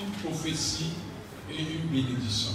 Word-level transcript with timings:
une 0.00 0.10
prophétie 0.24 0.92
et 1.50 1.60
une 1.60 1.88
bénédiction. 1.88 2.52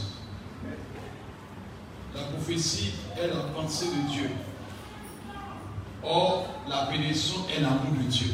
La 2.16 2.24
prophétie 2.24 2.92
est 3.18 3.28
la 3.28 3.42
pensée 3.56 3.88
de 3.88 4.12
Dieu. 4.12 4.30
Or, 6.04 6.48
la 6.70 6.86
bénédiction 6.86 7.46
est 7.56 7.62
l'amour 7.62 7.94
de 8.02 8.10
Dieu. 8.10 8.28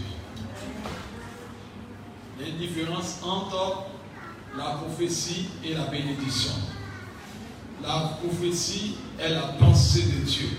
Il 2.38 2.46
y 2.46 2.50
a 2.50 2.54
une 2.54 2.58
différence 2.58 3.20
entre 3.24 3.84
la 4.58 4.76
prophétie 4.76 5.48
et 5.64 5.74
la 5.74 5.86
bénédiction. 5.86 6.54
La 7.82 8.18
prophétie 8.22 8.96
est 9.20 9.30
la 9.30 9.42
pensée 9.60 10.04
de 10.04 10.26
Dieu. 10.26 10.50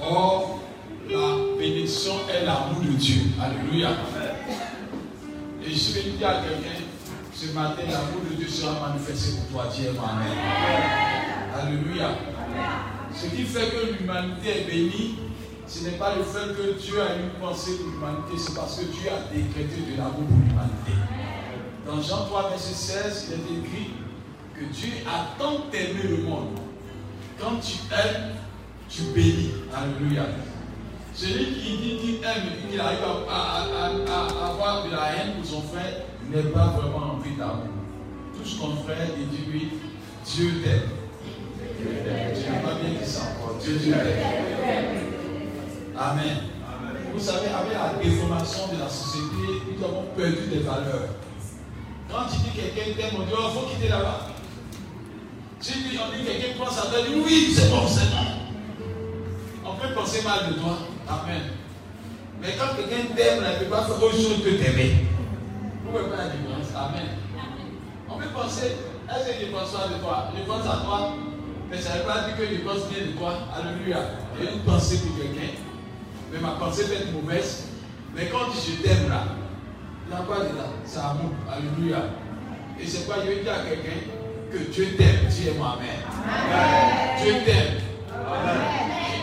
Or, 0.00 0.60
la 1.08 1.58
bénédiction 1.58 2.14
est 2.32 2.44
l'amour 2.44 2.80
de 2.82 2.92
Dieu. 2.92 3.22
Alléluia. 3.40 3.90
Et 5.66 5.74
je 5.74 5.92
vais 5.92 6.10
dire 6.10 6.28
à 6.28 6.42
quelqu'un, 6.42 6.83
ce 7.34 7.52
matin, 7.52 7.82
l'amour 7.90 8.20
de 8.30 8.36
Dieu 8.36 8.48
sera 8.48 8.88
manifesté 8.88 9.36
pour 9.38 9.62
toi. 9.62 9.72
Dis 9.74 9.86
Amen. 9.88 10.38
Alléluia. 11.60 12.10
Ce 13.14 13.26
qui 13.26 13.42
fait 13.44 13.70
que 13.70 13.98
l'humanité 13.98 14.60
est 14.62 14.64
bénie, 14.64 15.18
ce 15.66 15.84
n'est 15.84 15.92
pas 15.98 16.14
le 16.16 16.22
fait 16.22 16.52
que 16.54 16.78
Dieu 16.80 17.00
a 17.00 17.14
une 17.16 17.30
pensée 17.40 17.76
pour 17.78 17.86
l'humanité, 17.92 18.32
c'est 18.38 18.54
parce 18.54 18.76
que 18.76 18.84
Dieu 18.84 19.08
a 19.10 19.32
décrété 19.34 19.92
de 19.92 19.96
l'amour 19.96 20.24
pour 20.26 20.38
l'humanité. 20.38 20.92
Dans 21.86 22.00
Jean 22.00 22.24
3, 22.26 22.50
verset 22.50 22.74
16, 22.74 23.26
il 23.28 23.34
est 23.34 23.60
écrit 23.60 23.90
que 24.54 24.64
Dieu 24.72 24.92
a 25.06 25.38
tant 25.38 25.64
aimé 25.72 26.02
le 26.08 26.16
monde. 26.24 26.58
Quand 27.40 27.56
tu 27.60 27.76
aimes, 27.92 28.32
tu 28.88 29.02
bénis. 29.14 29.52
Alléluia. 29.74 30.22
Celui 31.14 31.46
qui 31.54 31.76
dit 31.76 31.98
qu'il 32.00 32.14
aime 32.24 32.48
et 32.52 32.70
qu'il 32.70 32.80
arrive 32.80 32.98
à, 33.28 33.32
à- 33.32 33.86
à- 33.86 34.46
à 34.46 34.50
avoir 34.50 34.84
de 34.86 34.90
la 34.90 35.12
haine 35.14 35.34
pour 35.40 35.44
son 35.48 35.62
frère 35.62 35.92
n'est 36.30 36.50
pas 36.50 36.66
vraiment 36.66 37.12
rempli 37.12 37.32
d'amour. 37.36 37.68
Tout 38.36 38.48
ce 38.48 38.60
qu'on 38.60 38.76
frère, 38.84 39.08
il 39.18 39.28
dit 39.28 39.44
oui, 39.52 39.68
Dieu 40.26 40.62
t'aime. 40.62 40.90
Tu 41.78 42.50
n'as 42.50 42.58
pas 42.60 42.74
bien 42.80 42.98
dit 42.98 43.06
ça 43.06 43.20
encore. 43.22 43.56
Dieu 43.60 43.78
t'aime. 43.78 45.04
Amen. 45.96 46.36
Vous 47.12 47.20
savez, 47.20 47.46
avec 47.46 47.72
la 47.72 48.02
déformation 48.02 48.68
de 48.74 48.80
la 48.80 48.88
société, 48.88 49.62
nous 49.70 49.84
avons 49.84 50.04
perdu 50.16 50.48
des 50.50 50.60
valeurs. 50.60 51.14
Quand 52.10 52.26
tu 52.30 52.38
dis 52.38 52.50
quelqu'un 52.50 52.92
t'aime, 52.96 53.20
on 53.20 53.22
dit, 53.22 53.32
oh, 53.32 53.50
il 53.50 53.60
faut 53.60 53.66
quitter 53.66 53.88
là-bas. 53.88 54.28
Si 55.60 55.72
on 55.72 56.16
dit 56.16 56.24
quelqu'un 56.24 56.58
pense 56.58 56.78
à 56.78 56.82
toi, 56.88 56.98
dit 57.06 57.20
oui, 57.24 57.54
c'est 57.54 57.70
bon, 57.70 57.86
c'est. 57.86 58.10
On 59.64 59.74
peut 59.76 59.94
penser 59.94 60.22
mal 60.22 60.52
de 60.52 60.60
toi. 60.60 60.78
Amen. 61.08 61.42
Mais 62.42 62.54
quand 62.58 62.74
quelqu'un 62.76 63.14
t'aime, 63.14 63.44
il 63.44 63.60
ne 63.60 63.64
peut 63.64 63.70
pas 63.70 63.84
faire 63.84 64.02
autre 64.02 64.16
chose 64.16 64.42
que 64.44 64.50
t'aimer. 64.50 65.06
Pouvez 65.94 66.10
pas 66.10 66.24
la 66.24 66.30
différence. 66.30 66.74
Amen. 66.74 67.06
On 68.10 68.18
peut 68.18 68.26
penser, 68.34 68.66
est-ce 69.08 69.28
que 69.28 69.46
je 69.46 69.52
pense 69.52 69.70
de 69.70 70.02
toi 70.02 70.28
Je 70.36 70.42
pense 70.42 70.66
à 70.66 70.84
toi, 70.84 71.12
mais 71.70 71.78
ça 71.78 71.94
ne 71.94 71.98
veut 71.98 72.04
pas 72.04 72.24
dire 72.24 72.36
que 72.36 72.52
je 72.52 72.60
pense 72.62 72.88
bien 72.88 73.06
de 73.06 73.12
toi. 73.12 73.32
Alléluia. 73.54 73.98
J'ai 74.36 74.54
une 74.54 74.60
pensée 74.62 74.98
pour 74.98 75.16
quelqu'un, 75.16 75.54
mais 76.32 76.40
ma 76.40 76.56
pensée 76.58 76.86
peut 76.86 76.94
être 76.94 77.12
mauvaise. 77.12 77.68
Mais 78.12 78.26
quand 78.26 78.50
je 78.52 78.82
t'aime 78.82 79.08
là, 79.08 79.22
il 80.08 80.16
n'y 80.16 80.20
a 80.20 80.24
pas 80.24 80.40
de 80.40 80.56
là, 80.58 80.66
c'est 80.84 80.98
amour. 80.98 81.30
Alléluia. 81.48 81.98
Et 82.80 82.86
c'est 82.88 83.06
quoi, 83.06 83.18
je 83.24 83.30
veux 83.30 83.42
dire 83.44 83.52
à 83.52 83.62
quelqu'un 83.62 84.00
que 84.50 84.58
Dieu 84.72 84.96
t'aime. 84.98 85.28
Dis-moi 85.28 85.78
Amen. 85.78 87.22
Dieu 87.22 87.34
t'aime. 87.44 87.78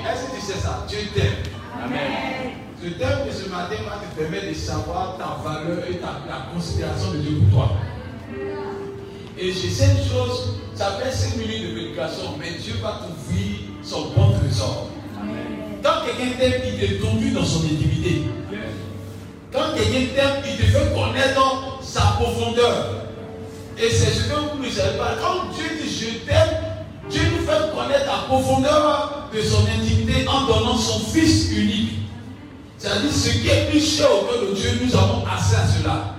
Est-ce 0.09 0.25
que 0.25 0.35
tu 0.35 0.41
sais 0.41 0.57
ça? 0.57 0.85
Dieu 0.87 0.99
t'aime. 1.13 1.35
Amen. 1.83 2.60
Ce 2.83 2.87
thème 2.87 3.27
de 3.27 3.31
ce 3.31 3.47
matin 3.47 3.75
va 3.85 4.01
te 4.01 4.19
permettre 4.19 4.49
de 4.49 4.53
savoir 4.55 5.15
ta 5.15 5.37
valeur 5.47 5.83
et 5.87 5.97
ta, 5.97 6.17
la 6.27 6.47
considération 6.51 7.11
de 7.11 7.17
Dieu 7.17 7.37
pour 7.41 7.59
toi. 7.59 7.77
Et 9.37 9.53
sais 9.53 9.91
une 9.91 9.97
chose, 9.97 10.55
ça 10.73 10.97
fait 10.99 11.11
5 11.11 11.37
minutes 11.37 11.61
de 11.61 11.73
prédication, 11.73 12.31
mais 12.39 12.57
Dieu 12.59 12.73
va 12.81 13.01
t'ouvrir 13.03 13.57
son 13.83 14.09
bon 14.15 14.31
trésor. 14.31 14.87
Quand 15.83 16.05
quelqu'un 16.07 16.35
t'aime, 16.39 16.61
il 16.65 16.79
te 16.79 17.05
conduit 17.05 17.29
dans 17.29 17.45
son 17.45 17.65
intimité. 17.65 18.23
Quand 19.53 19.75
quelqu'un 19.75 20.13
t'aime, 20.15 20.43
il 20.49 20.57
te 20.57 20.71
fait 20.71 20.91
connaître 20.91 21.79
sa 21.83 22.01
profondeur. 22.19 23.05
Et 23.77 23.91
c'est 23.91 24.09
ce 24.09 24.23
que 24.23 24.55
vous 24.55 24.63
ne 24.63 24.69
savez 24.71 24.97
pas. 24.97 25.17
Quand 25.21 25.53
Dieu 25.53 25.65
dit 25.79 25.87
je 25.87 26.25
t'aime, 26.27 26.57
Dieu 27.11 27.21
nous 27.31 27.45
fait 27.45 27.75
connaître 27.75 28.07
la 28.07 28.27
profondeur 28.27 29.29
de 29.31 29.39
son 29.39 29.67
intimité 29.67 30.27
en 30.27 30.47
donnant 30.47 30.77
son 30.77 30.99
Fils 31.11 31.51
unique. 31.51 32.00
C'est-à-dire 32.81 33.13
ce 33.13 33.29
qui 33.29 33.47
est 33.47 33.69
plus 33.69 33.79
cher 33.79 34.07
au 34.09 34.25
cœur 34.25 34.41
de 34.41 34.55
Dieu, 34.55 34.71
nous 34.81 34.95
avons 34.95 35.23
accès 35.23 35.55
à 35.55 35.67
cela. 35.67 36.15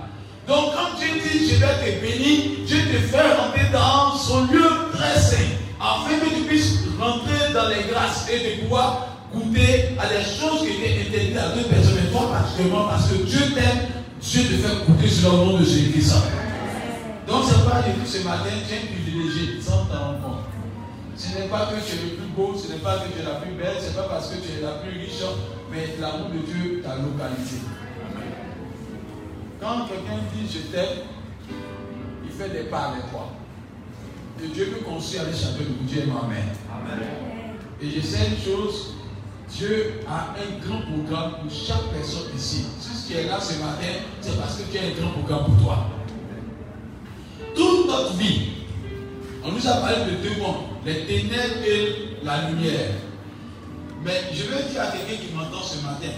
Donc 0.47 0.71
quand 0.73 0.97
Dieu 0.97 1.09
dit 1.19 1.49
je 1.49 1.55
vais 1.55 1.75
te 1.75 2.01
bénir, 2.01 2.65
Dieu 2.65 2.77
te 2.87 2.99
fait 2.99 3.35
rentrer 3.35 3.67
dans 3.73 4.15
son 4.15 4.45
lieu 4.45 4.63
très 4.93 5.19
saint, 5.19 5.51
afin 5.77 6.19
que 6.19 6.33
tu 6.33 6.43
puisses 6.43 6.79
rentrer 6.97 7.51
dans 7.53 7.67
les 7.67 7.91
grâces 7.91 8.29
et 8.31 8.39
de 8.39 8.61
pouvoir 8.61 9.07
goûter 9.33 9.89
à 9.99 10.07
des 10.07 10.23
choses 10.23 10.61
qui 10.61 10.79
étaient 10.79 11.01
interdites 11.01 11.37
à 11.37 11.49
d'autres 11.49 11.67
personnes, 11.67 11.99
mais 12.01 12.11
toi 12.11 12.31
particulièrement 12.31 12.87
parce 12.87 13.09
que 13.09 13.15
Dieu 13.15 13.41
t'aime, 13.53 13.91
Dieu 14.21 14.43
te 14.43 14.55
fait 14.63 14.85
goûter 14.87 15.09
sur 15.09 15.31
le 15.33 15.37
nom 15.39 15.59
de 15.59 15.65
Jésus-Christ. 15.65 16.13
Donc 17.27 17.43
c'est 17.45 17.69
pas 17.69 17.83
dit 17.83 18.09
ce 18.09 18.23
matin, 18.23 18.55
tu 18.65 18.73
es 18.73 18.87
privilégié, 18.87 19.61
sans 19.61 19.83
t'en 19.91 19.99
rendre 19.99 20.21
compte. 20.23 20.43
Ce 21.17 21.27
n'est 21.37 21.47
pas 21.47 21.67
que 21.67 21.75
tu 21.75 21.91
es 21.91 22.03
le 22.03 22.15
plus 22.15 22.31
beau, 22.35 22.55
ce 22.55 22.71
n'est 22.71 22.79
pas 22.79 23.03
que 23.03 23.11
tu 23.11 23.19
es 23.19 23.25
la 23.25 23.35
plus 23.41 23.51
belle, 23.51 23.75
ce 23.79 23.89
n'est 23.89 23.95
pas 23.95 24.07
parce 24.07 24.29
que 24.29 24.35
tu 24.35 24.59
es 24.59 24.61
la 24.63 24.79
plus 24.79 24.91
riche, 24.91 25.19
mais 25.73 25.95
l'amour 25.99 26.29
de 26.29 26.39
Dieu 26.39 26.81
t'a 26.83 26.95
localisé. 26.97 27.57
Quand 29.59 29.87
quelqu'un 29.87 30.21
dit 30.33 30.47
je 30.51 30.71
t'aime, 30.71 31.07
il 32.23 32.31
fait 32.31 32.49
des 32.49 32.69
pas 32.69 32.91
avec 32.91 33.09
toi. 33.09 33.31
Et 34.43 34.47
Dieu 34.47 34.67
peut 34.67 34.85
construire 34.85 35.23
avec 35.23 35.35
chacun 35.35 35.59
de 35.59 35.63
vous. 35.63 35.85
Dieu 35.87 36.03
Amen. 36.03 36.99
Et 37.81 37.89
je 37.89 38.01
sais 38.01 38.27
une 38.27 38.37
chose, 38.37 38.93
Dieu 39.49 40.01
a 40.07 40.35
un 40.37 40.67
grand 40.67 40.81
programme 40.81 41.41
pour 41.41 41.51
chaque 41.51 41.89
personne 41.91 42.35
ici. 42.35 42.65
Qui 42.79 43.13
tu 43.13 43.19
es 43.19 43.27
là 43.27 43.39
ce 43.39 43.53
matin, 43.59 43.99
c'est 44.21 44.37
parce 44.39 44.57
que 44.57 44.71
tu 44.71 44.77
as 44.77 44.81
un 44.81 45.01
grand 45.01 45.11
programme 45.11 45.45
pour 45.45 45.63
toi. 45.63 45.87
Toute 47.55 47.87
notre 47.87 48.13
vie, 48.13 48.49
on 49.43 49.51
nous 49.51 49.67
a 49.67 49.73
parlé 49.73 49.97
de 50.05 50.27
deux 50.27 50.41
mondes, 50.41 50.63
les 50.85 51.05
ténèbres 51.05 51.63
et 51.65 52.25
la 52.25 52.49
lumière. 52.49 52.91
Mais 54.03 54.21
je 54.33 54.43
veux 54.43 54.63
dire 54.69 54.81
à 54.81 54.87
quelqu'un 54.87 55.23
qui 55.23 55.33
m'entend 55.33 55.63
ce 55.63 55.77
matin, 55.77 56.13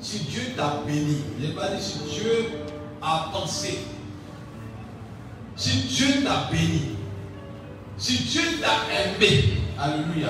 si 0.00 0.20
Dieu 0.20 0.42
t'a 0.56 0.82
béni, 0.86 1.18
je 1.40 1.46
n'ai 1.46 1.52
pas 1.52 1.68
dit 1.68 1.82
si 1.82 1.98
Dieu 2.14 2.50
a 3.02 3.30
pensé, 3.32 3.80
si 5.56 5.70
Dieu 5.88 6.22
t'a 6.24 6.48
béni, 6.52 6.96
si 7.96 8.18
Dieu 8.18 8.42
t'a 8.60 8.84
aimé, 8.94 9.54
alléluia, 9.76 10.28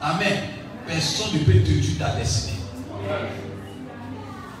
amen, 0.00 0.40
personne 0.86 1.32
ne 1.32 1.38
peut 1.38 1.52
détruire 1.52 1.98
ta 1.98 2.10
destinée. 2.10 2.58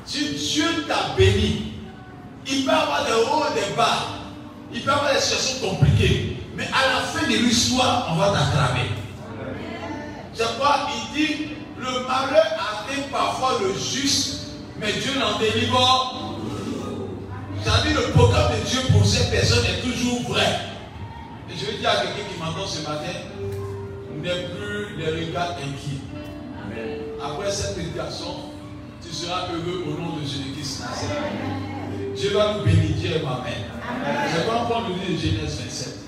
Si 0.06 0.34
Dieu 0.34 0.86
t'a 0.88 1.14
béni, 1.14 1.74
il 2.46 2.64
peut 2.64 2.70
avoir 2.70 3.04
des 3.04 3.12
hauts 3.12 3.44
et 3.50 3.60
des 3.60 3.76
bas, 3.76 4.06
il 4.72 4.80
peut 4.80 4.90
avoir 4.90 5.12
des 5.12 5.20
situations 5.20 5.68
compliquées, 5.68 6.38
mais 6.56 6.64
à 6.64 6.94
la 6.94 7.00
fin 7.02 7.26
de 7.26 7.36
l'histoire, 7.36 8.08
on 8.12 8.16
va 8.16 8.30
t'attraper. 8.30 8.97
C'est 10.38 10.44
pourquoi 10.44 10.86
il 10.94 11.16
dit, 11.16 11.46
le 11.78 12.06
malheur 12.06 12.46
atteint 12.54 13.02
parfois 13.10 13.58
le 13.60 13.74
juste, 13.74 14.50
mais 14.78 14.92
Dieu 14.92 15.18
n'en 15.18 15.36
délivre. 15.36 16.14
C'est-à-dire 17.60 18.00
le 18.00 18.12
programme 18.12 18.52
de 18.52 18.64
Dieu 18.64 18.78
pour 18.92 19.04
ces 19.04 19.28
personnes 19.32 19.64
est 19.64 19.82
toujours 19.82 20.22
vrai. 20.30 20.60
Et 21.50 21.58
je 21.58 21.66
veux 21.66 21.78
dire 21.78 21.90
à 21.90 21.96
quelqu'un 21.96 22.30
qui 22.32 22.38
m'entend 22.38 22.68
ce 22.68 22.82
matin, 22.82 23.18
n'est 24.22 24.44
plus 24.54 24.96
les 24.96 25.26
regards 25.26 25.56
inquiets. 25.56 26.06
Après 27.20 27.50
cette 27.50 27.76
méditation, 27.76 28.52
tu 29.02 29.12
seras 29.12 29.48
heureux 29.48 29.86
au 29.88 30.00
nom 30.00 30.18
de 30.18 30.20
Jésus-Christ. 30.20 30.84
Dieu 32.14 32.30
va 32.38 32.54
nous 32.54 32.64
bénir, 32.64 32.94
Dieu 32.96 33.16
Amen. 33.16 33.64
Je 34.32 34.40
vais 34.40 34.56
encore 34.56 34.88
nous 34.88 34.94
lire 34.94 35.18
Genèse 35.18 35.58
27, 35.58 35.98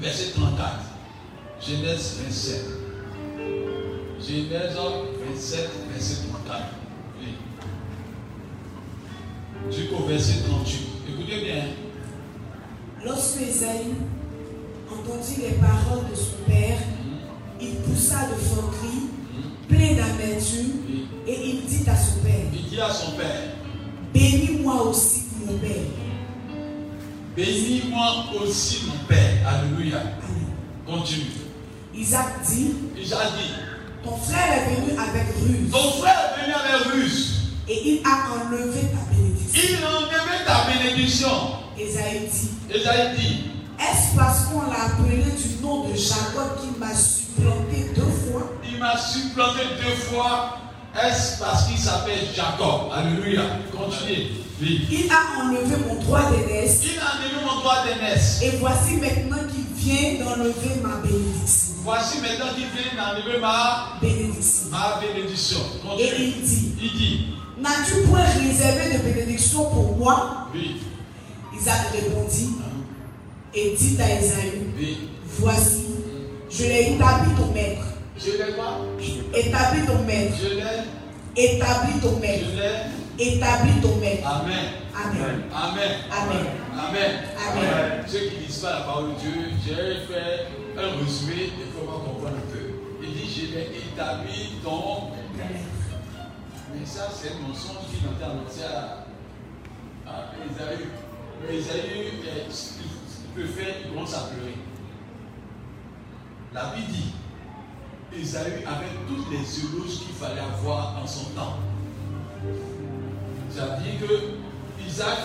verset 0.00 0.30
34. 0.36 0.89
Genèse 1.60 2.16
27. 2.24 2.64
Genèse 4.20 4.76
27, 5.28 5.70
verset 5.92 6.14
34. 6.28 6.62
Oui. 7.20 7.28
Jusqu'au 9.70 10.04
verset 10.06 10.42
38. 10.48 10.86
Écoutez 11.08 11.44
bien. 11.44 11.64
Lorsque 13.04 13.40
Esaïe 13.42 13.94
entendit 14.90 15.36
les 15.42 15.52
paroles 15.58 16.10
de 16.10 16.14
son 16.16 16.36
père, 16.46 16.78
il 17.60 17.74
poussa 17.76 18.26
de 18.28 18.34
forts 18.34 18.70
cris, 18.78 19.08
plein 19.68 19.94
d'amertume, 19.94 20.72
Oui. 20.88 21.06
et 21.26 21.48
il 21.50 21.64
dit 21.66 21.88
à 21.88 21.96
son 21.96 22.20
père, 22.20 22.46
Il 22.52 22.68
dit 22.68 22.80
à 22.80 22.90
son 22.92 23.12
père, 23.12 23.54
Bénis-moi 24.12 24.82
aussi, 24.88 25.22
mon 25.46 25.56
père. 25.58 25.86
bénis-moi 27.36 28.24
aussi 28.42 28.86
mon 28.86 29.04
père. 29.06 29.46
Alléluia. 29.46 30.02
Continue. 30.86 31.26
Isaac 32.00 32.26
dit, 32.48 32.74
Isaac 32.98 33.28
dit, 33.36 33.52
Ton 34.04 34.16
frère 34.16 34.52
est 34.52 34.74
venu 34.74 34.98
avec 34.98 35.26
ruse, 35.36 35.70
ton 35.70 35.90
frère 36.00 36.32
est 36.36 36.42
venu 36.42 36.54
avec 36.54 36.92
ruse. 36.92 37.40
et 37.68 37.88
il 37.90 38.02
a 38.06 38.32
enlevé 38.32 38.80
ta 38.80 39.14
bénédiction. 39.14 39.60
Il 39.68 39.84
a 39.84 39.88
enlevé 39.98 40.44
ta 40.46 40.66
bénédiction. 40.72 41.28
Esaïe 41.78 42.28
dit, 42.30 42.50
Esaïe 42.74 43.16
dit, 43.18 43.44
Est-ce 43.78 44.16
parce 44.16 44.46
qu'on 44.46 44.62
l'a 44.70 44.84
appelé 44.86 45.16
du 45.18 45.62
nom 45.62 45.88
de 45.88 45.94
Jacob 45.94 46.58
qui 46.60 46.78
m'a 46.78 46.94
supplanté 46.94 47.90
deux 47.94 48.02
fois? 48.02 48.50
il 48.64 48.78
m'a 48.78 48.96
supplanté 48.96 49.60
deux 49.82 49.96
fois. 49.96 50.56
Est-ce 50.94 51.38
parce 51.38 51.66
qu'il 51.68 51.78
s'appelle 51.78 52.26
Jacob? 52.34 52.90
Alléluia. 52.92 53.42
Continuez. 53.76 54.32
Oui. 54.60 54.86
Il 54.90 55.10
a 55.10 55.40
enlevé 55.44 55.76
mon 55.86 55.94
droit 56.02 56.22
d'aînesse, 56.30 56.80
Il 56.84 56.98
a 56.98 57.14
enlevé 57.14 57.46
mon 57.46 57.60
droit 57.60 57.84
d'aînesse. 57.86 58.40
et 58.42 58.56
voici 58.58 58.94
maintenant 58.96 59.38
qu'il 59.48 59.64
vient 59.76 60.24
d'enlever 60.24 60.80
ma 60.82 60.96
bénédiction. 60.96 61.29
Voici 61.82 62.18
maintenant 62.20 62.52
qu'il 62.54 62.66
vient 62.66 62.92
d'enlever 62.96 63.38
ma, 63.40 63.98
Bénédiction. 64.00 64.68
ma 64.70 65.00
bénédiction. 65.00 65.58
Et 65.98 66.10
il 66.18 66.42
dit, 66.42 66.72
Il 66.80 66.92
dit, 66.92 67.26
N'as-tu 67.58 68.06
point 68.08 68.22
réservé 68.24 68.96
de 68.96 69.02
bénédiction 69.02 69.64
pour 69.70 69.96
moi 69.96 70.46
oui, 70.54 70.80
Isaac 71.56 71.88
répondit 71.92 72.50
et 73.54 73.76
dit 73.78 73.96
à 74.00 74.10
Esaü, 74.18 74.72
oui. 74.78 75.08
Voici, 75.38 75.86
je 76.50 76.62
l'ai 76.64 76.92
établi 76.94 77.30
ton 77.36 77.52
maître. 77.52 77.82
Je 78.18 78.30
l'ai 78.32 78.52
quoi? 78.54 78.78
Établi 79.34 79.86
ton 79.86 80.02
maître. 80.04 80.34
Je 80.42 80.48
l'ai, 80.56 81.42
Établi 81.44 82.00
ton 82.00 82.16
maître. 82.18 82.44
je 82.52 82.56
l'ai. 82.56 83.32
Établi 83.34 83.72
ton 83.82 83.96
maître. 83.96 84.26
Amen. 84.26 84.64
Amen. 84.94 85.42
Amen. 85.54 85.90
Amen. 86.10 86.46
Amen. 86.72 87.12
Amen. 87.48 88.04
Ceux 88.06 88.18
qui 88.30 88.46
lisent 88.46 88.58
pas 88.58 88.72
la 88.72 88.80
parole 88.80 89.10
de 89.14 89.20
Dieu, 89.20 89.34
j'ai 89.64 90.12
fait 90.12 90.46
un 90.82 91.04
résumé 91.04 91.44
et 91.44 91.52
comment 91.74 92.00
comprendre 92.00 92.36
peu. 92.52 92.58
Il 93.02 93.12
dit, 93.12 93.28
je 93.28 93.54
l'ai 93.54 93.70
établi 93.78 94.58
ton 94.62 95.10
Mais 96.72 96.86
ça, 96.86 97.08
c'est 97.12 97.32
un 97.32 97.48
mensonge 97.48 97.88
qui 97.90 98.04
m'a 98.04 98.12
été 98.12 98.24
annoncé 98.24 98.62
à, 98.64 99.06
à 100.10 100.32
Esaü. 100.44 100.86
Mais 101.42 101.56
Esaü, 101.56 101.80
eh, 101.86 102.12
il 102.46 103.34
peut 103.34 103.46
faire, 103.48 103.74
il 103.84 103.90
commence 103.90 104.14
à 104.14 104.28
pleurer. 104.28 104.56
La 106.52 106.74
Bible 106.74 106.92
dit, 106.92 107.12
Esaü 108.20 108.64
avait 108.66 108.96
toutes 109.08 109.30
les 109.30 109.60
éloges 109.60 109.98
qu'il 110.00 110.14
fallait 110.14 110.40
avoir 110.40 111.00
en 111.02 111.06
son 111.06 111.30
temps. 111.30 111.58
C'est-à-dire 113.50 114.00
que 114.00 114.86
Isaac 114.86 115.18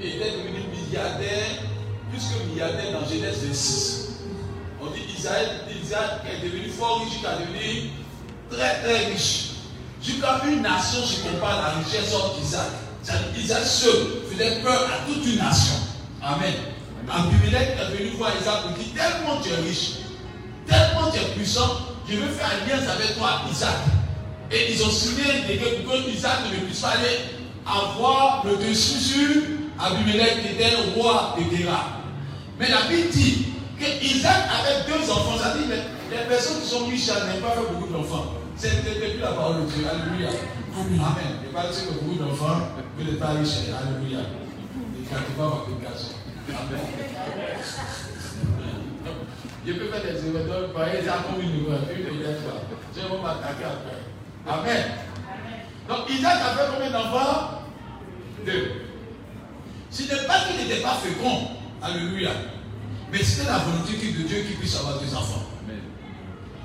était 0.00 0.30
devenu 0.32 0.60
milliardaire, 0.70 1.62
plus 2.10 2.22
que 2.22 2.44
milliardaire 2.48 2.92
dans 3.00 3.06
Genèse 3.06 3.44
26. 3.44 4.09
On 4.90 4.94
dit 4.94 5.02
Isaac, 5.16 5.46
Isaac 5.82 6.22
est 6.26 6.44
devenu 6.44 6.68
fort 6.68 7.00
riche 7.00 7.12
jusqu'à 7.12 7.36
devenir 7.36 7.90
très 8.50 8.80
très 8.80 9.06
riche. 9.12 9.50
Jusqu'à 10.02 10.40
une 10.46 10.62
nation 10.62 11.04
se 11.04 11.22
compare 11.22 11.58
à 11.58 11.62
la 11.62 11.84
richesse 11.84 12.12
d'Isaac. 12.40 12.66
Isaac 13.36 13.64
seul 13.64 13.92
faisait 14.30 14.60
peur 14.62 14.88
à 14.90 15.06
toute 15.06 15.24
une 15.24 15.36
nation. 15.36 15.74
Amen. 16.22 16.54
Abimelech 17.08 17.70
est 17.78 17.96
venu 17.96 18.10
voir 18.16 18.32
Isaac 18.40 18.62
pour 18.62 18.70
dire 18.72 18.86
tellement 18.94 19.40
tu 19.42 19.50
es 19.50 19.68
riche, 19.68 19.90
tellement 20.66 21.10
tu 21.10 21.18
es 21.18 21.34
puissant, 21.34 21.78
je 22.08 22.16
veux 22.16 22.28
faire 22.28 22.48
alliance 22.50 22.88
avec 22.88 23.16
toi, 23.16 23.42
Isaac. 23.50 23.76
Et 24.50 24.72
ils 24.72 24.82
ont 24.82 24.90
signé 24.90 25.24
des 25.46 25.56
gars 25.56 25.66
pour 25.84 25.92
que 25.92 26.10
Isaac 26.10 26.38
ne 26.52 26.66
puisse 26.66 26.80
pas 26.80 26.88
aller 26.88 27.18
avoir 27.66 28.44
le 28.44 28.56
dessus 28.56 28.98
sur 28.98 29.42
Abimelech 29.78 30.42
qui 30.42 30.48
était 30.54 30.70
le 30.70 31.00
roi 31.00 31.36
de 31.38 31.56
Guéra. 31.56 32.00
Mais 32.58 32.68
la 32.68 32.82
Bible 32.82 33.10
dit 33.10 33.49
que 33.80 34.04
Isaac 34.04 34.44
avait 34.52 34.84
deux 34.86 35.10
enfants. 35.10 35.38
Ça 35.38 35.56
dit 35.56 35.64
les, 35.68 36.16
les 36.16 36.24
personnes 36.28 36.60
qui 36.60 36.68
sont 36.68 36.86
riches 36.86 37.08
n'ont 37.08 37.40
pas 37.40 37.54
fait 37.56 37.72
beaucoup 37.72 37.92
d'enfants. 37.92 38.34
C'était 38.56 39.00
depuis 39.00 39.20
la 39.20 39.32
parole 39.32 39.64
de 39.64 39.70
Dieu. 39.72 39.86
Alléluia. 39.88 40.28
Amen. 40.76 41.32
Je 41.42 41.48
parle 41.50 41.70
que 41.70 41.92
beaucoup 41.94 42.16
d'enfants, 42.16 42.60
que 42.98 43.02
les 43.02 43.16
pas 43.16 43.28
riches. 43.28 43.72
Alléluia. 43.72 44.20
Et 44.20 45.04
quand 45.08 45.16
tu 45.26 45.32
vas 45.38 45.44
avoir 45.44 45.64
publication. 45.64 46.14
Amen. 46.50 46.80
Je 49.66 49.72
peux 49.72 49.88
faire 49.88 50.02
des 50.02 50.26
événements, 50.26 50.72
par 50.74 50.88
exemple, 50.88 51.18
comme 51.30 51.42
une 51.42 51.62
nouvelle, 51.62 51.80
une 51.96 52.18
de 52.18 52.24
pas. 52.24 52.60
Je 52.94 53.00
vais 53.00 53.22
m'attaquer 53.22 53.64
après. 53.64 54.00
Amen. 54.46 54.84
Donc 55.88 56.10
Isaac 56.10 56.36
avait 56.36 56.72
combien 56.74 56.90
d'enfants? 56.90 57.62
Deux. 58.44 58.72
Ce 59.90 60.02
n'est 60.02 60.26
pas 60.26 60.40
qu'il 60.46 60.56
n'était 60.56 60.82
pas 60.82 60.94
fécond. 61.02 61.48
Alléluia. 61.82 62.30
Mais 63.12 63.24
c'était 63.24 63.48
la 63.48 63.58
volonté 63.58 63.92
de 63.94 64.22
Dieu 64.26 64.42
qu'il 64.42 64.56
puisse 64.56 64.76
avoir 64.76 64.98
des 64.98 65.14
enfants. 65.14 65.42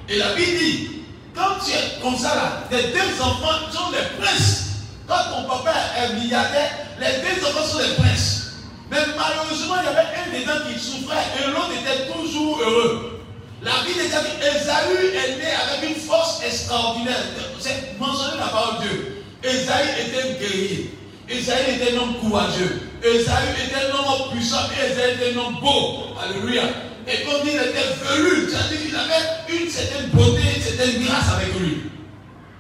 Et 0.07 0.17
la 0.17 0.33
Bible 0.33 0.57
dit, 0.59 0.89
quand 1.33 1.57
tu 1.65 1.71
es 1.71 2.01
comme 2.01 2.17
ça 2.17 2.35
là, 2.35 2.63
tes 2.69 2.89
deux 2.93 3.21
enfants 3.21 3.71
sont 3.71 3.91
des 3.91 4.21
princes. 4.23 4.65
Quand 5.07 5.23
ton 5.33 5.47
papa 5.47 5.73
est 5.97 6.13
milliardaire, 6.13 6.71
les 6.99 7.21
deux 7.21 7.45
enfants 7.45 7.65
sont 7.65 7.79
des 7.79 7.95
princes. 7.95 8.53
Mais 8.91 8.97
malheureusement, 9.17 9.75
il 9.81 9.85
y 9.85 9.87
avait 9.87 10.07
un 10.15 10.31
des 10.31 10.45
deux 10.45 10.71
qui 10.71 10.79
souffrait 10.79 11.25
et 11.39 11.47
l'autre 11.47 11.71
était 11.71 12.11
toujours 12.11 12.59
heureux. 12.61 13.21
La 13.63 13.71
Bible 13.83 13.99
dit 13.99 14.09
que 14.09 14.45
Esaü 14.45 15.15
est 15.15 15.37
né 15.37 15.51
avec 15.67 15.89
une 15.89 15.95
force 15.95 16.41
extraordinaire. 16.45 17.23
C'est 17.59 17.97
mentionné 17.99 18.37
la 18.37 18.47
parole 18.47 18.83
de 18.83 18.87
Dieu. 18.87 19.23
Esaü 19.43 19.89
était 19.99 20.39
guerrier. 20.39 20.93
Esaü 21.29 21.75
était 21.75 21.95
un 21.95 22.01
homme 22.01 22.15
courageux. 22.19 22.81
Esaü 23.03 23.49
était 23.65 23.91
un 23.91 23.95
homme 23.97 24.31
puissant 24.31 24.69
Esaü 24.71 25.13
était 25.13 25.33
un 25.33 25.41
homme 25.41 25.59
beau. 25.59 26.15
Alléluia. 26.21 26.63
Et 27.07 27.23
comme 27.23 27.41
il 27.43 27.55
était 27.55 27.93
velu, 28.03 28.47
c'est-à-dire 28.49 28.81
qu'il 28.85 28.95
avait 28.95 29.63
une 29.63 29.69
certaine 29.69 30.09
beauté, 30.09 30.41
une 30.55 30.61
certaine 30.61 31.03
grâce 31.03 31.29
avec 31.35 31.59
lui. 31.59 31.83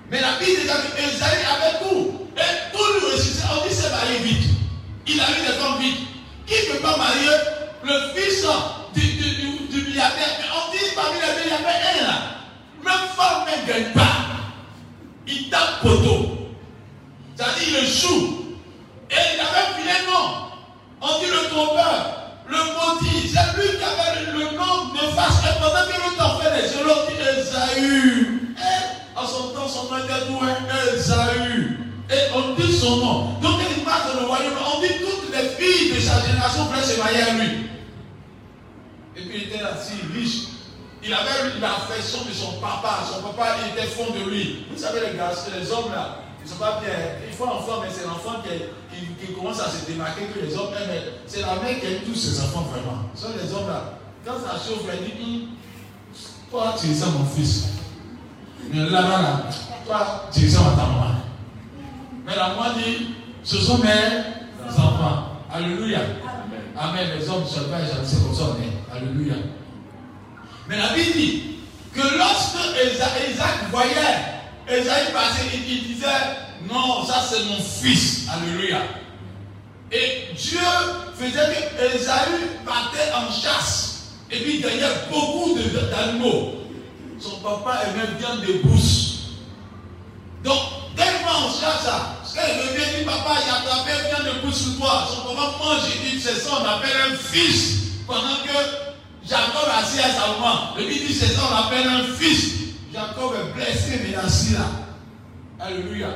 Mais 0.09 0.21
la 0.21 0.37
Bible 0.39 0.61
dit 0.61 0.67
que 0.67 1.01
Esaü 1.01 1.45
avait 1.45 1.77
tout. 1.83 2.27
Et 2.37 2.75
tout 2.75 2.83
lui 2.99 3.11
réussissait. 3.11 3.43
On 3.51 3.67
dit 3.67 3.73
c'est 3.73 3.91
marié 3.91 4.17
vite. 4.23 4.49
Il 5.07 5.19
a 5.19 5.29
eu 5.29 5.45
des 5.45 5.53
femmes 5.59 5.79
vite. 5.79 5.97
Qui 6.47 6.53
ne 6.53 6.73
peut 6.73 6.81
pas 6.81 6.97
marier 6.97 7.31
le 7.83 8.19
fils 8.19 8.45
du, 8.93 9.01
du, 9.01 9.87
milliardaire? 9.89 10.37
Mais 10.39 10.45
on 10.53 10.71
dit 10.71 10.91
parmi 10.95 11.19
les 11.19 11.43
deux, 11.43 11.45
il 11.45 11.51
y 11.51 11.53
avait 11.53 12.01
un 12.01 12.07
là. 12.07 12.21
Même 12.83 13.09
femme 13.15 13.45
ne 13.45 13.67
gagne 13.67 13.93
pas. 13.93 14.17
Il 15.27 15.49
tape 15.49 15.81
poteau. 15.81 16.49
C'est-à-dire, 17.35 17.79
il 17.81 17.87
échoue. 17.87 18.44
Et 19.11 19.35
il 19.35 19.39
avait 19.39 19.81
vilain 19.81 20.11
nom. 20.11 20.27
On 21.01 21.19
dit 21.19 21.29
le 21.29 21.49
trompeur, 21.49 22.33
le 22.47 22.57
maudit. 22.57 23.29
C'est 23.29 23.55
lui 23.57 23.77
qui 23.77 23.83
avait 23.83 24.31
le 24.31 24.55
nom 24.55 24.93
néfaste. 24.93 25.43
Et 25.45 25.59
pendant 25.59 25.85
que 25.85 25.95
l'autre 26.01 26.23
en 26.25 26.39
fait 26.39 26.61
les 26.61 26.73
yeux, 26.73 26.83
l'autre 26.83 27.07
dit 27.07 27.21
Esaü. 27.21 28.55
Et 28.57 29.17
en 29.17 29.27
son 29.27 29.49
temps, 29.49 29.67
son 29.67 29.83
nom 29.85 29.97
était 30.03 30.25
tout 30.27 30.39
un 30.41 30.95
Esaü. 30.95 31.77
Et 32.09 32.35
on 32.35 32.53
dit 32.53 32.73
son 32.73 32.97
nom. 32.97 33.39
Donc, 33.41 33.59
il 33.77 33.83
passe 33.83 34.13
dans 34.13 34.21
le 34.21 34.27
royaume. 34.27 34.53
On 34.75 34.79
dit 34.79 34.93
toutes 34.99 35.35
les 35.35 35.49
filles 35.49 35.95
de 35.95 35.99
sa 35.99 36.21
génération 36.25 36.65
voulaient 36.65 36.83
se 36.83 36.99
marier 36.99 37.21
à 37.21 37.33
lui. 37.33 37.69
Et 39.17 39.21
puis, 39.21 39.41
il 39.41 39.43
était 39.43 39.63
assis, 39.63 39.93
riche. 40.13 40.49
Il 41.03 41.13
avait 41.13 41.59
l'affection 41.61 42.19
de 42.27 42.33
son 42.33 42.53
papa. 42.59 42.99
Son 43.11 43.21
papa 43.21 43.57
il 43.63 43.77
était 43.77 43.87
fond 43.87 44.11
de 44.11 44.29
lui. 44.29 44.65
Vous 44.71 44.77
savez, 44.77 44.99
les 45.01 45.17
gars, 45.17 45.31
les 45.59 45.71
hommes 45.71 45.91
là, 45.91 46.17
ils 46.45 46.49
ne 46.49 46.53
sont 46.53 46.59
pas 46.59 46.79
bien. 46.79 46.93
Ils 47.27 47.33
font 47.33 47.45
enfant, 47.45 47.81
mais 47.81 47.89
c'est 47.91 48.05
l'enfant 48.05 48.43
qui, 48.43 48.49
qui, 48.95 49.25
qui, 49.25 49.33
commence 49.33 49.59
à 49.59 49.69
se 49.71 49.87
démarquer 49.87 50.25
que 50.25 50.45
les 50.45 50.55
hommes 50.55 50.69
aiment. 50.75 51.01
C'est 51.25 51.41
la 51.41 51.55
mère 51.55 51.79
qui 51.79 51.87
aime 51.87 52.01
tous 52.05 52.13
ses 52.13 52.39
enfants 52.39 52.67
vraiment. 52.71 53.09
Ce 53.15 53.23
sont 53.23 53.33
les 53.33 53.51
hommes 53.51 53.67
là. 53.67 53.97
Quand 54.23 54.33
ça 54.33 54.53
chauffe, 54.53 54.85
elle 54.91 55.05
dit 55.05 55.23
hum, 55.23 55.49
Toi, 56.51 56.75
tu 56.79 56.91
es 56.91 56.93
ça, 56.93 57.07
mon 57.07 57.25
fils. 57.25 57.69
Mais 58.71 58.77
là, 58.77 59.01
là, 59.01 59.21
là, 59.21 59.43
toi, 59.87 60.29
tu 60.31 60.45
es 60.45 60.49
ça, 60.49 60.59
ta 60.59 60.83
maman. 60.83 61.15
Mais 62.27 62.35
la 62.35 62.53
moi 62.53 62.67
dit 62.77 63.15
Ce 63.43 63.57
sont 63.57 63.79
mes 63.79 64.69
enfants. 64.77 65.41
Alléluia. 65.51 66.01
Amen. 66.77 67.07
Les 67.17 67.27
hommes 67.27 67.41
ne 67.43 67.47
sont 67.47 67.69
pas 67.69 67.77
c'est 68.03 68.23
comme 68.23 68.35
ça, 68.35 68.55
mais 68.59 68.95
Alléluia. 68.95 69.35
Mais 70.69 70.77
la 70.77 70.93
Bible 70.93 71.11
dit 71.13 71.43
que 71.91 72.17
lorsque 72.17 72.57
Isaac 72.93 73.71
voyait 73.71 74.34
Esaïe 74.67 75.11
passer, 75.13 75.45
il, 75.67 75.87
disait 75.87 76.07
Non, 76.67 77.05
ça 77.05 77.23
c'est 77.27 77.43
mon 77.45 77.61
fils. 77.61 78.27
Alléluia. 78.29 78.81
Et 79.91 80.33
Dieu 80.35 80.59
faisait 81.17 81.69
que 81.77 81.95
Esaü 81.95 82.59
partait 82.65 83.11
en 83.13 83.31
chasse. 83.31 84.13
Et 84.31 84.39
puis 84.39 84.55
il 84.55 84.61
gagnait 84.61 84.85
beaucoup 85.11 85.55
d'animaux. 85.91 86.53
Son 87.19 87.37
papa 87.37 87.81
aimait 87.87 88.17
bien 88.17 88.35
des 88.45 88.59
bousses. 88.59 89.19
Donc, 90.43 90.59
qu'il 90.95 91.25
va 91.25 91.37
en 91.37 91.49
chasse, 91.49 91.87
quand 92.35 92.41
il 92.47 92.69
revient, 92.69 92.83
il 92.93 92.99
dit 92.99 93.05
Papa, 93.05 93.39
il 93.45 93.49
a 93.49 93.55
attrapé 93.59 93.91
bien 94.09 94.33
de 94.33 94.39
bousses 94.41 94.63
sur 94.63 94.77
toi. 94.77 95.07
Son 95.09 95.33
papa 95.33 95.57
mange, 95.59 95.81
il 96.03 96.11
dit 96.11 96.21
C'est 96.21 96.35
ça, 96.35 96.57
on 96.61 96.65
appelle 96.65 96.97
un 97.11 97.15
fils. 97.15 97.75
Pendant 98.07 98.43
que 98.43 98.85
Jacob 99.27 99.67
assis 99.75 99.99
à 99.99 100.09
sa 100.13 100.27
maman. 100.27 100.75
Le 100.77 100.85
dit 100.85 101.13
c'est 101.13 101.33
ça, 101.33 101.41
on 101.49 101.55
appelle 101.65 101.87
un 101.87 102.03
fils. 102.03 102.64
Jacob 102.95 103.33
est 103.35 103.53
blessé, 103.53 103.99
mais 104.07 104.15
assis 104.15 104.53
là. 104.53 104.67
Alléluia. 105.59 106.07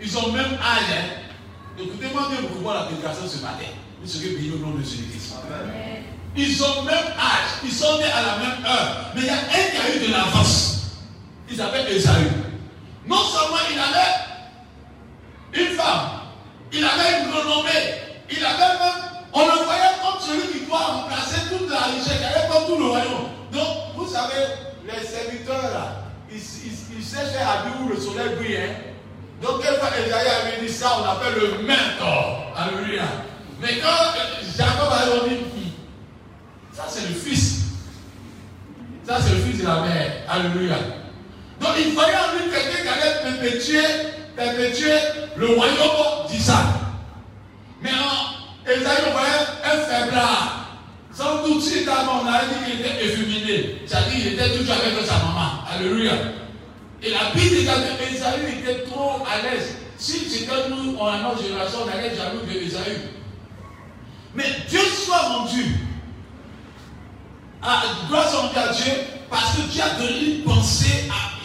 Ils 0.00 0.18
ont 0.18 0.32
même 0.32 0.54
âge. 0.54 0.90
Hein. 0.90 1.78
Écoutez-moi 1.78 2.28
bien 2.30 2.48
pour 2.48 2.62
voir 2.62 2.74
la 2.74 2.82
prédication 2.84 3.28
ce 3.28 3.42
matin. 3.42 3.66
Vous 4.00 4.08
serez 4.08 4.30
bénis 4.30 4.52
au 4.54 4.58
nom 4.58 4.74
de 4.74 4.82
Jésus-Christ. 4.82 5.34
Ils 6.36 6.64
ont 6.64 6.82
même 6.84 6.94
âge. 6.96 7.60
Ils 7.64 7.70
sont 7.70 7.98
nés 7.98 8.04
à 8.04 8.22
la 8.22 8.38
même 8.38 8.64
heure. 8.64 9.12
Mais 9.14 9.20
il 9.20 9.26
y 9.26 9.30
a 9.30 9.34
un 9.34 9.38
qui 9.38 9.76
a 9.76 9.96
eu 9.96 10.08
de 10.08 10.12
l'avance. 10.12 10.92
Il 11.50 11.56
s'appelle 11.56 11.86
Esaü. 11.88 12.30
Non 13.06 13.22
seulement 13.22 13.58
il 13.70 13.78
avait 13.78 14.22
une 15.54 15.76
femme, 15.76 16.08
il 16.72 16.82
avait 16.84 17.24
une 17.24 17.30
renommée, 17.30 17.70
il 18.30 18.42
avait 18.44 18.78
même 18.78 19.12
on 19.34 19.40
le 19.40 19.64
voyait 19.64 19.96
comme 20.02 20.20
celui 20.20 20.52
qui 20.52 20.66
doit 20.66 20.78
remplacer 20.78 21.48
toute 21.50 21.68
la 21.70 21.80
richesse, 21.80 22.20
il 22.20 22.24
avait 22.24 22.48
comme 22.48 22.66
tout 22.66 22.78
le 22.78 22.88
royaume. 22.90 23.28
Donc, 23.50 23.66
vous 23.96 24.06
savez, 24.06 24.44
les 24.86 25.06
serviteurs 25.06 25.62
là, 25.62 26.02
ils, 26.30 26.38
ils, 26.38 26.98
ils 26.98 27.16
à 27.38 27.64
où 27.80 27.88
le 27.88 27.96
soleil 27.96 28.36
brille. 28.36 28.56
Hein? 28.56 28.74
Donc, 29.42 29.62
quelquefois, 29.62 29.88
Esaïe 29.98 30.28
avait 30.28 30.66
dit 30.66 30.72
ça, 30.72 30.98
on 31.00 31.04
appelle 31.04 31.34
le 31.34 31.66
mentor. 31.66 32.52
Alléluia. 32.56 33.02
Mais 33.60 33.78
quand 33.78 34.20
Jacob 34.56 34.92
a 34.92 35.28
dit, 35.28 35.72
ça 36.72 36.84
c'est 36.88 37.08
le 37.08 37.14
fils. 37.14 37.62
Ça 39.06 39.18
c'est 39.20 39.34
le 39.34 39.42
fils 39.42 39.60
de 39.60 39.66
la 39.66 39.80
mère. 39.80 40.12
Alléluia. 40.28 40.76
Donc, 41.60 41.70
il 41.78 41.92
fallait 41.92 42.16
en 42.16 42.38
lui 42.38 42.50
quelqu'un 42.50 42.82
qui 42.82 42.88
allait 42.88 43.22
perpétuer, 43.22 43.84
perpétuer 44.36 44.98
le 45.36 45.46
royaume 45.46 46.26
d'Isaac. 46.28 46.66
Mais 47.82 47.90
en 47.90 48.70
Esaïe, 48.70 49.04
on 49.08 49.12
voyait 49.12 49.46
un 49.64 49.78
faiblard. 49.78 50.66
Sans 51.12 51.46
doute, 51.46 51.62
on 52.32 52.34
a 52.34 52.44
dit 52.46 52.64
qu'il 52.64 52.80
était 52.80 53.04
efféminé, 53.04 53.82
c'est-à-dire 53.86 54.12
qu'il 54.12 54.32
était 54.32 54.56
toujours 54.56 54.74
avec 54.74 55.06
sa 55.06 55.18
maman. 55.18 55.64
Alléluia. 55.70 56.12
Et 57.02 57.10
la 57.10 57.30
Bible 57.34 57.56
dit 57.56 57.66
qu'Esaïe 57.66 58.60
était 58.60 58.84
trop 58.84 59.22
à 59.26 59.42
l'aise. 59.42 59.76
Si 59.98 60.30
c'était 60.30 60.68
nous, 60.70 60.96
en 60.96 61.18
notre 61.18 61.42
génération, 61.42 61.80
on 61.84 61.88
allait 61.88 62.14
jaloux 62.16 62.40
de 62.46 62.58
Esaïe. 62.58 62.98
Mais 64.34 64.44
Dieu 64.68 64.80
soit 64.80 65.18
rendu. 65.18 65.76
À, 67.62 67.82
grâce 68.10 68.34
à 68.34 68.72
Dieu, 68.72 68.92
parce 69.30 69.56
que 69.56 69.62
Dieu 69.70 69.82
a 69.82 70.00
donné 70.00 70.36
une 70.36 70.42
pensée 70.42 71.08
à, 71.10 71.38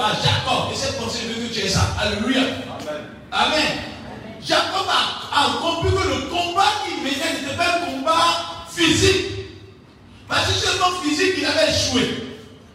à 0.00 0.12
Jacob. 0.14 0.72
Et 0.72 0.76
cette 0.76 0.98
pensée 0.98 1.26
veut 1.26 1.48
que 1.48 1.52
tu 1.52 1.60
aies 1.60 1.68
ça. 1.68 1.96
Alléluia. 2.00 2.40
Amen. 2.40 3.02
Amen. 3.32 3.78
Jacob 4.46 4.86
a, 4.88 5.60
compris 5.60 5.90
que 5.90 6.08
le 6.08 6.30
combat 6.30 6.72
qu'il 6.84 7.02
menait 7.02 7.40
n'était 7.40 7.56
pas 7.56 7.78
un 7.78 7.86
combat 7.86 8.66
physique. 8.70 9.33
Parce 10.28 10.46
que 10.46 10.52
sur 10.54 10.72
le 10.72 10.78
plan 10.78 10.90
physique, 11.02 11.34
il 11.38 11.44
avait 11.44 11.70
échoué. 11.70 12.24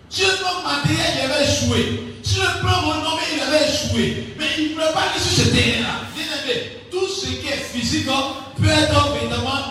Sur 0.09 0.27
le 0.27 0.37
plan 0.37 0.61
matériel, 0.63 1.13
il 1.15 1.31
avait 1.31 1.43
échoué. 1.43 2.03
Sur 2.23 2.43
le 2.43 2.59
plan 2.59 2.81
renommé, 2.81 3.21
il 3.35 3.41
avait 3.41 3.69
échoué. 3.69 4.35
Mais 4.37 4.45
il 4.57 4.63
ne 4.69 4.69
pouvait 4.73 4.93
pas 4.93 5.01
aller 5.01 5.19
sur 5.19 5.43
ce 5.45 5.49
terrain-là. 5.49 6.05
Tout 6.91 7.07
ce 7.07 7.27
qui 7.27 7.47
est 7.47 7.63
physique 7.71 8.07
hein, 8.09 8.33
peut 8.57 8.67
être 8.67 9.15
évidemment, 9.21 9.61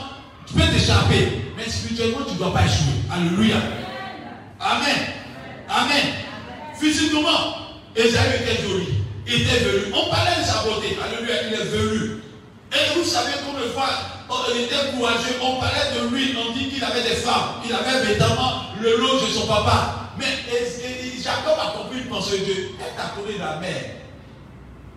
tu 0.46 0.54
peux 0.54 0.66
t'échapper. 0.72 1.42
Mais 1.56 1.68
spirituellement, 1.68 2.24
tu 2.26 2.34
ne 2.34 2.38
dois 2.38 2.52
pas 2.52 2.64
échouer. 2.64 2.94
Alléluia. 3.12 3.56
Amen. 4.60 4.96
Amen. 5.68 6.04
Physiquement, 6.80 7.56
Esaïe 7.96 8.42
était 8.42 8.62
joli 8.62 8.98
était 9.34 9.58
venu. 9.64 9.92
On 9.94 10.10
parlait 10.10 10.40
de 10.40 10.46
sa 10.46 10.62
beauté. 10.62 10.96
Alléluia, 11.02 11.34
il 11.48 11.54
est 11.54 11.64
venu. 11.64 12.22
Et 12.72 12.98
vous 12.98 13.04
savez 13.04 13.32
combien 13.44 13.66
de 13.66 13.70
fois 13.70 13.88
il 14.54 14.62
était 14.62 14.96
courageux. 14.96 15.36
On 15.42 15.60
parlait 15.60 15.92
de 15.94 16.14
lui. 16.14 16.34
On 16.38 16.52
dit 16.52 16.68
qu'il 16.68 16.84
avait 16.84 17.02
des 17.02 17.16
femmes. 17.16 17.60
Il 17.64 17.72
avait 17.72 18.10
évidemment 18.10 18.62
le 18.80 18.96
lot 18.96 19.20
de 19.20 19.32
son 19.32 19.46
papa. 19.46 20.10
Mais 20.18 20.26
Jacob 21.22 21.58
a 21.60 21.76
compris 21.76 21.98
une 21.98 22.08
pensée 22.08 22.38
Dieu? 22.38 22.70
Elle 22.80 23.00
a 23.00 23.08
connu 23.14 23.38
la 23.38 23.56
mère. 23.56 23.84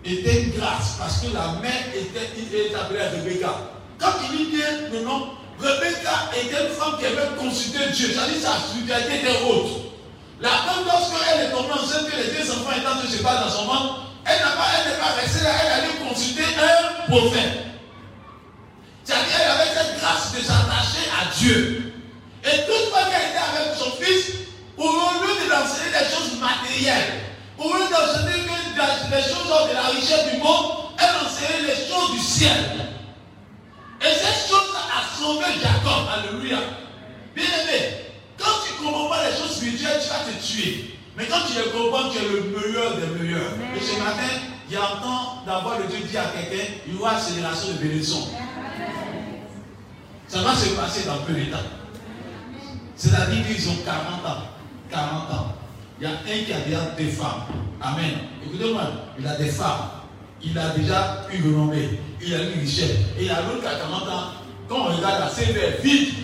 Était 0.04 0.42
une 0.42 0.50
grâce 0.50 0.96
parce 0.98 1.18
que 1.18 1.32
la 1.32 1.60
mère 1.60 1.92
était, 1.94 2.30
il 2.36 2.74
appelée 2.74 3.02
Rebecca. 3.02 3.54
Quand 3.98 4.14
il 4.32 4.50
dit 4.50 4.62
le 4.92 5.00
nom, 5.00 5.28
Rebecca 5.60 6.30
était 6.34 6.66
une 6.66 6.74
femme 6.74 6.98
qui 6.98 7.06
avait 7.06 7.36
consulté 7.38 7.78
Dieu. 7.92 8.08
C'est-à-dire 8.12 8.40
sa 8.40 8.58
spiritualité 8.58 9.20
était 9.20 9.44
haute. 9.46 9.92
La 10.40 10.48
femme, 10.48 10.84
lorsqu'elle 10.86 11.46
est 11.46 11.50
tombée 11.50 11.72
enceinte, 11.72 12.10
que 12.10 12.16
les 12.16 12.36
deux 12.36 12.50
enfants 12.50 12.72
étant 12.72 12.96
de 12.96 13.22
dans 13.22 13.48
son 13.48 13.64
ventre, 13.66 14.06
elle 14.24 14.40
n'a 14.40 14.50
pas, 14.58 14.66
elle 14.74 14.90
n'est 14.90 14.98
pas 14.98 15.12
restée 15.20 15.44
là, 15.44 15.50
elle 15.64 15.72
allait 15.84 16.08
consulter 16.08 16.42
un 16.42 17.10
prophète. 17.10 17.71
C'est-à-dire, 19.12 19.52
avait 19.52 19.74
cette 19.74 20.00
grâce 20.00 20.32
de 20.32 20.40
s'attacher 20.40 21.04
à 21.12 21.34
Dieu. 21.36 21.92
Et 22.44 22.56
toute 22.66 22.90
fois 22.90 23.04
qu'elle 23.04 23.30
était 23.30 23.44
avec 23.44 23.76
son 23.76 23.90
fils, 24.02 24.32
au 24.76 24.88
lieu 24.88 25.44
de 25.44 25.50
l'enseigner 25.50 25.92
des 25.92 26.08
choses 26.08 26.40
matérielles, 26.40 27.20
au 27.58 27.68
lieu 27.68 27.84
d'enseigner 27.90 28.42
les 29.12 29.22
choses 29.22 29.68
de 29.68 29.74
la 29.74 29.88
richesse 29.88 30.32
du 30.32 30.38
monde, 30.38 30.88
elle 30.98 31.26
enseignait 31.26 31.68
les 31.68 31.76
choses 31.86 32.12
du 32.12 32.18
ciel. 32.18 32.88
Et 34.00 34.14
cette 34.14 34.48
chose 34.48 34.72
a 34.74 35.20
sauvé 35.20 35.44
Jacob. 35.60 36.08
Alléluia. 36.12 36.58
Bien 37.34 37.44
aimé, 37.44 38.10
quand 38.38 38.50
tu 38.66 38.72
ne 38.72 38.88
comprends 38.88 39.08
pas 39.08 39.28
les 39.28 39.36
choses 39.36 39.56
spirituelles, 39.56 40.00
tu 40.02 40.08
vas 40.08 40.24
te 40.24 40.44
tuer. 40.44 40.98
Mais 41.16 41.26
quand 41.26 41.40
tu 41.46 41.54
les 41.58 41.70
comprends, 41.70 42.08
tu 42.10 42.18
es 42.18 42.22
le 42.22 42.42
meilleur 42.50 42.96
des 42.96 43.06
meilleurs. 43.18 43.52
Et 43.76 43.80
ce 43.80 43.98
matin, 43.98 44.32
il 44.68 44.74
y 44.74 44.76
a 44.76 44.80
temps 44.80 45.42
d'avoir 45.46 45.78
le 45.78 45.84
Dieu 45.86 45.98
dit 46.08 46.16
à 46.16 46.24
quelqu'un, 46.24 46.64
il 46.86 46.94
y 46.94 46.98
aura 46.98 47.16
accélération 47.16 47.68
de 47.68 47.74
bénédiction. 47.74 48.28
Ça 50.32 50.40
va 50.40 50.54
se 50.54 50.70
passer 50.70 51.04
dans 51.04 51.18
peu 51.26 51.34
de 51.34 51.44
temps. 51.50 51.58
C'est-à-dire 52.96 53.46
qu'ils 53.46 53.68
ont 53.68 53.76
40 53.84 54.24
ans. 54.24 54.44
40 54.90 55.30
ans. 55.30 55.52
Il 56.00 56.04
y 56.04 56.06
a 56.06 56.12
un 56.12 56.44
qui 56.46 56.52
a 56.54 56.60
déjà 56.60 56.80
des 56.96 57.08
femmes. 57.08 57.42
Amen. 57.82 58.12
Écoutez-moi, 58.42 58.80
il 59.18 59.26
a 59.26 59.36
des 59.36 59.50
femmes. 59.50 59.90
Il 60.42 60.58
a 60.58 60.70
déjà 60.70 61.26
une 61.30 61.44
renommée. 61.44 62.00
Il 62.22 62.34
a 62.34 62.44
une 62.44 62.60
richesse. 62.60 62.92
Et 63.18 63.24
il 63.24 63.26
y 63.26 63.28
a 63.28 63.42
l'autre 63.42 63.60
qui 63.60 63.66
a 63.66 63.74
40 63.74 64.08
ans. 64.08 64.32
Quand 64.70 64.76
on 64.76 64.96
regarde 64.96 65.20
la 65.20 65.28
CV 65.28 65.60
vite. 65.82 66.14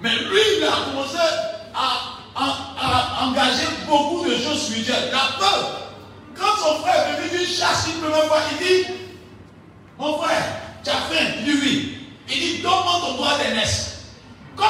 Mais 0.00 0.14
lui, 0.14 0.40
il 0.56 0.64
a 0.64 0.90
commencé 0.90 1.18
à 1.74 2.12
a, 2.34 3.26
engagé 3.26 3.66
beaucoup 3.86 4.24
de 4.24 4.36
choses 4.36 4.68
spirituelles. 4.68 5.10
La 5.12 5.38
peur. 5.38 5.90
Quand 6.34 6.56
son 6.56 6.80
frère 6.80 7.08
est 7.08 7.28
venu 7.28 7.40
d'une 7.40 7.46
chasse 7.46 7.88
une 7.94 8.00
première 8.00 8.24
fois, 8.24 8.38
il 8.52 8.66
dit 8.66 8.94
Mon 9.98 10.16
frère, 10.16 10.44
tu 10.82 10.88
as 10.88 10.94
faim 10.94 11.34
Il 11.40 11.44
dit 11.44 11.60
oui. 11.62 12.01
Il 12.28 12.40
dit 12.40 12.58
Donne-moi 12.62 13.00
ton 13.00 13.14
droit 13.14 13.38
d'aînesse. 13.38 13.98
Comme 14.56 14.66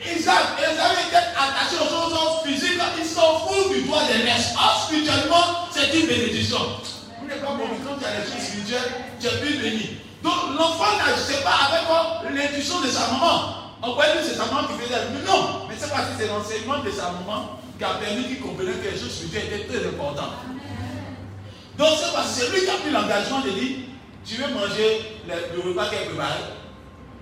Isaac, 0.00 0.58
Esaü 0.58 1.08
était 1.08 1.16
attaché 1.16 1.76
aux 1.80 1.88
choses 1.88 2.44
physiques, 2.44 2.80
il 2.98 3.04
s'en 3.04 3.40
fout 3.40 3.72
du 3.72 3.82
des 3.82 4.24
mains. 4.24 4.54
Or, 4.56 4.86
spirituellement, 4.86 5.68
c'est 5.70 5.92
une 5.98 6.06
bénédiction. 6.06 6.58
Vous 7.20 7.26
n'êtes 7.26 7.40
pas 7.40 7.48
compris 7.48 7.80
quand 7.84 7.98
tu 7.98 8.04
as 8.04 8.20
les 8.20 8.30
choses 8.30 8.46
spirituelles, 8.46 8.92
tu 9.20 9.26
es 9.26 9.40
plus 9.40 9.58
béni. 9.58 9.90
Donc, 10.22 10.58
l'enfant 10.58 10.96
n'agissait 10.98 11.42
pas 11.42 11.70
avec 11.70 12.34
l'intuition 12.34 12.80
de 12.80 12.88
sa 12.88 13.12
maman. 13.12 13.74
On 13.82 13.92
croyait 13.92 14.16
que 14.16 14.24
c'est 14.24 14.34
sa 14.34 14.46
maman 14.46 14.68
qui 14.68 14.84
faisait. 14.84 15.00
Mais 15.12 15.26
non, 15.26 15.66
mais 15.68 15.74
c'est 15.78 15.90
parce 15.90 16.10
que 16.10 16.12
c'est 16.18 16.28
l'enseignement 16.28 16.78
de 16.78 16.90
sa 16.90 17.10
maman 17.10 17.60
qui 17.78 17.84
a 17.84 17.94
permis 17.94 18.24
qu'il 18.24 18.40
comprenne 18.40 18.78
que 18.80 18.88
les 18.90 18.98
choses 18.98 19.12
spirituelles 19.12 19.60
étaient 19.60 19.78
très 19.78 19.88
importantes. 19.88 20.32
Donc, 21.78 21.88
c'est 22.00 22.12
parce 22.12 22.34
que 22.34 22.44
c'est 22.44 22.50
lui 22.52 22.64
qui 22.64 22.70
a 22.70 22.76
pris 22.76 22.90
l'engagement 22.90 23.40
de 23.40 23.50
dire 23.50 23.76
Tu 24.24 24.34
veux 24.36 24.48
manger 24.54 25.20
le, 25.28 25.60
repas 25.60 25.90
qu'elle 25.90 26.08
prépare 26.08 26.38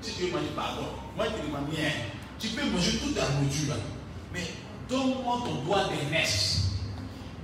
Si 0.04 0.12
tu 0.12 0.25
veux 0.25 0.32
manger, 0.32 0.52
pardon. 0.54 0.87
Moi, 1.16 1.26
je 1.26 1.40
te 1.40 1.46
demande. 1.46 1.68
Tu 2.38 2.49
peux 2.49 2.66
manger 2.66 2.99
toute 2.99 3.16
la 3.16 3.23
nourriture. 3.30 3.75
Mais 4.32 4.44
donne-moi 4.88 5.42
ton 5.46 5.54
doigt 5.64 5.88
d'aînesse. 5.88 6.64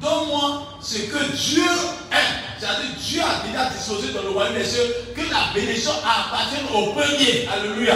Donne-moi 0.00 0.78
ce 0.82 0.98
que 0.98 1.36
Dieu 1.36 1.62
aime. 2.12 2.40
C'est-à-dire 2.58 2.90
Dieu 2.98 3.22
a 3.22 3.46
déjà 3.46 3.70
disposé 3.70 4.12
dans 4.12 4.22
le 4.22 4.30
royaume 4.30 4.54
des 4.54 4.64
cieux 4.64 4.94
que 5.16 5.22
la 5.22 5.54
bénédiction 5.54 5.92
appartienne 6.04 6.66
au 6.74 6.92
premier. 6.92 7.48
Alléluia. 7.48 7.94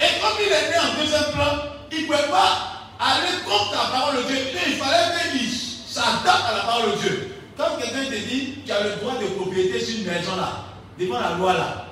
Et 0.00 0.20
comme 0.20 0.38
il 0.44 0.52
est 0.52 0.70
né 0.70 0.78
en 0.78 1.00
deuxième 1.00 1.32
plan, 1.32 1.62
il 1.92 2.02
ne 2.02 2.06
pouvait 2.06 2.28
pas 2.28 2.90
aller 2.98 3.38
contre 3.44 3.72
la 3.72 3.98
parole 3.98 4.16
de 4.16 4.22
Dieu. 4.28 4.38
il 4.66 4.74
fallait 4.74 5.30
qu'il 5.30 5.48
s'adapte 5.48 6.26
à 6.50 6.54
la 6.56 6.64
parole 6.64 6.92
de 6.92 6.96
Dieu. 6.96 7.36
Quand 7.56 7.76
quelqu'un 7.78 8.04
te 8.04 8.28
dit 8.28 8.58
tu 8.66 8.72
as 8.72 8.82
le 8.82 8.96
droit 8.96 9.14
de 9.20 9.26
propriété 9.26 9.78
sur 9.78 9.98
une 9.98 10.04
maison 10.04 10.36
là, 10.36 10.64
devant 10.98 11.20
la 11.20 11.30
loi 11.36 11.52
là, 11.54 11.85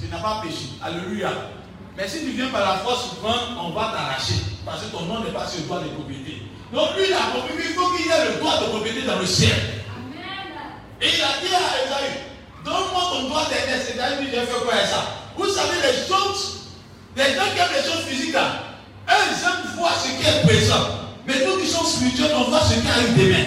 tu 0.00 0.08
n'as 0.08 0.18
pas 0.18 0.42
péché. 0.42 0.76
Alléluia. 0.82 1.30
Mais 1.96 2.08
si 2.08 2.20
tu 2.20 2.30
viens 2.32 2.48
par 2.48 2.60
la 2.60 2.78
force 2.78 3.16
prendre, 3.20 3.60
on 3.60 3.70
va 3.70 3.92
t'arracher. 3.92 4.34
Parce 4.64 4.82
que 4.82 4.86
ton 4.86 5.02
nom 5.04 5.20
n'est 5.20 5.32
pas 5.32 5.46
sur 5.46 5.60
le 5.60 5.66
droit 5.66 5.80
de 5.80 5.88
propriété. 5.88 6.42
Donc 6.72 6.96
lui, 6.96 7.04
il 7.08 7.12
a 7.12 7.34
compris 7.34 7.56
qu'il 7.60 7.74
faut 7.74 7.90
qu'il 7.90 8.06
y 8.06 8.08
ait 8.08 8.32
le 8.32 8.38
droit 8.38 8.58
de 8.60 8.66
propriété 8.66 9.02
dans 9.02 9.18
le 9.18 9.26
ciel. 9.26 9.56
Et 11.02 11.08
il 11.08 11.22
a 11.22 11.32
dit 11.40 11.52
à 11.54 11.80
Esaü, 11.82 12.10
donne-moi 12.64 13.02
ton 13.10 13.28
droit. 13.28 13.48
Et 13.50 13.68
Esaü 13.68 14.24
dit, 14.24 14.30
j'ai 14.30 14.46
fait 14.46 14.64
quoi 14.64 14.74
avec 14.74 14.86
ça? 14.86 15.02
Vous 15.36 15.48
savez, 15.48 15.76
les 15.82 16.06
choses, 16.06 16.68
les 17.16 17.34
gens 17.34 17.48
qui 17.52 17.58
aiment 17.58 17.74
les 17.74 17.90
choses 17.90 18.04
physiques, 18.06 18.34
là, 18.34 18.76
eux, 19.08 19.24
ils 19.32 19.44
aiment 19.44 19.76
voir 19.76 19.94
ce 19.96 20.08
qui 20.08 20.28
est 20.28 20.46
présent. 20.46 20.86
Mais 21.26 21.44
nous 21.44 21.58
qui 21.58 21.66
sommes 21.66 21.86
spirituels, 21.86 22.32
on 22.36 22.50
voit 22.50 22.60
ce 22.60 22.74
qui 22.74 22.88
arrive 22.88 23.16
demain. 23.16 23.44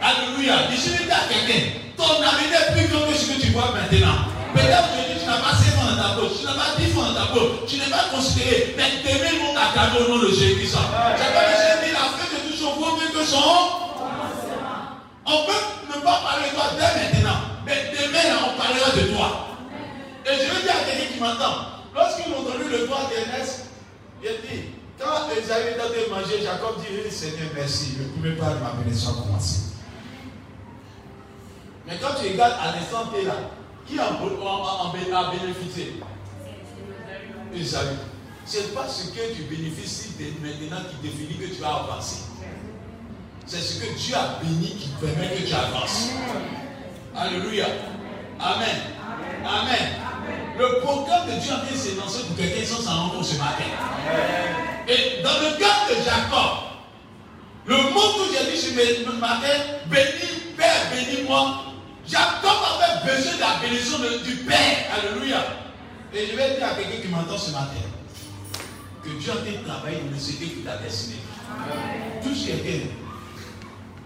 Alléluia. 0.00 0.70
Je 0.70 0.76
suis 0.76 1.10
à 1.10 1.28
quelqu'un, 1.28 1.78
ton 1.96 2.04
avenir 2.04 2.56
est 2.56 2.72
plus 2.72 2.88
grand 2.88 3.06
que 3.06 3.14
ce 3.14 3.26
que 3.26 3.40
tu 3.40 3.48
vois 3.48 3.72
maintenant. 3.72 4.28
Peut-être 4.54 4.89
tu 6.38 6.44
n'as 6.44 6.54
pas 6.54 6.76
10 6.78 6.96
ans 6.98 7.02
dans 7.02 7.14
ta 7.14 7.26
peau, 7.32 7.64
tu 7.66 7.76
n'es 7.76 7.90
pas 7.90 8.08
considéré, 8.14 8.74
mais 8.76 9.02
demain 9.02 9.44
vont 9.44 9.54
t'acclamer 9.54 10.06
au 10.06 10.08
nom 10.08 10.22
de 10.22 10.28
Jésus-Christ. 10.28 10.76
J'ai 11.16 11.32
pas 11.34 11.84
dit, 11.84 11.92
la 11.92 12.06
fin 12.14 12.26
de 12.28 12.50
tout 12.50 12.56
son 12.56 12.76
mieux 12.76 13.12
que 13.12 13.24
son. 13.24 13.90
On 15.26 15.46
peut 15.46 15.96
ne 15.96 16.00
pas 16.02 16.20
parler 16.22 16.50
de 16.50 16.54
toi 16.54 16.64
dès 16.74 17.00
maintenant, 17.00 17.40
mais 17.64 17.92
demain 17.92 18.36
on 18.46 18.60
parlera 18.60 18.90
de 18.90 19.14
toi. 19.14 19.46
Et 20.26 20.34
je 20.34 20.54
veux 20.54 20.62
dire 20.62 20.72
à 20.72 20.84
quelqu'un 20.84 21.12
qui 21.12 21.20
m'entend, 21.20 21.84
lorsqu'ils 21.94 22.32
ont 22.32 22.42
donné 22.42 22.70
le 22.70 22.86
droit 22.86 23.08
d'Ernest, 23.08 23.66
il 24.22 24.28
dit, 24.28 24.64
quand 24.98 25.30
était 25.32 25.52
en 25.52 25.88
train 25.88 25.88
de 25.88 26.10
manger, 26.10 26.42
Jacob 26.42 26.76
dit, 26.78 27.10
Seigneur, 27.10 27.48
merci, 27.54 27.96
le 27.98 28.04
premier 28.08 28.36
pas 28.36 28.54
ma 28.62 28.72
bénédiction 28.78 29.10
a 29.10 29.22
commencé. 29.22 29.60
Mais 31.86 31.96
quand 32.00 32.14
tu 32.20 32.30
regardes 32.32 32.54
à 32.60 32.76
l'instant 32.76 33.10
là, 33.24 33.34
qui 33.86 33.98
a, 33.98 35.30
bénéficié 35.30 36.00
Esaü. 37.54 37.96
Ce 38.46 38.58
n'est 38.58 38.74
pas 38.74 38.88
ce 38.88 39.08
que 39.10 39.34
tu 39.34 39.42
bénéficies 39.42 40.10
maintenant 40.42 40.82
qui 40.90 41.08
définit 41.08 41.38
que 41.38 41.54
tu 41.54 41.60
vas 41.60 41.84
avancer. 41.84 42.22
C'est 43.46 43.60
ce 43.60 43.80
que 43.80 43.98
Dieu 43.98 44.14
a 44.14 44.42
béni 44.42 44.76
qui 44.76 44.88
permet 45.00 45.36
que 45.36 45.46
tu 45.46 45.54
avances. 45.54 46.10
Alléluia. 47.16 47.66
Amen. 48.38 48.76
Amen. 49.44 49.88
Le 50.58 50.80
programme 50.80 51.26
que 51.28 51.40
Dieu 51.40 51.52
a 51.52 51.66
fait 51.66 51.76
s'énoncer 51.76 52.24
pour 52.26 52.36
quelqu'un 52.36 52.64
sans 52.64 52.82
s'en 52.82 53.08
rendre 53.08 53.24
ce 53.24 53.36
matin. 53.38 53.64
Et 54.88 55.22
dans 55.22 55.38
le 55.40 55.58
cas 55.58 55.88
de 55.88 55.94
Jacob, 56.04 56.70
le 57.66 57.76
mot 57.92 58.24
que 58.24 58.32
j'ai 58.32 58.50
dit 58.50 58.58
ce 58.58 59.10
matin, 59.18 59.48
béni, 59.86 60.54
Père, 60.56 60.90
bénis-moi, 60.92 61.64
Jacob 62.06 62.58
avait 62.74 63.14
besoin 63.14 63.34
de 63.34 63.40
la 63.40 63.58
bénédiction 63.62 63.98
du 64.24 64.36
Père. 64.36 64.90
Alléluia. 64.96 65.69
Et 66.12 66.26
je 66.26 66.36
vais 66.36 66.56
dire 66.56 66.66
à 66.66 66.74
quelqu'un 66.74 67.02
qui 67.02 67.08
m'entend 67.08 67.38
ce 67.38 67.50
matin 67.52 67.86
que 69.02 69.08
Dieu 69.10 69.32
a 69.32 69.36
fait 69.36 69.64
travailler 69.64 70.00
dans 70.00 70.10
le 70.10 70.18
secret 70.18 70.46
qui 70.46 70.62
t'a 70.62 70.76
destiné. 70.78 71.16
Touche 72.22 72.46
quelqu'un. 72.46 72.88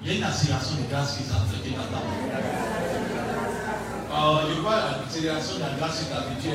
Il 0.02 0.08
y 0.08 0.10
a 0.10 0.18
une 0.18 0.24
accélération 0.24 0.76
de 0.76 0.90
grâce 0.90 1.16
qui 1.16 1.22
s'est 1.24 1.30
fait 1.30 1.70
dans 1.70 1.82
ta 1.84 2.02
Oh, 4.16 4.38
je 4.48 4.60
vois 4.60 4.76
l'accélération 4.76 5.56
de 5.56 5.60
la 5.60 5.70
grâce 5.78 6.00
qui 6.00 6.04
t'a 6.06 6.22
fait 6.22 6.50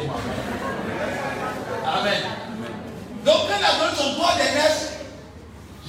Amen. 1.86 2.22
Donc, 3.26 3.36
quand 3.48 3.58
il 3.60 3.66
a 3.66 3.86
donné 3.86 3.98
son 3.98 4.14
droit 4.14 4.34
d'aînesse, 4.38 4.94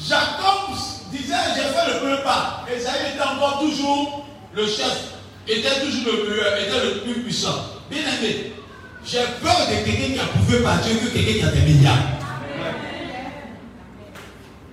Jacob 0.08 0.74
disait 1.12 1.34
J'ai 1.54 1.62
fait 1.62 1.92
le 1.92 1.98
premier 2.00 2.22
pas. 2.24 2.64
Et 2.74 2.80
ça 2.80 2.92
était 2.96 3.22
encore 3.22 3.60
toujours 3.60 4.26
le 4.54 4.66
chef 4.66 5.14
était 5.46 5.80
toujours 5.80 6.12
le 6.12 6.30
meilleur, 6.30 6.56
était 6.58 6.84
le 6.84 7.00
plus 7.00 7.22
puissant. 7.22 7.64
Bien 7.90 8.00
aimé, 8.00 8.52
j'ai 9.04 9.24
peur 9.42 9.66
de 9.68 9.84
quelqu'un 9.84 10.14
qui 10.14 10.20
a 10.20 10.24
prouvé 10.24 10.62
par 10.62 10.78
Dieu 10.80 10.94
que 10.94 11.08
quelqu'un 11.08 11.32
qui 11.32 11.42
a 11.42 11.50
des 11.50 11.60
milliards. 11.60 11.96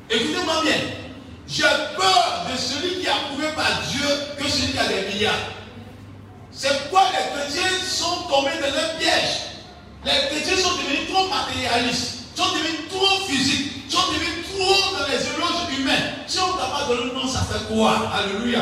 Écoutez-moi 0.10 0.62
bien. 0.64 0.76
J'ai 1.48 1.64
peur 1.64 2.46
de 2.52 2.58
celui 2.58 3.02
qui 3.02 3.08
a 3.08 3.16
prouvé 3.30 3.48
par 3.56 3.82
Dieu 3.90 4.08
que 4.38 4.50
celui 4.50 4.74
qui 4.74 4.80
a 4.80 4.88
des 4.88 5.14
milliards. 5.14 5.34
C'est 6.52 6.70
pourquoi 6.82 7.04
les 7.12 7.40
chrétiens 7.40 7.70
sont 7.88 8.28
tombés 8.30 8.58
dans 8.60 8.68
un 8.68 9.00
piège. 9.00 9.48
Les 10.06 10.28
chrétiens 10.30 10.58
sont 10.58 10.78
devenus 10.78 11.10
trop 11.10 11.28
matérialistes, 11.28 12.36
sont 12.36 12.52
devenus 12.54 12.90
trop 12.90 13.26
physiques, 13.28 13.72
sont 13.90 14.12
devenus 14.12 14.46
trop 14.54 14.98
dans 14.98 15.08
les 15.08 15.22
éloges 15.22 15.80
humains. 15.80 16.12
Si 16.28 16.40
on 16.40 16.58
t'a 16.58 16.66
pas 16.66 16.86
donné 16.88 17.06
le 17.06 17.14
nom, 17.14 17.28
ça 17.28 17.42
fait 17.42 17.74
quoi? 17.74 18.12
Alléluia. 18.14 18.62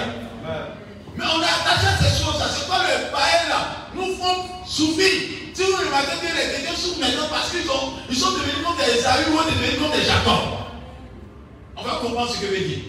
Mais 1.15 1.23
on 1.23 1.41
est 1.41 1.45
attaché 1.45 1.87
à 1.87 1.97
ces 1.97 2.23
choses. 2.23 2.35
C'est 2.53 2.67
pas 2.67 2.83
le 2.83 3.11
païen 3.11 3.49
là 3.49 3.85
nous 3.95 4.15
font 4.15 4.43
souffrir. 4.67 5.44
Si 5.55 5.63
vous 5.63 5.77
remarquez 5.77 6.17
que 6.19 6.35
les 6.35 6.51
chrétiens 6.51 6.75
souffrent 6.75 6.99
maintenant 6.99 7.27
parce 7.29 7.49
qu'ils 7.49 7.63
sont, 7.63 7.93
ils 8.09 8.15
sont 8.17 8.31
devenus 8.31 8.55
comme 8.61 8.75
des 8.75 8.99
Esaü 8.99 9.31
ou 9.31 9.37
devenus 9.37 9.79
comme 9.79 9.91
des 9.97 10.03
Jacob. 10.03 10.51
On 11.77 11.81
va 11.81 11.91
comprendre 12.01 12.29
ce 12.29 12.41
que 12.41 12.47
veut 12.47 12.59
dire. 12.59 12.79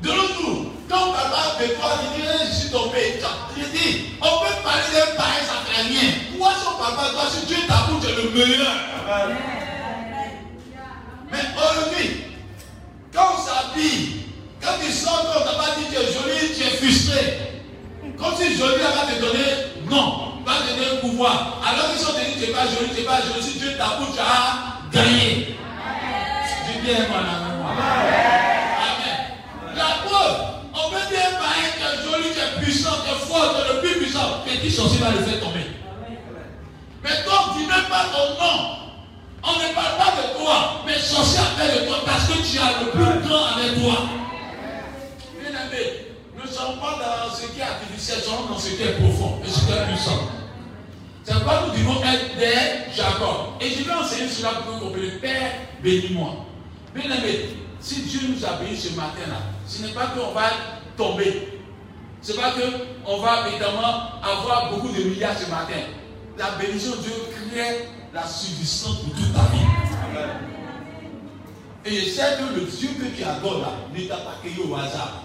De 0.00 0.08
l'autre 0.08 0.34
jour, 0.40 0.66
quand 0.88 1.12
papa 1.12 1.58
de 1.60 1.74
toi 1.74 1.98
dit 2.14 2.22
je 2.22 2.56
suis 2.56 2.70
tombé, 2.70 3.18
il 3.56 3.64
dit 3.72 4.04
on 4.20 4.44
peut 4.44 4.54
parler 4.62 4.82
d'un 4.94 5.22
fait 5.64 5.82
rien. 5.82 6.10
Pourquoi 6.30 6.54
son 6.54 6.78
papa, 6.78 7.10
toi, 7.10 7.24
si 7.28 7.46
Dieu 7.46 7.56
t'avoue, 7.66 7.98
tu 7.98 8.06
es 8.06 8.14
le 8.14 8.30
meilleur. 8.30 8.72
Mais 11.32 11.38
aujourd'hui, 11.56 12.24
quand 13.12 13.26
on 13.34 13.38
s'habille, 13.42 14.22
quand 14.60 14.74
tu 14.80 14.92
sors, 14.92 15.32
quand 15.32 15.40
on 15.40 15.44
t'a 15.44 15.58
pas 15.58 15.74
dit 15.78 15.86
tu 15.90 15.96
es 15.96 16.12
joli, 16.12 16.54
tu 16.54 16.62
es 16.62 16.76
frustré. 16.76 17.38
Comme 18.16 18.36
si 18.36 18.56
joli 18.56 18.80
va 18.82 19.12
te 19.12 19.20
donner, 19.20 19.88
non, 19.90 20.31
va 20.44 20.52
te 20.54 20.70
donner 20.70 20.86
un 20.92 20.96
pouvoir. 20.96 21.62
Alors 21.66 21.90
qu'ils 21.90 22.00
sont 22.00 22.12
dit 22.12 22.32
tu 22.34 22.40
n'es 22.40 22.52
pas 22.52 22.66
joli, 22.66 22.90
tu 22.94 23.00
n'es 23.00 23.06
pas 23.06 23.20
joli, 23.20 23.42
si 23.42 23.58
Dieu 23.58 23.76
t'appuie, 23.76 24.12
tu 24.12 24.20
as 24.20 24.80
gagné. 24.92 25.56
Dis 26.66 26.78
bien, 26.82 27.06
mon. 27.08 27.16
Amen. 28.82 29.18
La 29.76 30.08
preuve, 30.08 30.38
on 30.74 30.90
peut 30.90 31.06
dire 31.08 31.30
païen, 31.38 31.70
tu 31.76 31.82
es 31.82 32.10
joli, 32.10 32.28
tu 32.34 32.40
es 32.40 32.62
puissant, 32.62 32.96
tu 33.04 33.10
es 33.10 33.26
fort, 33.26 33.54
tu 33.54 33.60
es 33.60 33.74
le 33.74 33.80
plus 33.80 33.94
puissant. 34.00 34.42
Mais 34.46 34.58
qui 34.58 34.70
sorcier 34.70 35.00
va 35.00 35.10
le 35.10 35.18
faire 35.18 35.40
tomber? 35.40 35.66
Mais 37.02 37.22
toi, 37.24 37.54
tu 37.56 37.62
n'es 37.62 37.88
pas 37.88 38.04
ton 38.12 38.26
nom. 38.42 38.58
On 39.44 39.54
ne 39.54 39.74
parle 39.74 39.96
pas 39.98 40.12
de 40.22 40.38
toi, 40.38 40.82
mais 40.86 40.98
sorcier 40.98 41.40
appelle 41.40 41.82
de 41.82 41.86
toi 41.86 41.96
parce 42.06 42.26
que 42.28 42.34
tu 42.34 42.58
as 42.58 42.84
le 42.84 42.90
plus 42.90 43.28
grand 43.28 43.44
avec 43.56 43.82
toi 43.82 43.96
nous 45.42 46.11
ne 46.48 46.52
sommes 46.52 46.78
pas 46.80 46.98
dans 46.98 47.34
ce 47.34 47.46
qui 47.46 47.60
est 47.60 47.62
artificiel, 47.62 48.18
nous 48.18 48.24
sommes 48.24 48.48
dans 48.48 48.58
ce 48.58 48.68
qui 48.70 48.82
est 48.82 48.92
profond 49.00 49.38
et 49.44 49.48
ce 49.48 49.60
qui 49.60 49.72
est 49.72 49.86
puissant. 49.86 50.28
C'est 51.24 51.34
pourquoi 51.34 51.66
nous 51.66 51.78
devons 51.78 52.02
être 52.02 52.36
des 52.36 52.94
Jacob. 52.94 53.60
Et 53.60 53.70
je 53.70 53.84
vais 53.84 53.92
enseigner 53.92 54.28
cela 54.28 54.50
pour 54.50 54.66
que 54.66 54.70
vous 54.72 54.86
compreniez. 54.86 55.10
Père, 55.20 55.52
bénis-moi. 55.82 56.46
Bien 56.94 57.04
aimé, 57.04 57.56
si 57.80 58.02
Dieu 58.02 58.20
nous 58.28 58.44
a 58.44 58.54
bénis 58.54 58.76
ce 58.76 58.88
matin-là, 58.90 59.38
ce 59.66 59.82
n'est 59.82 59.92
pas 59.92 60.06
qu'on 60.06 60.32
va 60.32 60.50
tomber. 60.96 61.60
Ce 62.20 62.32
n'est 62.32 62.38
pas 62.38 62.52
qu'on 62.52 63.16
va 63.18 63.48
évidemment 63.48 64.20
avoir 64.22 64.70
beaucoup 64.70 64.88
de 64.88 65.02
milliards 65.02 65.38
ce 65.38 65.48
matin. 65.48 65.80
La 66.36 66.52
bénédiction 66.52 66.96
de 66.96 67.02
Dieu 67.02 67.12
crée 67.50 67.88
la 68.12 68.26
subsistance 68.26 68.96
pour 68.96 69.14
toute 69.14 69.32
ta 69.32 69.42
vie. 69.52 69.66
Et 71.84 72.00
je 72.00 72.10
sais 72.10 72.36
que 72.38 72.54
le 72.54 72.66
Dieu 72.66 72.90
que 72.98 73.16
tu 73.16 73.24
adores 73.24 73.60
là 73.60 73.72
ne 73.92 74.06
t'a 74.06 74.16
pas 74.16 74.36
créé 74.42 74.54
au 74.64 74.74
hasard. 74.74 75.24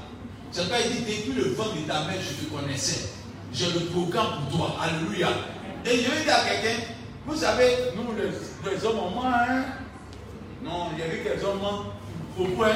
Il 0.53 1.05
dit, 1.05 1.23
depuis 1.23 1.33
le 1.33 1.53
vent 1.53 1.65
de 1.75 1.87
ta 1.87 2.05
mère, 2.05 2.17
je 2.21 2.45
te 2.45 2.49
connaissais. 2.49 3.09
J'ai 3.53 3.71
le 3.71 3.85
programme 3.87 4.45
pour 4.49 4.57
toi. 4.57 4.75
Alléluia. 4.81 5.29
Et 5.85 5.97
je 5.97 6.23
dire 6.23 6.33
à 6.33 6.49
quelqu'un, 6.49 6.83
vous 7.25 7.35
savez, 7.35 7.77
nous 7.95 8.15
les, 8.15 8.85
hommes, 8.85 9.13
moi, 9.13 9.25
hein, 9.25 9.63
Non, 10.63 10.87
il 10.93 10.99
y 10.99 11.01
avait 11.03 11.19
quelques 11.19 11.43
hommes 11.43 11.59
beaucoup. 12.37 12.63
Hein. 12.63 12.71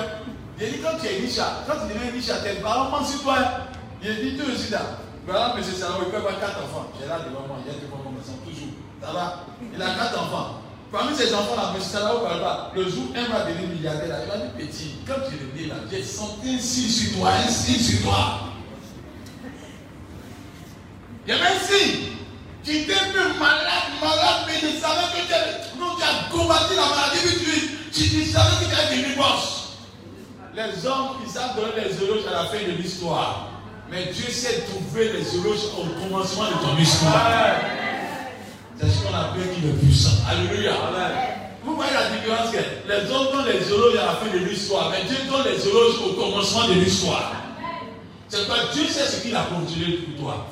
Il 0.60 0.74
dit 0.74 0.80
quand 0.80 0.98
tu 1.02 1.08
es 1.08 1.18
riche, 1.18 1.38
quand 1.38 1.88
tu 1.88 1.94
deviens 1.94 2.12
riche, 2.12 2.28
tes 2.44 2.62
parents 2.62 2.92
pensent 2.92 3.12
sur 3.12 3.24
toi. 3.24 3.36
Hein. 3.40 3.78
Il 4.04 4.16
dit 4.16 4.38
toi 4.38 4.46
aussi 4.54 4.72
là. 4.72 4.82
Voilà, 5.26 5.56
monsieur 5.56 5.74
Sarah, 5.74 6.00
il 6.06 6.12
peut 6.12 6.18
avoir 6.18 6.40
quatre 6.40 6.64
enfants. 6.64 6.88
J'ai 7.00 7.08
là 7.08 7.20
devant 7.20 7.48
moi, 7.48 7.58
il 7.66 7.72
y 7.72 7.76
a 7.76 7.80
devant 7.80 7.98
moi, 7.98 8.22
toujours. 8.46 8.70
Ça 9.02 9.12
va 9.12 9.46
Il 9.74 9.82
a 9.82 9.86
quatre 9.86 10.20
enfants. 10.20 10.61
Parmi 10.92 11.16
ces 11.16 11.34
enfants-là, 11.34 11.74
pas. 12.42 12.72
Le 12.76 12.84
jour, 12.84 13.06
un 13.16 13.30
va 13.32 13.46
devenir 13.46 13.70
milliardaire. 13.70 14.18
Il 14.26 14.30
va 14.30 14.38
dire 14.38 14.52
petit, 14.58 14.96
quand 15.08 15.22
tu 15.30 15.36
es 15.36 15.62
né 15.62 15.68
là, 15.70 15.76
j'ai 15.90 16.04
senti 16.04 16.56
un 16.56 16.60
signe 16.60 16.90
sur 16.90 17.18
toi, 17.18 17.30
un 17.30 17.50
signe 17.50 17.80
sur 17.80 18.02
toi. 18.02 18.40
Il 21.26 21.34
y 21.34 21.38
avait 21.38 21.48
un 21.48 21.60
signe. 21.60 22.02
Tu 22.64 22.72
étais 22.72 22.94
peu 23.14 23.40
malade, 23.40 23.90
malade, 24.02 24.46
mais 24.48 24.60
tu 24.60 24.78
savais 24.80 25.08
que 25.16 25.28
tu 25.28 25.34
as, 25.34 25.80
non, 25.80 25.96
tu 25.96 26.04
as 26.04 26.30
combattu 26.30 26.76
la 26.76 26.90
maladie, 26.90 27.20
mais 27.26 27.92
tu, 27.92 28.10
tu, 28.10 28.26
savais 28.26 28.66
que 28.66 28.70
tu 28.70 28.80
as 28.80 28.92
devenu 28.92 29.16
boss. 29.16 29.78
Les 30.54 30.86
hommes, 30.86 31.18
ils 31.26 31.32
savent 31.32 31.56
donner 31.56 31.88
les 31.88 32.04
éloges 32.04 32.28
à 32.28 32.44
la 32.44 32.46
fin 32.46 32.58
de 32.68 32.78
l'histoire. 32.78 33.48
Mais 33.90 34.08
Dieu 34.14 34.30
sait 34.30 34.66
trouver 34.70 35.14
les 35.14 35.36
éloges 35.36 35.68
au 35.78 36.02
commencement 36.04 36.46
de 36.50 36.66
ton 36.66 36.78
histoire. 36.78 37.56
C'est 38.82 38.90
ce 38.90 39.04
qu'on 39.04 39.14
appelle 39.14 39.54
qu'il 39.54 39.70
est 39.70 39.74
puissant. 39.74 40.18
Alléluia. 40.28 40.74
Vous 41.64 41.76
voyez 41.76 41.94
la 41.94 42.10
différence 42.18 42.50
que 42.50 42.58
les 42.58 43.12
hommes 43.12 43.28
donnent 43.32 43.54
les 43.54 43.68
éloges 43.68 43.98
à 43.98 44.06
la 44.06 44.14
fin 44.14 44.34
de 44.34 44.44
l'histoire, 44.44 44.90
mais 44.90 45.08
Dieu 45.08 45.18
donne 45.30 45.46
les 45.46 45.62
éloges 45.68 45.96
au 46.04 46.14
commencement 46.14 46.68
de 46.68 46.74
l'histoire. 46.74 47.34
C'est 48.28 48.48
quoi 48.48 48.56
Dieu 48.74 48.88
sait 48.88 49.06
ce 49.06 49.22
qu'il 49.22 49.36
a 49.36 49.44
continué 49.44 49.98
pour 49.98 50.24
toi. 50.24 50.48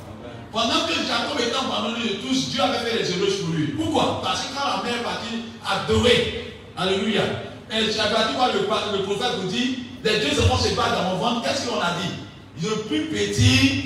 Pendant 0.51 0.85
que 0.85 0.93
Jacob 0.93 1.39
était 1.39 1.55
abandonné 1.55 2.09
de 2.09 2.15
tous, 2.27 2.49
Dieu 2.49 2.61
avait 2.61 2.77
fait 2.79 2.99
les 2.99 3.11
éloges 3.13 3.41
pour 3.41 3.55
lui. 3.55 3.67
Pourquoi? 3.67 4.21
Parce 4.23 4.41
que 4.41 4.55
quand 4.55 4.67
la 4.67 4.83
mère 4.83 5.01
partit 5.03 5.45
adorer, 5.65 6.53
Alléluia, 6.77 7.23
et 7.71 7.91
Jacob 7.91 8.17
le, 8.53 8.97
le 8.97 9.03
prophète 9.03 9.33
vous 9.41 9.47
dit, 9.47 9.79
les 10.03 10.19
dieux 10.19 10.41
vont 10.41 10.57
se 10.57 10.75
battre 10.75 11.01
dans 11.01 11.09
mon 11.09 11.17
ventre, 11.17 11.41
qu'est-ce 11.43 11.67
qu'on 11.67 11.79
a 11.79 11.91
dit? 12.01 12.67
Le 12.67 12.75
plus 12.83 13.05
petit 13.05 13.83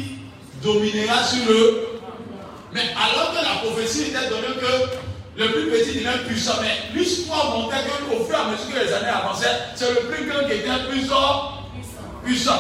dominera 0.62 1.24
sur 1.24 1.50
le. 1.50 1.93
Mais 2.74 2.82
alors 2.98 3.32
que 3.32 3.44
la 3.44 3.62
prophétie 3.62 4.10
était 4.10 4.30
donnée 4.30 4.56
que 4.60 5.42
le 5.42 5.52
plus 5.52 5.70
petit 5.72 5.96
devient 5.98 6.26
puissant, 6.28 6.54
mais 6.62 6.98
l'histoire 6.98 7.58
montrait 7.58 7.84
qu'au 8.10 8.24
fur 8.26 8.36
et 8.36 8.42
à 8.42 8.46
mesure 8.46 8.74
que 8.74 8.86
les 8.86 8.94
années 8.94 9.08
avançaient, 9.08 9.48
c'est 9.76 9.90
le 9.90 10.02
plus 10.02 10.28
grand 10.28 10.46
qui 10.48 10.54
était 10.54 10.70
plus 10.90 11.08
puissant. 12.24 12.60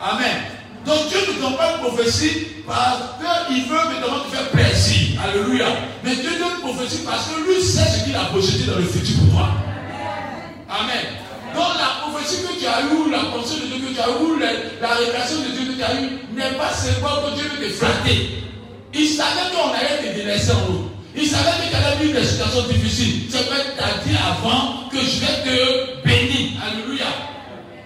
Amen. 0.00 0.36
Donc 0.84 1.08
Dieu 1.08 1.18
ne 1.28 1.40
donne 1.42 1.56
pas 1.56 1.72
une 1.72 1.88
prophétie 1.88 2.46
parce 2.66 3.46
qu'il 3.48 3.64
veut 3.64 3.74
maintenant 3.74 4.20
te 4.20 4.36
faire 4.36 4.48
plaisir. 4.50 5.20
Alléluia. 5.22 5.66
Mais 6.04 6.14
Dieu 6.14 6.30
donne 6.38 6.62
une 6.62 6.72
prophétie 6.72 7.02
parce 7.04 7.28
que 7.28 7.40
lui 7.40 7.62
sait 7.62 7.88
ce 7.88 8.04
qu'il 8.04 8.14
a 8.14 8.26
projeté 8.26 8.64
dans 8.64 8.76
le 8.76 8.84
futur 8.84 9.16
pour 9.20 9.38
toi. 9.38 9.48
Amen. 10.68 11.06
Donc 11.54 11.74
la 11.78 12.06
prophétie 12.06 12.42
que 12.42 12.60
tu 12.60 12.66
as 12.66 12.82
eue, 12.82 13.10
la 13.10 13.30
pensée 13.30 13.60
de 13.60 13.66
Dieu 13.66 13.88
que 13.88 13.94
tu 13.94 14.00
as 14.00 14.08
eue, 14.08 14.80
la, 14.80 14.88
révélation 14.94 15.38
de 15.38 15.56
Dieu 15.56 15.72
que 15.72 15.76
tu 15.78 15.82
as 15.82 15.94
eue, 15.94 16.10
n'est 16.34 16.56
pas 16.56 16.72
seulement 16.72 17.22
que 17.22 17.34
Dieu 17.34 17.50
veut 17.50 17.66
te 17.66 17.72
flatter. 17.72 18.45
Il 18.98 19.08
savait 19.08 19.52
qu'on 19.52 19.72
allait 19.74 20.08
te 20.08 20.16
délaisser 20.16 20.52
en 20.52 20.72
haut. 20.72 20.90
Il 21.14 21.26
savait 21.26 21.50
que 21.50 21.68
tu 21.68 21.76
allais 21.76 21.96
vivre 22.00 22.18
des 22.18 22.26
situations 22.26 22.62
difficiles. 22.66 23.28
C'est 23.28 23.44
vrai 23.44 23.60
qu'il 23.60 23.76
t'a 23.76 24.00
dit 24.04 24.16
avant 24.16 24.88
que 24.88 24.96
je 24.96 25.20
vais 25.20 25.44
te 25.44 26.02
bénir. 26.02 26.56
Alléluia. 26.64 27.04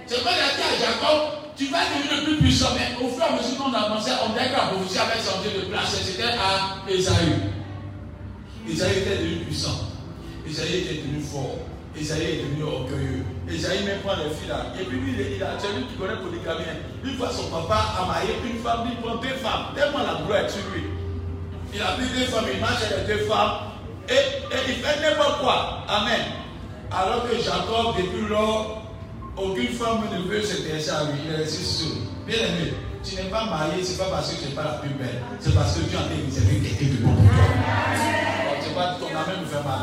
C'est 0.06 0.20
vrai 0.20 0.30
qu'il 0.34 0.42
a 0.42 0.54
dit 0.54 0.62
à 0.62 0.86
Jacob, 0.86 1.18
tu 1.56 1.66
vas 1.66 1.82
devenir 1.90 2.20
le 2.20 2.24
plus 2.26 2.36
puissant. 2.38 2.68
Mais 2.76 2.94
au 3.04 3.08
fur 3.10 3.24
et 3.24 3.28
à 3.28 3.36
mesure 3.36 3.58
qu'on 3.58 3.74
avançait, 3.74 4.12
on 4.24 4.32
dirait 4.34 4.50
que 4.50 4.52
la 4.52 4.70
prophétie 4.70 4.98
avait 4.98 5.18
changé 5.18 5.50
de 5.58 5.66
place. 5.66 5.98
C'était 6.00 6.30
à 6.30 6.78
Esaü. 6.88 7.42
Esaü 8.70 8.90
était 8.90 9.16
devenu 9.18 9.44
puissant. 9.46 9.90
Esaü 10.48 10.78
était 10.78 11.02
devenu 11.02 11.22
fort. 11.22 11.58
Esaïe 11.98 12.22
est 12.22 12.42
devenu 12.46 12.62
orgueilleux. 12.62 13.24
Esaïe 13.50 13.82
même 13.82 13.98
prend 14.06 14.14
les 14.14 14.30
filles 14.30 14.48
là. 14.48 14.70
Et 14.78 14.84
puis 14.84 14.96
lui, 14.96 15.10
il 15.18 15.42
a 15.42 15.58
celui 15.58 15.86
qui 15.90 15.94
connaît 15.98 16.22
polygamie. 16.22 16.70
Une 17.02 17.16
fois 17.16 17.30
son 17.34 17.50
papa 17.50 17.98
a 17.98 18.06
marié 18.06 18.30
une 18.46 18.62
femme, 18.62 18.86
il 18.86 18.96
prend 19.02 19.16
deux 19.16 19.34
femmes. 19.42 19.74
Tellement 19.74 20.06
la 20.06 20.22
gloire 20.22 20.48
sur 20.48 20.62
lui. 20.70 20.99
Il 21.72 21.80
a 21.80 21.92
pris 21.92 22.06
deux 22.06 22.24
femmes, 22.26 22.46
il 22.52 22.61
marche 22.61 22.83
avec 22.83 23.06
deux 23.06 23.24
femmes. 23.26 23.70
Et, 24.09 24.14
il 24.68 24.74
fait 24.74 25.00
n'importe 25.00 25.40
quoi. 25.40 25.85
Amen. 25.88 26.20
Alors 26.90 27.28
que 27.28 27.37
Jacob, 27.37 27.94
depuis 27.96 28.28
lors, 28.28 28.83
aucune 29.37 29.68
femme 29.68 30.02
ne 30.12 30.28
veut 30.28 30.42
s'intéresser 30.42 30.90
à 30.90 31.04
lui. 31.04 31.20
Il 31.28 31.37
resté 31.37 31.62
seul. 31.62 31.88
Bien 32.26 32.38
aimé, 32.38 32.74
tu 33.04 33.14
n'es 33.14 33.30
pas 33.30 33.44
marié, 33.44 33.85
ce 33.85 33.92
n'est 33.92 33.98
pas 33.98 34.11
parce 34.11 34.33
que 34.33 34.42
tu 34.42 34.48
n'es 34.48 34.54
pas 34.54 34.64
la 34.64 34.78
plus 34.78 34.90
belle. 34.90 35.22
C'est 35.38 35.54
parce 35.54 35.74
que 35.74 35.80
tu 35.80 35.96
as 35.96 36.06
été 36.06 36.24
réservé 36.26 36.59
quelqu'un 36.59 36.94
de 36.94 37.04
bon 37.04 37.14
pour 37.14 37.30
toi. 37.30 37.44
C'est 38.61 38.74
pas 38.74 38.96
ton 38.98 39.06
amen 39.06 39.40
me 39.40 39.46
fait 39.46 39.62
mal. 39.62 39.80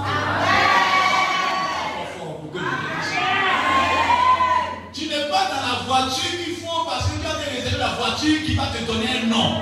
Tu 4.93 5.07
n'es 5.07 5.29
pas 5.29 5.47
dans 5.47 5.61
la 5.61 5.85
voiture 5.87 6.31
qu'il 6.43 6.55
faut 6.57 6.83
parce 6.85 7.05
que 7.05 7.19
tu 7.21 7.27
as 7.27 7.55
réservé 7.55 7.77
la 7.79 7.95
voiture 7.95 8.43
qui 8.45 8.55
va 8.55 8.63
te 8.67 8.83
donner 8.85 9.07
un 9.23 9.27
nom. 9.27 9.61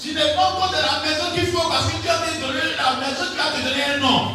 Tu 0.00 0.14
n'es 0.14 0.34
pas 0.34 0.52
encore 0.54 0.70
dans 0.70 0.78
la 0.78 1.02
maison 1.02 1.34
qu'il 1.34 1.46
faut 1.48 1.68
parce 1.68 1.86
que 1.86 2.00
tu 2.00 2.08
as 2.08 2.18
donné 2.18 2.60
la 2.78 2.96
maison 3.02 3.24
qui 3.30 3.36
va 3.36 3.50
te 3.50 3.68
donner 3.68 3.84
un 3.84 3.98
nom. 3.98 4.30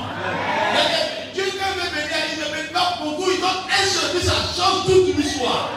Dieu 1.34 1.46
quand 1.58 1.74
veut 1.76 1.90
venir, 1.90 2.18
il 2.34 2.40
ne 2.40 2.56
met 2.56 2.70
pas 2.70 3.00
beaucoup, 3.02 3.32
il 3.32 3.40
donne 3.40 3.64
un 3.72 3.86
service 3.86 4.28
à 4.28 4.54
change 4.54 4.86
toute 4.86 5.18
l'histoire. 5.18 5.70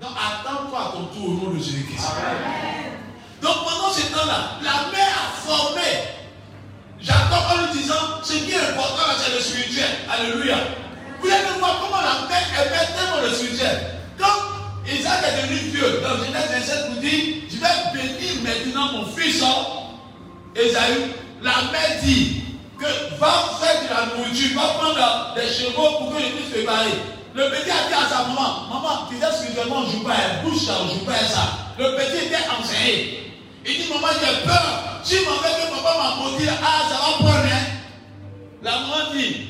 Donc 0.00 0.10
attends-toi 0.10 0.78
à 0.80 0.92
ton 0.92 1.04
tour 1.04 1.28
au 1.28 1.44
nom 1.44 1.50
de 1.54 1.58
Jésus-Christ. 1.62 2.08
Donc 3.40 3.56
pendant 3.64 3.92
ce 3.92 4.02
temps-là, 4.12 4.58
la 4.62 4.90
mère 4.90 5.14
a 5.22 5.48
formé 5.48 5.82
J'attends 7.00 7.54
en 7.54 7.66
lui 7.66 7.80
disant, 7.80 8.22
ce 8.24 8.32
qui 8.32 8.52
est 8.52 8.58
important 8.58 9.02
c'est 9.18 9.34
le 9.34 9.40
spirituel. 9.40 9.90
Alléluia. 10.10 10.56
Vous 11.20 11.28
allez 11.28 11.58
voir 11.60 11.80
comment 11.80 12.02
la 12.02 12.26
paix 12.26 12.42
est 12.56 12.70
tellement 12.70 13.22
le 13.22 13.32
spirituel. 13.32 14.00
Quand 14.18 14.90
Isaac 14.90 15.22
est 15.22 15.42
devenu 15.42 15.70
vieux, 15.70 16.00
dans 16.02 16.16
Genèse 16.24 16.50
27 16.50 16.86
vous 16.90 17.00
dit, 17.00 17.43
vais 17.64 18.02
bénir 18.02 18.42
maintenant 18.42 18.92
mon 18.92 19.06
fils, 19.06 19.42
Esaü. 20.54 21.12
La 21.42 21.70
mère 21.72 22.00
dit 22.02 22.42
que 22.78 23.18
va 23.18 23.50
faire 23.60 23.82
de 23.82 23.88
la 23.88 24.16
nourriture, 24.16 24.56
va 24.56 24.68
prendre 24.78 25.34
des 25.34 25.52
chevaux 25.52 25.98
pour 25.98 26.14
que 26.14 26.22
je 26.22 26.28
puisse 26.28 26.50
préparer. 26.50 26.92
Le 27.34 27.50
petit 27.50 27.70
a 27.70 27.88
dit 27.88 27.94
à 27.94 28.08
sa 28.08 28.22
maman, 28.28 28.68
maman, 28.70 29.08
tu 29.10 29.18
sais 29.18 29.30
spirituellement, 29.32 29.82
on 29.84 29.90
joue 29.90 30.04
pas, 30.04 30.40
bouge 30.42 30.64
ça, 30.64 30.74
on 30.84 30.88
joue 30.88 31.04
pas 31.04 31.18
ça. 31.18 31.74
Le 31.78 31.96
petit 31.96 32.26
était 32.26 32.44
enseigné. 32.48 33.32
Il 33.66 33.74
dit, 33.74 33.92
maman, 33.92 34.08
j'ai 34.12 34.46
peur. 34.46 35.00
Si 35.02 35.16
m'en 35.16 35.36
fait 35.42 35.60
que 35.60 35.74
papa 35.74 35.98
m'a 35.98 36.22
maudit, 36.22 36.48
ah, 36.48 36.82
ça 36.88 36.94
va 36.94 37.18
prendre 37.18 37.42
rien. 37.42 37.60
La 38.62 38.72
maman 38.72 39.12
dit, 39.12 39.48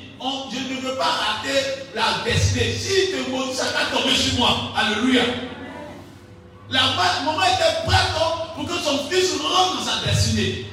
je 0.50 0.74
ne 0.74 0.81
veux 0.81 0.96
pas 0.96 1.05
rater 1.05 1.61
la 1.94 2.24
destinée. 2.24 2.74
Si 2.77 3.12
te 3.12 3.31
maudit, 3.31 3.55
ça 3.55 3.66
va 3.66 3.96
tomber 3.96 4.16
sur 4.16 4.38
moi. 4.38 4.72
Alléluia. 4.77 5.22
La 6.74 6.80
maman 6.80 7.40
était 7.40 7.87
prête 7.87 8.10
pour 8.56 8.66
que 8.66 8.74
son 8.74 9.08
fils 9.08 9.40
rentre 9.40 9.76
dans 9.76 9.84
sa 9.84 10.04
destinée. 10.04 10.66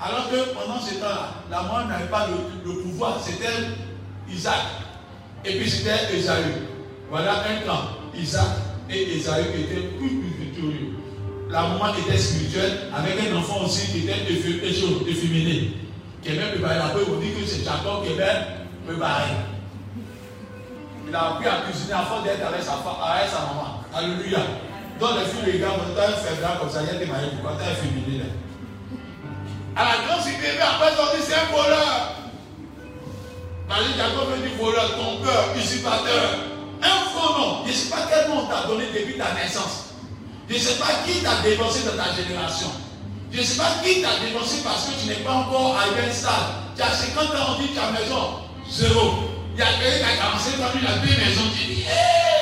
Alors 0.00 0.30
que 0.30 0.36
pendant 0.54 0.80
ce 0.80 0.94
temps-là, 0.94 1.30
la 1.50 1.62
maman 1.62 1.88
n'avait 1.88 2.04
pas 2.04 2.28
le, 2.28 2.72
pouvoir. 2.82 3.18
C'était 3.20 3.74
Isaac. 4.30 4.54
Et 5.44 5.58
puis 5.58 5.68
c'était 5.68 6.16
Esaü. 6.16 6.44
Voilà 7.10 7.40
un 7.40 7.66
camp. 7.66 7.88
Isaac 8.14 8.46
et 8.88 9.16
Esaü 9.16 9.40
étaient 9.58 9.88
plus, 9.98 10.22
victorieux 10.38 10.96
la 11.50 11.62
maman 11.62 11.92
était 11.92 12.16
spirituelle, 12.16 12.88
avec 12.94 13.14
un 13.28 13.36
enfant 13.36 13.64
aussi 13.64 13.90
qui 13.92 14.08
était 14.08 14.32
efféminé, 14.32 15.72
est 16.24 16.32
même 16.32 16.50
préparé. 16.52 16.76
Après, 16.76 17.02
on 17.06 17.20
dit 17.20 17.32
que 17.32 17.44
c'est 17.44 17.62
Jacob 17.62 18.04
qui 18.06 18.12
est. 18.12 18.24
Il 21.08 21.14
a 21.14 21.28
appris 21.28 21.46
à 21.46 21.60
cuisiner 21.68 21.92
afin 21.92 22.22
d'être 22.22 22.46
avec 22.46 22.62
sa, 22.62 22.72
avec 22.72 23.28
sa 23.28 23.40
maman. 23.40 23.82
Alléluia. 23.92 24.38
Donc 25.02 25.18
les 25.18 25.26
filles, 25.26 25.54
les 25.54 25.58
gars, 25.58 25.74
on 25.74 25.82
un 25.82 26.14
faible 26.14 26.46
comme 26.60 26.70
ça, 26.70 26.78
il 26.82 26.86
y 26.86 26.90
a 26.94 26.98
des 27.02 27.10
mariés, 27.10 27.34
pourquoi 27.34 27.58
tu 27.58 27.66
es 27.66 27.72
efféminé 27.74 28.22
là 28.22 28.30
À 29.74 29.82
la 29.82 30.06
grande 30.06 30.22
cité, 30.22 30.54
après, 30.62 30.94
dit 30.94 31.24
c'est 31.26 31.34
un 31.34 31.50
voleur. 31.50 32.22
Que 33.66 33.98
Jacob 33.98 34.30
veut 34.30 34.46
dire 34.46 34.56
voleur, 34.62 34.92
trompeur, 34.94 35.50
usurpateur. 35.58 36.46
Un 36.82 37.10
faux 37.10 37.34
nom. 37.34 37.66
Je 37.66 37.70
ne 37.70 37.74
sais 37.74 37.90
pas 37.90 38.06
quel 38.06 38.30
nom 38.30 38.46
t'a 38.46 38.68
donné 38.68 38.84
depuis 38.94 39.18
ta 39.18 39.34
naissance. 39.34 39.90
Je 40.48 40.54
ne 40.54 40.58
sais 40.60 40.78
pas 40.78 41.02
qui 41.04 41.18
t'a 41.18 41.42
dévancé 41.42 41.82
dans 41.82 41.98
ta 41.98 42.14
génération. 42.14 42.70
Je 43.32 43.40
ne 43.40 43.42
sais 43.44 43.58
pas 43.58 43.82
qui 43.82 44.02
t'a 44.02 44.22
dévancé 44.24 44.62
parce 44.62 44.86
que 44.86 45.00
tu 45.02 45.08
n'es 45.08 45.24
pas 45.26 45.32
encore 45.32 45.78
à 45.78 45.90
un 45.90 46.12
stade. 46.12 46.62
Tu 46.76 46.82
as 46.82 46.94
50 46.94 47.26
ans, 47.34 47.56
on 47.58 47.62
dit 47.62 47.74
ta 47.74 47.90
maison, 47.90 48.38
zéro. 48.70 49.14
Il 49.54 49.58
y 49.58 49.62
a 49.62 49.66
quelqu'un 49.82 49.98
qui 49.98 50.20
a 50.20 50.22
commencé 50.22 50.50
par 50.58 50.72
lui, 50.72 50.80
il 50.80 50.86
a 50.86 50.98
deux 51.02 51.18
maisons. 51.18 51.50
Tu 51.58 51.74
dis, 51.74 51.80
hé 51.82 52.41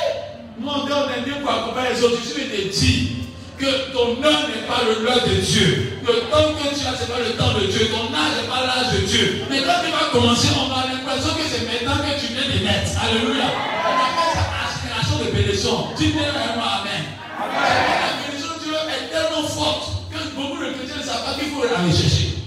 pour 1.41 1.51
accompagner 1.51 1.93
les 1.95 2.03
autres. 2.03 2.17
Vais 2.35 2.45
te 2.45 2.73
dire 2.73 3.21
que 3.57 3.93
ton 3.93 4.23
heure 4.23 4.49
n'est 4.49 4.65
pas 4.65 4.81
le 4.87 5.05
l'heure 5.05 5.21
de 5.21 5.35
Dieu. 5.41 5.99
Le 6.01 6.25
temps 6.31 6.53
que 6.57 6.73
tu 6.73 6.81
as, 6.87 6.97
ce 6.97 7.05
n'est 7.05 7.13
pas 7.13 7.21
le 7.21 7.33
temps 7.37 7.53
de 7.53 7.65
Dieu. 7.67 7.87
Ton 7.93 8.09
âge 8.09 8.41
n'est 8.41 8.49
pas 8.49 8.65
l'âge 8.65 8.99
de 8.99 9.05
Dieu. 9.05 9.43
Mais 9.49 9.59
quand 9.61 9.85
tu 9.85 9.91
vas 9.91 10.09
commencer, 10.11 10.47
on 10.57 10.71
a 10.73 10.87
l'impression 10.89 11.33
que 11.35 11.45
c'est 11.45 11.65
maintenant 11.69 12.01
que 12.01 12.17
tu 12.19 12.33
viens 12.33 12.49
de 12.49 12.63
naître. 12.65 12.91
Alléluia. 12.97 13.45
On 13.85 13.93
appelle 13.93 14.33
ça 14.33 14.43
aspiration 14.65 15.25
de 15.25 15.31
bénédiction. 15.31 15.93
Dis 15.97 16.07
bien 16.07 16.33
moi 16.55 16.81
Amen. 16.81 17.03
La 17.37 18.25
bénédiction 18.25 18.53
de 18.57 18.63
Dieu 18.63 18.73
est 18.73 19.13
tellement 19.13 19.47
forte 19.47 20.09
que 20.09 20.19
beaucoup 20.35 20.57
de 20.57 20.73
chrétiens 20.73 20.97
ne 20.97 21.03
savent 21.03 21.25
pas 21.25 21.37
qu'il 21.37 21.53
faut 21.53 21.61
aller 21.61 21.93
chercher. 21.93 22.41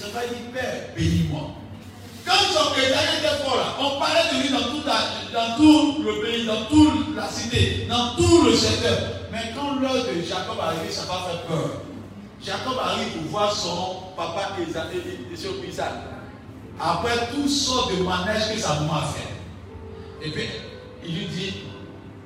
Ça 0.00 0.06
va 0.14 0.20
dire, 0.24 0.48
Père. 0.54 0.94
Quand 2.28 2.74
était 2.76 3.42
fort 3.42 3.56
là, 3.56 3.74
on 3.80 3.98
parlait 3.98 4.28
de 4.32 4.42
lui 4.42 4.50
dans 4.50 5.56
tout, 5.56 6.02
le 6.02 6.22
pays, 6.22 6.46
dans 6.46 6.64
toute 6.66 7.16
la 7.16 7.28
cité, 7.28 7.86
dans 7.88 8.14
tout 8.16 8.42
le 8.44 8.54
secteur. 8.54 8.98
Mais 9.32 9.52
quand 9.54 9.80
l'heure 9.80 10.04
de 10.04 10.22
Jacob 10.22 10.58
arrive, 10.60 10.90
ça 10.90 11.02
va 11.02 11.28
faire 11.28 11.42
peur. 11.42 11.82
Jacob 12.42 12.78
arrive 12.82 13.08
pour 13.12 13.30
voir 13.30 13.52
son 13.52 14.14
papa 14.16 14.52
Ésaïe 14.60 15.02
et 15.32 15.36
son 15.36 15.64
Isaac. 15.68 15.92
Après 16.80 17.28
tout 17.34 17.48
sort 17.48 17.90
de 17.90 18.02
manège 18.02 18.54
que 18.54 18.60
sa 18.60 18.74
maman 18.74 18.94
a 18.94 19.06
fait. 19.06 20.26
Et 20.26 20.30
bien, 20.30 20.46
il 21.04 21.14
lui 21.14 21.26
dit, 21.26 21.54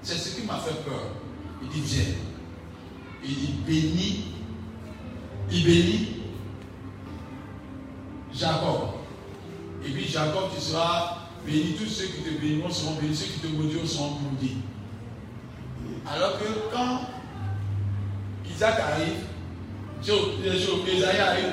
c'est 0.03 0.17
ce 0.17 0.35
qui 0.37 0.47
m'a 0.47 0.59
fait 0.59 0.83
peur. 0.85 1.03
Il 1.63 1.69
dit, 1.69 1.81
viens. 1.81 2.15
Il 3.25 3.35
dit, 3.35 3.55
bénis. 3.67 4.25
Il 5.51 5.65
bénit 5.65 6.09
Jacob. 8.35 9.02
Et 9.85 9.91
puis 9.91 10.07
Jacob, 10.07 10.51
tu 10.55 10.61
seras 10.61 11.19
béni, 11.45 11.75
tous 11.75 11.89
ceux 11.89 12.07
qui 12.07 12.23
te 12.23 12.41
béniront 12.41 12.71
seront 12.71 12.95
bénis, 12.95 13.17
ceux 13.17 13.27
qui 13.27 13.41
te 13.41 13.47
maudiront 13.49 13.87
seront 13.87 14.11
maudits. 14.11 14.59
Alors 16.07 16.39
que 16.39 16.45
quand 16.73 17.01
Isaac 18.49 18.79
arrive, 18.81 19.27
Esaïe 20.03 21.21
arrive, 21.21 21.53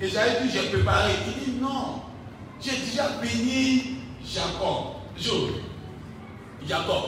Esaïe 0.00 0.42
dit, 0.42 0.50
j'ai 0.52 0.68
préparé. 0.68 1.12
Il 1.26 1.44
dit, 1.44 1.60
non, 1.60 2.02
j'ai 2.60 2.76
déjà 2.78 3.08
béni 3.20 3.98
Jacob. 4.24 4.94
Jacob. 6.66 7.04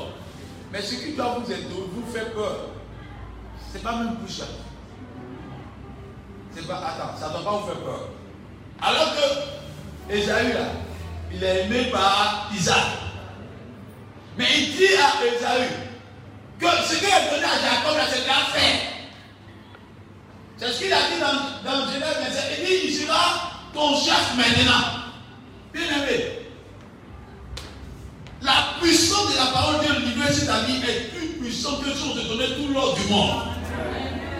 Mais 0.73 0.83
ce 0.83 0.95
qui 0.97 1.13
doit 1.13 1.39
vous, 1.39 1.53
être, 1.53 1.69
vous 1.69 2.13
faire 2.13 2.33
peur, 2.33 2.71
c'est 3.73 3.83
pas 3.83 3.97
même 3.97 4.17
pour 4.17 4.29
Jacob. 4.29 4.55
C'est 6.53 6.67
pas, 6.67 6.77
attends, 6.79 7.17
ça 7.19 7.29
ne 7.29 7.33
doit 7.35 7.45
pas 7.45 7.59
vous 7.59 7.67
faire 7.67 7.81
peur. 7.81 8.09
Alors 8.81 9.15
que 9.15 9.60
Esaïe, 10.11 10.53
là, 10.53 10.73
il 11.33 11.43
est 11.43 11.65
aimé 11.65 11.85
par 11.93 12.51
Isaac. 12.55 12.77
Mais 14.37 14.47
il 14.59 14.77
dit 14.77 14.95
à 14.95 15.25
Esaü 15.25 15.69
que 16.59 16.67
ce 16.67 16.99
qu'il 16.99 17.13
a 17.13 17.31
donné 17.31 17.45
à 17.45 17.59
Jacob, 17.61 17.97
là, 17.97 18.05
c'est 18.11 18.21
déjà 18.21 18.35
fait. 18.53 18.91
C'est 20.57 20.73
ce 20.73 20.79
qu'il 20.79 20.93
a 20.93 20.97
dit 20.97 21.21
dans, 21.21 21.71
dans 21.71 21.87
Genèse 21.87 22.45
Il 22.59 22.67
dit, 22.67 22.73
il 22.87 22.95
sera 22.95 23.53
ton 23.73 23.97
chef 23.97 24.35
maintenant. 24.37 25.01
Bien 25.73 25.83
aimé. 25.83 26.41
La 28.43 28.75
puissance 28.81 29.33
de 29.33 29.37
la 29.39 29.47
parole 29.53 29.79
de 29.81 30.11
Dieu 30.11 30.33
sur 30.33 30.47
ta 30.47 30.61
vie 30.61 30.83
est 30.83 31.15
plus 31.15 31.29
puissante 31.41 31.85
que 31.85 31.91
si 31.91 32.03
on 32.11 32.15
te 32.15 32.27
donnait 32.27 32.57
tout 32.57 32.73
l'ordre 32.73 32.97
du 32.97 33.07
monde. 33.09 33.43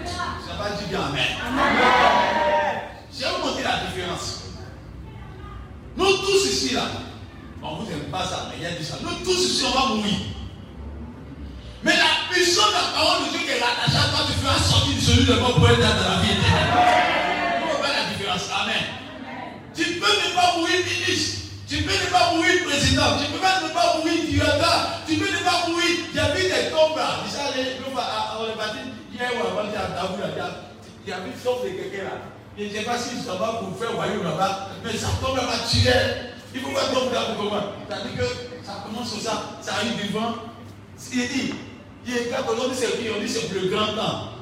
Ça 0.05 0.63
va 0.63 0.71
dire 0.71 0.89
bien 0.89 1.01
Amen. 1.01 1.27
Vais 3.13 3.27
vous 3.27 3.47
montrer 3.47 3.63
la 3.63 3.79
différence. 3.87 4.50
Nous 6.01 6.17
tous 6.25 6.47
ici, 6.49 6.73
là, 6.73 6.89
on 7.63 7.77
vous 7.77 7.93
aime 7.93 8.09
pas 8.11 8.25
ça, 8.25 8.49
mais 8.49 8.57
il 8.57 8.63
y 8.63 8.67
a 8.67 8.73
dit 8.73 8.85
ça. 8.85 8.97
Nous 9.03 9.23
tous 9.23 9.37
ici, 9.37 9.65
on 9.69 9.79
va 9.79 9.95
mourir. 9.95 10.17
Mais 11.85 11.93
la 11.93 12.33
puissance 12.33 12.73
de 12.73 12.73
la 12.73 12.89
parole 12.97 13.29
de 13.29 13.37
Dieu 13.37 13.41
qui 13.45 13.53
est 13.53 13.61
rattachée 13.61 14.01
à 14.01 14.09
toi, 14.09 14.25
tu 14.25 14.33
feras 14.41 14.57
sortir 14.57 14.97
de 14.97 15.01
celui 15.01 15.27
de 15.29 15.35
mort 15.37 15.55
pour 15.61 15.69
être 15.69 15.77
dans 15.77 15.85
la 15.85 16.25
vie 16.25 16.33
éternelle. 16.33 16.73
Vous 17.69 17.77
voyez 17.85 18.01
la 18.01 18.09
différence? 18.17 18.49
Amen. 18.49 18.81
Tu 19.77 20.01
peux 20.01 20.09
ne 20.09 20.29
pas 20.33 20.57
mourir 20.57 20.81
ministre. 20.89 21.53
Tu 21.69 21.85
peux 21.85 21.93
ne 21.93 22.09
pas 22.09 22.33
mourir 22.33 22.65
président. 22.65 23.21
Tu 23.21 23.29
peux 23.29 23.37
ne 23.37 23.69
pas 23.69 23.97
mourir 24.01 24.25
directeur. 24.25 25.05
Tu 25.07 25.17
peux 25.21 25.29
ne 25.29 25.45
pas 25.45 25.69
mourir. 25.69 25.93
Il 26.13 26.17
y 26.17 26.19
a 26.19 26.33
vu 26.33 26.43
des 26.49 26.73
tombes 26.73 26.97
là. 26.97 27.21
Les, 27.57 27.77
on 27.77 28.49
est 28.49 28.57
parti 28.57 28.79
hier 29.13 29.31
ou 29.37 29.47
avant, 29.47 29.69
il 29.69 31.09
y 31.09 31.13
a 31.13 31.19
vu 31.21 31.33
sauf 31.43 31.63
de 31.63 31.69
quelqu'un 31.69 32.05
là. 32.05 32.40
Je 32.61 32.67
ne 32.67 32.71
sais 32.73 32.83
pas 32.83 32.99
si 32.99 33.17
ça 33.25 33.37
va 33.37 33.55
pour 33.55 33.75
faire 33.79 33.97
royaume 33.97 34.23
là-bas, 34.23 34.69
mais 34.85 34.93
ça 34.93 35.09
tombe 35.19 35.35
là-bas. 35.35 35.55
Il 36.53 36.61
faut 36.61 36.73
pas 36.73 36.93
tomber 36.93 37.15
là 37.15 37.23
pour 37.35 37.45
comment 37.45 37.63
C'est-à-dire 37.89 38.19
que 38.19 38.67
ça 38.67 38.85
commence 38.85 39.11
comme 39.13 39.21
ça, 39.21 39.43
ça 39.63 39.77
arrive 39.77 40.07
devant. 40.07 40.35
Il 41.11 41.27
dit, 41.27 41.55
il 42.07 42.15
est 42.15 42.25
clair 42.27 42.45
qu'aujourd'hui 42.45 42.77
c'est 42.77 42.99
qui 42.99 43.09
On 43.17 43.19
dit 43.19 43.29
c'est 43.31 43.51
le 43.55 43.69
grand 43.69 43.95
temps. 43.95 44.33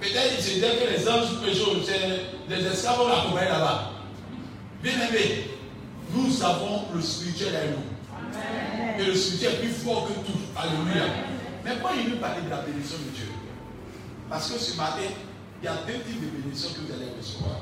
Peut-être 0.00 0.34
il 0.36 0.42
se 0.42 0.54
dit 0.54 0.60
que 0.60 0.98
les 0.98 1.08
anges 1.08 1.28
c'est 1.86 2.56
les 2.56 2.66
esclaves 2.66 2.98
vont 2.98 3.08
l'accompagner 3.08 3.50
là-bas. 3.50 3.90
Bien 4.82 4.94
aimé, 5.08 5.50
nous 6.12 6.42
avons 6.42 6.86
le 6.92 7.00
spirituel 7.00 7.54
à 7.54 7.66
nous. 7.66 9.00
Et 9.00 9.06
le 9.06 9.14
spirituel 9.14 9.52
est 9.52 9.58
plus 9.58 9.84
fort 9.84 10.08
que 10.08 10.14
tout. 10.26 10.38
Alléluia. 10.56 11.06
Mais 11.64 11.74
pourquoi 11.74 11.92
il 11.96 12.10
nous 12.10 12.16
parler 12.16 12.42
de 12.42 12.50
la 12.50 12.62
bénédiction 12.62 12.98
de 12.98 13.16
Dieu? 13.16 13.28
Parce 14.28 14.50
que 14.50 14.58
ce 14.58 14.76
matin, 14.76 15.06
il 15.62 15.66
y 15.66 15.68
a 15.68 15.74
deux 15.86 16.00
types 16.04 16.20
de 16.20 16.36
bénédictions 16.36 16.70
que 16.70 16.80
vous 16.86 16.92
allez 16.92 17.12
recevoir. 17.18 17.60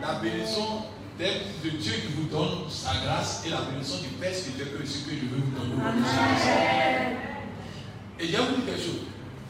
La 0.00 0.20
bénédiction 0.20 0.84
de 1.18 1.68
Dieu 1.68 1.92
qui 1.92 2.12
vous 2.16 2.28
donne 2.28 2.70
sa 2.70 2.92
grâce 3.04 3.44
et 3.46 3.50
la 3.50 3.60
bénédiction 3.62 3.98
du 3.98 4.08
Père 4.16 4.34
spirituel 4.34 4.68
que 4.78 4.86
ce 4.86 5.04
que 5.04 5.10
je 5.10 5.26
veux 5.28 5.42
vous 5.44 5.50
donner. 5.58 5.74
Et 8.18 8.26
je 8.26 8.32
vais 8.32 8.38
vous 8.38 8.54
dire 8.56 8.66
quelque 8.66 8.80
chose. 8.80 9.00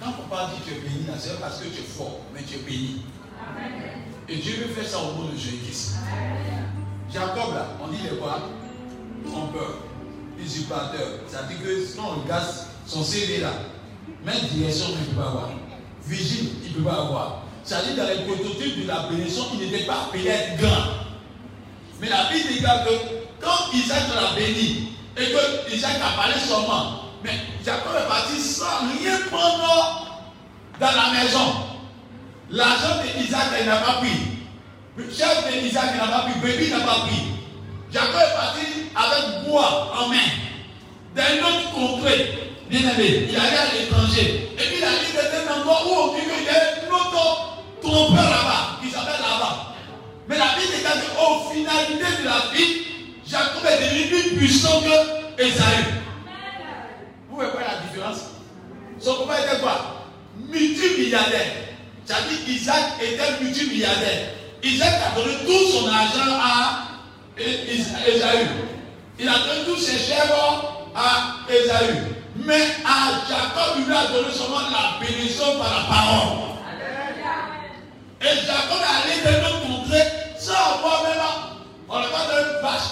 Quand 0.00 0.12
papa 0.12 0.50
dit 0.54 0.62
que 0.62 0.70
tu 0.70 0.76
es 0.76 0.80
béni, 0.80 1.06
c'est 1.18 1.38
parce 1.40 1.58
que 1.60 1.68
tu 1.68 1.80
es 1.80 1.84
fort, 1.84 2.20
mais 2.34 2.42
tu 2.42 2.56
es 2.56 2.58
béni. 2.58 3.02
Et 4.28 4.36
Dieu 4.36 4.54
veut 4.64 4.74
faire 4.74 4.88
ça 4.88 4.98
au 4.98 5.22
nom 5.22 5.28
de 5.28 5.36
Jésus-Christ. 5.36 5.96
Jacob, 7.12 7.54
là, 7.54 7.68
on 7.82 7.88
dit 7.88 7.98
les 8.02 8.16
quoi 8.16 8.48
Trompeur, 9.26 9.78
usurpateur. 10.38 11.20
Ça 11.28 11.42
dit 11.44 11.56
que 11.56 11.96
quand 11.96 12.16
on 12.16 12.22
regarde 12.22 12.46
son 12.86 13.04
CV 13.04 13.40
là, 13.40 13.52
même 14.24 14.40
direction, 14.52 14.86
il 14.92 15.00
ne 15.00 15.04
peut 15.06 15.20
pas 15.20 15.28
avoir. 15.28 15.50
Vigile, 16.04 16.50
il 16.64 16.70
ne 16.72 16.76
peut 16.76 16.84
pas 16.84 17.02
avoir. 17.02 17.44
C'est-à-dire 17.64 17.96
dans 17.96 18.08
les 18.08 18.24
prototypes 18.24 18.82
de 18.82 18.88
la 18.88 19.06
bénédiction, 19.10 19.44
il 19.54 19.60
n'était 19.60 19.84
pas 19.84 20.06
appelé 20.06 20.28
être 20.28 20.56
grand. 20.60 21.00
Mais 22.00 22.08
la 22.08 22.24
Bible 22.32 22.48
dit 22.48 22.60
que 22.60 23.20
quand 23.40 23.72
Isaac 23.74 24.02
l'a 24.14 24.34
béni 24.34 24.92
et 25.16 25.26
que 25.26 25.74
Isaac 25.74 25.96
a 26.02 26.16
parlé 26.16 26.34
seulement, 26.40 27.00
mais 27.22 27.32
Jacob 27.64 27.92
est 27.96 28.08
parti 28.08 28.40
sans 28.40 28.88
rien 28.98 29.18
prendre 29.30 30.06
dans 30.78 30.86
la 30.86 31.20
maison. 31.20 31.54
L'argent 32.50 33.02
d'Isaac, 33.02 33.46
il 33.60 33.66
n'a 33.66 33.76
pas 33.76 33.92
pris. 33.94 34.08
Le 34.96 35.04
chef 35.04 35.62
d'Isaac 35.62 35.94
n'a 35.96 36.06
pas 36.06 36.22
pris. 36.22 36.40
Bébé 36.40 36.70
n'a 36.70 36.80
pas 36.80 37.00
pris. 37.06 37.22
Jacob 37.92 38.16
est 38.16 38.34
parti 38.34 38.66
avec 38.96 39.48
bois 39.48 39.92
en 40.00 40.08
main. 40.08 40.16
D'un 41.14 41.38
autre 41.44 41.70
contrée, 41.74 42.49
bien 42.70 42.80
aimé, 42.80 43.26
il 43.28 43.36
allait 43.36 43.58
à 43.58 43.74
l'étranger. 43.74 44.48
Et 44.54 44.62
puis 44.62 44.76
il 44.78 44.84
a 44.84 44.90
dit 44.90 45.12
que 45.12 45.18
un 45.18 45.60
endroit 45.60 45.82
où 45.84 46.14
qu'il 46.14 46.28
y 46.28 46.48
a 46.48 46.86
une 46.86 46.92
autre 46.92 47.58
trompeur 47.82 48.22
là-bas, 48.22 48.78
qui 48.80 48.90
s'appelle 48.90 49.20
là-bas. 49.20 49.74
Mais 50.28 50.38
la 50.38 50.54
Bible 50.56 50.72
dit 50.72 50.82
qu'au 51.16 51.50
finalité 51.50 52.22
de 52.22 52.24
la 52.24 52.40
vie, 52.54 52.72
Jacob 53.26 53.66
est 53.66 53.84
devenu 53.84 54.06
plus 54.08 54.36
puissant 54.36 54.80
que 54.80 55.42
Esaü. 55.42 55.84
Vous 57.28 57.36
voyez 57.36 57.50
la 57.58 57.86
différence? 57.88 58.20
Son 59.00 59.14
papa 59.24 59.40
était 59.40 59.60
quoi? 59.60 60.06
Multimilliardaire. 60.48 61.52
C'est-à-dire 62.04 62.44
qu'Isaac 62.44 62.84
était 63.00 63.42
multimilliardaire. 63.42 64.28
Isaac 64.62 64.94
a 65.06 65.18
donné 65.18 65.34
tout 65.44 65.72
son 65.72 65.88
argent 65.88 66.38
à 66.40 66.86
Esaü. 67.36 68.46
Il 69.18 69.28
a 69.28 69.32
donné 69.32 69.64
tous 69.66 69.76
ses 69.78 69.98
chèvres 69.98 70.88
à 70.94 71.36
Esaü. 71.52 72.19
Mais 72.46 72.62
à 72.84 73.20
Jacob, 73.28 73.76
il 73.78 73.84
lui 73.84 73.94
a 73.94 74.06
donné 74.06 74.32
seulement 74.32 74.60
la 74.70 75.04
bénédiction 75.04 75.58
par 75.58 75.70
la 75.70 75.94
parole. 75.94 76.38
Et 78.22 78.36
Jacob 78.46 78.80
est 78.80 78.96
allé 78.96 79.36
de 79.36 79.42
notre 79.42 79.60
contrée 79.62 80.04
sans 80.38 80.52
avoir 80.52 81.02
même. 81.02 81.20
On 81.88 81.98
n'a 82.00 82.06
pas 82.06 82.26
donné 82.28 82.48
une 82.54 82.62
vache. 82.62 82.90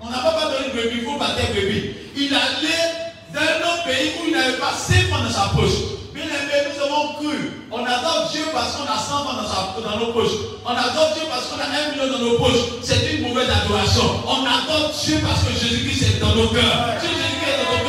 On 0.00 0.10
n'a 0.10 0.18
pas 0.18 0.50
donné 0.50 0.68
une 0.68 0.72
bébé, 0.76 0.96
il 1.00 1.04
faut 1.04 1.18
battre 1.18 1.38
un 1.48 1.54
bébé. 1.54 1.96
Il 2.16 2.34
allait 2.34 3.08
dans 3.32 3.40
un 3.40 3.86
pays 3.86 4.12
où 4.20 4.26
il 4.26 4.32
n'avait 4.32 4.58
pas 4.58 4.72
5 4.72 5.08
francs 5.08 5.22
dans 5.24 5.30
sa 5.30 5.48
poche. 5.54 5.98
Bien 6.14 6.24
aimé, 6.24 6.68
nous 6.68 6.84
avons 6.84 7.14
cru. 7.14 7.36
On 7.70 7.84
adore 7.84 8.28
Dieu 8.32 8.42
parce 8.52 8.76
qu'on 8.76 8.84
a 8.84 8.98
100 8.98 9.24
francs 9.24 9.36
dans, 9.36 9.90
dans 9.90 9.98
nos 9.98 10.12
poches. 10.12 10.32
On 10.64 10.70
adore 10.70 11.12
Dieu 11.14 11.24
parce 11.30 11.46
qu'on 11.46 11.60
a 11.60 11.64
un 11.64 11.92
million 11.92 12.12
dans 12.12 12.24
nos 12.24 12.38
poches. 12.38 12.82
C'est 12.82 13.12
une 13.12 13.28
mauvaise 13.28 13.48
adoration. 13.50 14.22
On 14.26 14.44
adore 14.44 14.90
Dieu 15.04 15.18
parce 15.22 15.44
que 15.44 15.52
Jésus-Christ 15.52 16.02
est 16.16 16.20
dans 16.20 16.34
nos 16.34 16.48
cœurs. 16.48 16.96
Si 17.00 17.08
Jésus-Christ 17.08 17.52
est 17.52 17.64
dans 17.64 17.70
nos 17.78 17.84
cœurs, 17.84 17.87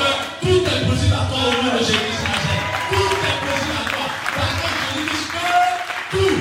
tout 0.49 0.65
est 0.65 0.85
possible 0.89 1.13
à 1.13 1.29
toi 1.29 1.39
au 1.45 1.63
nom 1.63 1.73
de 1.73 1.77
Jésus-Christ. 1.77 2.25
Tout 2.89 3.11
est 3.29 3.39
possible 3.45 3.77
à 3.77 3.89
toi. 3.93 4.05
Parce 4.35 4.55
que 4.57 4.69
Jésus-Christ 4.97 5.29
peut 5.31 6.17
tout. 6.17 6.39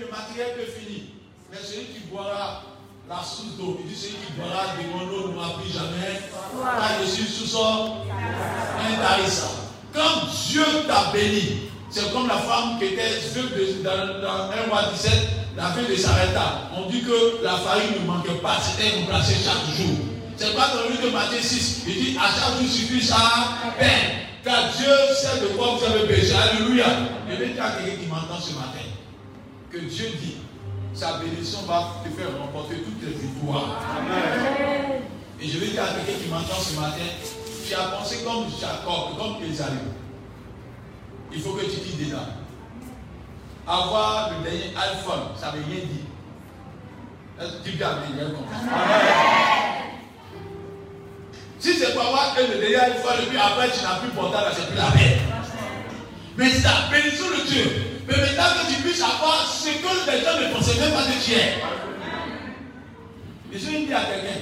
le 0.00 0.10
matériel 0.10 0.56
peut 0.56 0.70
finir. 0.78 1.02
Mais 1.50 1.56
celui 1.56 1.86
qui 1.86 2.00
boira 2.10 2.64
la 3.08 3.16
source 3.16 3.56
d'eau, 3.58 3.80
il 3.80 3.88
dit 3.88 3.96
celui 3.96 4.16
qui 4.16 4.32
boira 4.36 4.76
de 4.76 4.84
mon 4.92 5.10
eau 5.10 5.28
ne 5.28 5.36
m'a 5.36 5.54
plus 5.58 5.72
jamais. 5.72 6.20
Car 6.52 7.00
je 7.00 7.06
suis 7.06 7.24
sous 7.24 7.46
son 7.46 8.04
intarissant. 8.78 9.56
Quand 9.94 10.28
Dieu 10.48 10.64
t'a 10.86 11.12
béni, 11.12 11.70
c'est 11.88 12.12
comme 12.12 12.28
la 12.28 12.38
femme 12.38 12.78
qui 12.78 12.86
était 12.86 13.20
veuve 13.34 13.82
dans, 13.82 14.20
dans 14.20 14.50
1 14.50 14.66
mois 14.68 14.84
17, 14.92 15.12
la 15.56 15.72
fille 15.72 15.96
de 15.96 15.96
Sareta. 15.96 16.70
On 16.76 16.90
dit 16.90 17.02
que 17.02 17.42
la 17.42 17.56
farine 17.56 18.02
ne 18.02 18.06
manquait 18.06 18.40
pas, 18.42 18.58
c'était 18.60 18.98
remplacé 19.00 19.34
chaque 19.34 19.76
jour. 19.76 20.11
C'est 20.36 20.54
pas 20.56 20.68
dans 20.68 20.82
le 20.84 20.90
livre 20.90 21.06
de 21.06 21.10
Matthieu 21.10 21.40
6. 21.40 21.82
Il 21.86 21.94
dit 21.94 22.18
à 22.18 22.26
chaque 22.28 22.58
jour 22.60 22.68
suffit 22.68 23.02
sa 23.02 23.16
peine. 23.78 24.22
Car 24.44 24.72
Dieu 24.76 24.90
sait 25.14 25.40
de 25.40 25.48
quoi 25.56 25.76
vous 25.76 25.84
avez 25.84 26.06
péché. 26.06 26.34
Alléluia. 26.34 26.86
Il 27.28 27.32
y 27.32 27.60
a 27.60 27.70
quelqu'un 27.70 28.00
qui 28.00 28.06
m'entend 28.08 28.40
ce 28.40 28.54
matin 28.54 28.82
que 29.70 29.78
Dieu 29.78 30.06
dit, 30.20 30.36
sa 30.92 31.18
bénédiction 31.18 31.60
va 31.66 32.02
te 32.04 32.10
faire 32.10 32.38
remporter 32.38 32.76
toutes 32.76 33.02
les 33.02 33.14
victoires. 33.14 33.80
Amen. 33.96 35.02
Et 35.40 35.48
je 35.48 35.58
vais 35.58 35.68
dire 35.68 35.82
à 35.82 35.86
quelqu'un 35.86 36.20
qui 36.22 36.28
m'entend 36.28 36.60
ce 36.60 36.78
matin, 36.78 37.08
tu 37.66 37.74
as 37.74 37.84
pensé 37.96 38.18
comme 38.22 38.44
Jacob, 38.60 39.16
comme 39.16 39.42
Esaü. 39.42 39.78
Il 41.32 41.40
faut 41.40 41.52
que 41.52 41.64
tu 41.64 41.80
quittes 41.80 42.06
dedans. 42.06 42.26
Avoir 43.66 44.30
le 44.30 44.44
dernier 44.44 44.74
iPhone, 44.76 45.30
ça 45.40 45.52
ne 45.52 45.58
veut 45.58 45.64
rien 45.66 45.84
dire. 45.86 46.04
Tu 47.64 47.72
gardes 47.78 48.00
bien 48.12 48.26
Si 51.62 51.78
c'est 51.78 51.94
pour 51.94 52.02
avoir 52.02 52.34
le 52.36 52.58
dernier 52.58 52.74
iPhone, 52.74 53.22
et 53.22 53.26
puis 53.26 53.38
après 53.38 53.70
tu 53.70 53.84
n'as 53.84 54.00
plus 54.00 54.10
portable, 54.10 54.50
c'est 54.50 54.66
plus 54.66 54.76
la 54.76 54.90
paix. 54.90 55.20
Mais 56.36 56.50
c'est 56.50 56.64
la 56.64 56.90
bénédiction 56.90 57.26
de 57.30 57.46
Dieu. 57.46 58.02
Mais 58.08 58.16
maintenant 58.16 58.58
que 58.58 58.74
tu 58.74 58.82
puisses 58.82 59.00
avoir 59.00 59.46
ce 59.46 59.68
que 59.68 60.10
les 60.10 60.24
gens 60.24 60.40
ne 60.42 60.52
pensaient 60.52 60.80
même 60.80 60.90
pas 60.90 61.04
de 61.04 61.12
tu 61.24 61.32
es. 61.34 61.62
Et 63.54 63.58
je 63.58 63.86
dire 63.86 63.96
à 63.96 64.06
quelqu'un, 64.06 64.40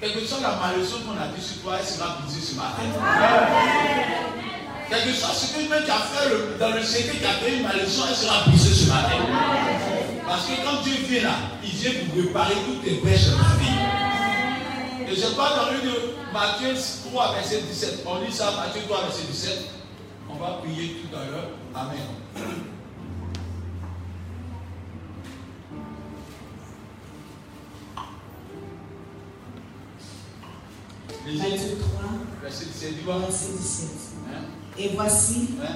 quelle 0.00 0.14
que 0.14 0.26
soit 0.26 0.40
la 0.42 0.58
malédiction 0.58 0.98
qu'on 1.06 1.14
a 1.22 1.28
dit 1.28 1.40
sur 1.40 1.62
toi, 1.62 1.76
elle 1.78 1.86
sera 1.86 2.18
brisée 2.18 2.40
ce 2.50 2.56
matin. 2.56 2.82
Quel 4.90 5.04
que 5.04 5.12
soit 5.12 5.34
ce 5.34 5.54
que 5.54 5.62
tu 5.62 5.72
as 5.72 5.78
fait 5.78 6.58
dans 6.58 6.74
le 6.74 6.82
secret 6.82 7.16
qui 7.16 7.24
a 7.24 7.34
créé 7.34 7.58
une 7.58 7.62
malédiction, 7.62 8.02
elle 8.08 8.16
sera 8.16 8.42
brisée 8.48 8.74
ce 8.74 8.88
matin. 8.88 9.22
Parce 10.26 10.46
que 10.46 10.54
quand 10.64 10.82
Dieu 10.82 10.94
vient 11.08 11.22
là, 11.22 11.34
il 11.62 11.70
vient 11.70 11.92
pour 11.92 12.24
réparer 12.24 12.54
toutes 12.66 12.82
tes 12.82 12.94
brèches 12.94 13.26
de 13.26 13.36
ta 13.36 13.54
vie. 13.62 14.01
Et 15.12 15.14
je 15.14 15.26
parle 15.36 15.56
dans 15.66 15.72
le 15.72 15.90
de 15.90 16.32
Matthieu 16.32 16.74
3, 17.10 17.34
verset 17.34 17.60
17. 17.60 18.04
On 18.06 18.20
lit 18.24 18.32
ça, 18.32 18.50
Matthieu 18.52 18.80
3, 18.88 19.02
verset 19.02 19.24
17. 19.30 19.64
On 20.30 20.36
va 20.36 20.60
prier 20.62 21.02
tout 21.02 21.14
à 21.14 21.26
l'heure. 21.26 21.50
Amen. 21.74 21.98
Matthieu 31.26 31.76
3, 31.78 32.02
verset 32.42 32.64
17. 32.66 33.04
verset 33.04 33.52
17. 33.58 33.88
Hein? 34.28 34.40
Et 34.78 34.88
voici, 34.94 35.48
Hein? 35.62 35.74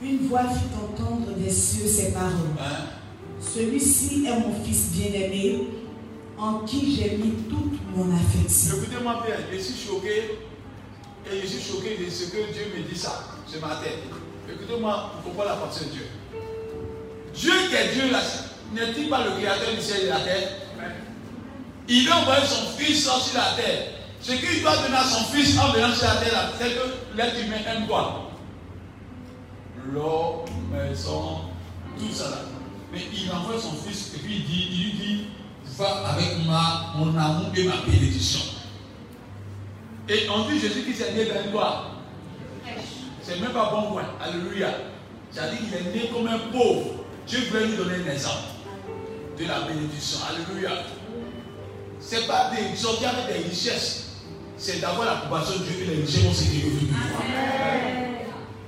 une 0.00 0.28
voix 0.28 0.44
fit 0.44 0.70
entendre 0.76 1.32
des 1.36 1.50
cieux 1.50 1.88
ces 1.88 2.12
paroles. 2.12 2.30
Hein? 2.60 2.84
Celui-ci 3.40 4.26
est 4.26 4.38
mon 4.38 4.54
fils 4.64 4.92
bien-aimé, 4.92 5.66
en 6.38 6.60
qui 6.60 6.94
j'ai 6.94 7.16
mis 7.16 7.32
toute 7.48 7.78
mon 7.94 8.14
affection. 8.14 8.76
Écoutez-moi 8.76 9.24
bien, 9.26 9.36
je 9.52 9.58
suis 9.58 9.86
choqué 9.86 10.38
et 11.30 11.40
je 11.42 11.46
suis 11.46 11.62
choqué 11.62 11.96
de 11.96 12.08
ce 12.08 12.30
que 12.30 12.52
Dieu 12.52 12.72
me 12.76 12.82
dit 12.88 12.98
ça 12.98 13.24
ce 13.46 13.58
matin. 13.58 13.90
Écoutez-moi 14.48 15.10
pour 15.14 15.32
comprendre 15.32 15.50
la 15.50 15.56
pensée 15.56 15.86
de 15.86 15.90
Dieu. 15.90 16.06
Dieu 17.34 17.52
qui 17.68 17.74
est 17.74 17.92
Dieu 17.94 18.04
n'est-il 18.74 19.08
pas 19.08 19.24
le 19.24 19.32
créateur 19.32 19.74
du 19.74 19.80
ciel 19.80 20.02
et 20.02 20.04
de 20.04 20.10
la 20.10 20.20
terre? 20.20 20.48
Il 21.88 22.08
a 22.08 22.18
envoyé 22.18 22.46
son 22.46 22.66
fils 22.76 23.02
sur 23.04 23.34
la 23.34 23.62
terre. 23.62 23.88
Ce 24.20 24.32
qu'il 24.32 24.62
doit 24.62 24.76
donner 24.76 24.96
à 24.96 25.04
son 25.04 25.24
fils 25.24 25.58
en 25.58 25.72
venant 25.72 25.94
sur 25.94 26.06
la 26.06 26.16
terre, 26.16 26.52
c'est 26.58 26.70
que 26.70 27.16
l'être 27.16 27.40
humain 27.44 27.56
aime 27.66 27.86
quoi? 27.86 28.30
L'or, 29.92 30.44
maison, 30.70 31.40
tout 31.98 32.12
ça 32.12 32.30
là. 32.30 32.36
Mais 32.92 33.00
il 33.12 33.30
envoie 33.30 33.60
son 33.60 33.72
fils 33.72 34.14
et 34.14 34.18
puis 34.18 34.36
il, 34.36 34.44
dit, 34.44 34.68
il 34.70 34.84
lui 34.84 34.92
dit 34.92 35.24
Avec 35.80 36.44
ma, 36.44 36.92
mon 36.96 37.16
amour 37.16 37.52
et 37.56 37.64
ma 37.64 37.76
bénédiction. 37.86 38.40
Et 40.08 40.26
on 40.28 40.48
dit 40.48 40.58
Jésus-Christ 40.58 41.02
est 41.02 41.14
né 41.14 41.24
dans 41.26 41.50
gloire. 41.50 41.90
C'est 43.22 43.40
même 43.40 43.52
pas 43.52 43.70
bon 43.70 43.92
point. 43.92 44.02
Alléluia. 44.20 44.70
C'est-à-dire 45.30 45.58
qu'il 45.58 45.74
est 45.74 45.94
né 45.94 46.10
comme 46.12 46.26
un 46.26 46.38
pauvre. 46.50 47.04
Dieu 47.28 47.40
voulait 47.50 47.66
lui 47.66 47.76
donner 47.76 47.96
un 47.96 48.12
exemple 48.12 48.48
de 49.38 49.46
la 49.46 49.60
bénédiction. 49.60 50.18
Alléluia. 50.28 50.70
C'est 52.00 52.26
pas 52.26 52.50
de 52.50 52.76
sortir 52.76 53.10
avec 53.10 53.36
des 53.36 53.48
richesses. 53.48 54.16
C'est 54.56 54.80
d'avoir 54.80 55.06
l'approbation 55.06 55.60
de 55.60 55.64
Dieu 55.64 55.84
que 55.84 55.90
les 55.90 56.00
richesses 56.02 56.24
vont 56.24 56.32
se 56.32 56.44
développer. 56.44 56.86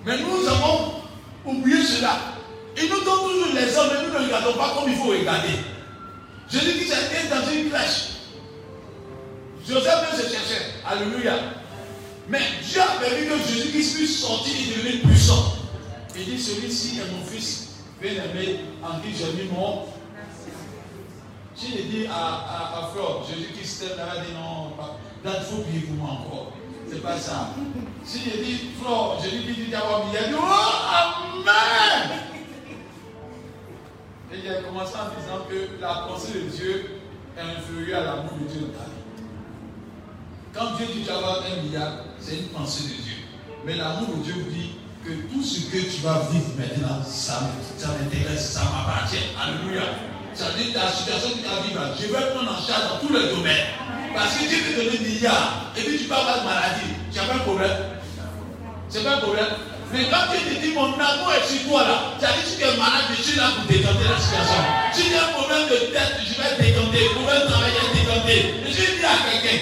Mais 0.06 0.18
nous 0.18 0.46
avons 0.46 0.92
oublié 1.44 1.82
cela. 1.82 2.16
Il 2.76 2.88
nous 2.88 3.00
donne 3.00 3.18
toujours 3.18 3.54
les 3.54 3.76
hommes, 3.76 3.88
mais 3.92 4.06
nous 4.06 4.12
ne 4.12 4.24
regardons 4.26 4.52
pas 4.52 4.74
comme 4.78 4.88
il 4.88 4.96
faut 4.96 5.08
regarder. 5.08 5.69
Jésus 6.52 6.78
qui 6.78 6.84
s'est 6.86 7.08
né 7.10 7.28
dans 7.30 7.50
une 7.52 7.70
crèche. 7.70 8.08
Joseph 9.68 10.12
ne 10.12 10.16
se 10.16 10.22
cherchait. 10.22 10.66
Alléluia. 10.84 11.34
Mais 12.28 12.40
Dieu 12.68 12.80
a 12.80 13.00
permis 13.00 13.26
que 13.26 13.48
Jésus 13.48 13.68
qui 13.68 13.94
puisse 13.96 14.20
sortir 14.20 14.52
et 14.54 14.78
devenir 14.78 15.02
puissant. 15.06 15.54
Il 16.16 16.24
dit 16.24 16.42
Celui-ci 16.42 16.98
est 16.98 17.12
mon 17.12 17.24
fils 17.24 17.68
bien-aimé 18.00 18.60
en 18.82 19.00
qui 19.00 19.14
j'ai 19.16 19.42
mis 19.42 19.48
mon. 19.50 19.86
Si 21.54 21.70
je 21.72 21.82
dis 21.82 22.06
à, 22.06 22.14
à, 22.14 22.78
à 22.78 22.90
Flore, 22.92 23.26
Jésus 23.28 23.52
qui 23.52 23.66
s'est 23.66 23.96
là, 23.96 24.14
il 24.16 24.30
dit 24.30 24.32
non, 24.32 24.72
il 25.24 25.30
faut 25.44 25.62
prier 25.62 25.80
pour 25.80 25.96
moi 25.96 26.10
encore. 26.12 26.52
C'est 26.90 27.02
pas 27.02 27.18
ça. 27.18 27.50
Si 28.04 28.20
je 28.24 28.42
dis 28.42 28.70
Flore, 28.80 29.20
Jésus 29.22 29.44
qui 29.44 29.64
dit 29.64 29.70
d'avoir 29.70 30.06
mis, 30.06 30.12
il 30.14 30.28
dit 30.30 30.34
Oh 30.36 31.46
Amen 31.46 32.39
Et 34.32 34.38
il 34.44 34.50
a 34.50 34.62
commencé 34.62 34.94
en 34.94 35.10
disant 35.18 35.44
que 35.50 35.80
la 35.80 36.06
pensée 36.06 36.34
de 36.34 36.48
Dieu 36.50 37.00
est 37.36 37.40
inférieure 37.40 38.02
à 38.02 38.04
l'amour 38.04 38.38
de 38.40 38.46
Dieu 38.46 38.60
dans 38.60 38.78
ta 38.78 38.86
vie. 38.86 39.00
Quand 40.54 40.76
Dieu 40.76 40.86
dit 40.86 41.02
tu 41.02 41.08
vas 41.10 41.18
avoir 41.18 41.42
un 41.42 41.62
milliard, 41.62 41.92
c'est 42.20 42.36
une 42.36 42.48
pensée 42.48 42.84
de 42.84 43.02
Dieu. 43.02 43.16
Mais 43.64 43.74
l'amour 43.74 44.18
de 44.18 44.22
Dieu 44.22 44.34
vous 44.34 44.50
dit 44.50 44.76
que 45.04 45.10
tout 45.32 45.42
ce 45.42 45.66
que 45.66 45.78
tu 45.78 46.02
vas 46.02 46.22
vivre 46.30 46.46
maintenant, 46.56 47.02
ça 47.04 47.40
m'intéresse, 47.98 48.52
ça 48.52 48.62
m'appartient. 48.64 49.34
Alléluia. 49.34 49.82
Ça 50.32 50.46
dit 50.56 50.72
ta 50.72 50.86
situation 50.92 51.30
que 51.30 51.38
tu 51.38 51.44
vas 51.44 51.62
vivre, 51.62 51.80
je 51.98 52.06
vais 52.06 52.30
prendre 52.30 52.52
en 52.52 52.62
charge 52.62 52.88
dans 52.88 53.06
tous 53.06 53.12
les 53.12 53.34
domaines. 53.34 53.66
Parce 54.14 54.36
que 54.36 54.48
Dieu 54.48 54.58
te 54.58 54.76
donne 54.78 54.94
un 54.94 55.08
milliard 55.08 55.72
et 55.76 55.82
puis 55.82 55.98
tu 55.98 56.04
peux 56.04 56.14
avoir 56.14 56.44
maladie. 56.44 56.94
Tu 57.10 57.18
n'as 57.18 57.26
pas 57.26 57.34
un 57.34 57.38
problème? 57.38 57.76
C'est 58.88 59.02
pas 59.02 59.16
un 59.16 59.18
problème? 59.18 59.46
Mais 59.92 60.04
quand 60.08 60.30
Dieu 60.30 60.54
te 60.54 60.60
dit 60.62 60.72
mon 60.72 60.94
amour 60.94 61.32
est 61.34 61.46
sur 61.46 61.68
toi 61.68 61.82
là, 61.82 62.02
dit 62.28 62.56
tu 62.56 62.62
es 62.62 62.76
malade, 62.76 63.08
je 63.16 63.22
suis 63.22 63.38
là 63.38 63.48
pour 63.56 63.64
décanter 63.64 64.04
la 64.04 64.18
situation. 64.20 64.62
Si 64.92 65.14
as 65.14 65.24
un 65.24 65.32
problème 65.32 65.68
de 65.68 65.76
tête, 65.92 66.20
je 66.20 66.34
vais 66.36 66.52
décanter. 66.60 67.08
Problème 67.14 67.42
de 67.42 67.46
travail, 67.48 67.72
je 67.72 67.86
vais 67.86 68.00
décanter. 68.00 68.54
Je 68.66 68.70
dis 68.70 69.04
à 69.04 69.16
quelqu'un, 69.24 69.58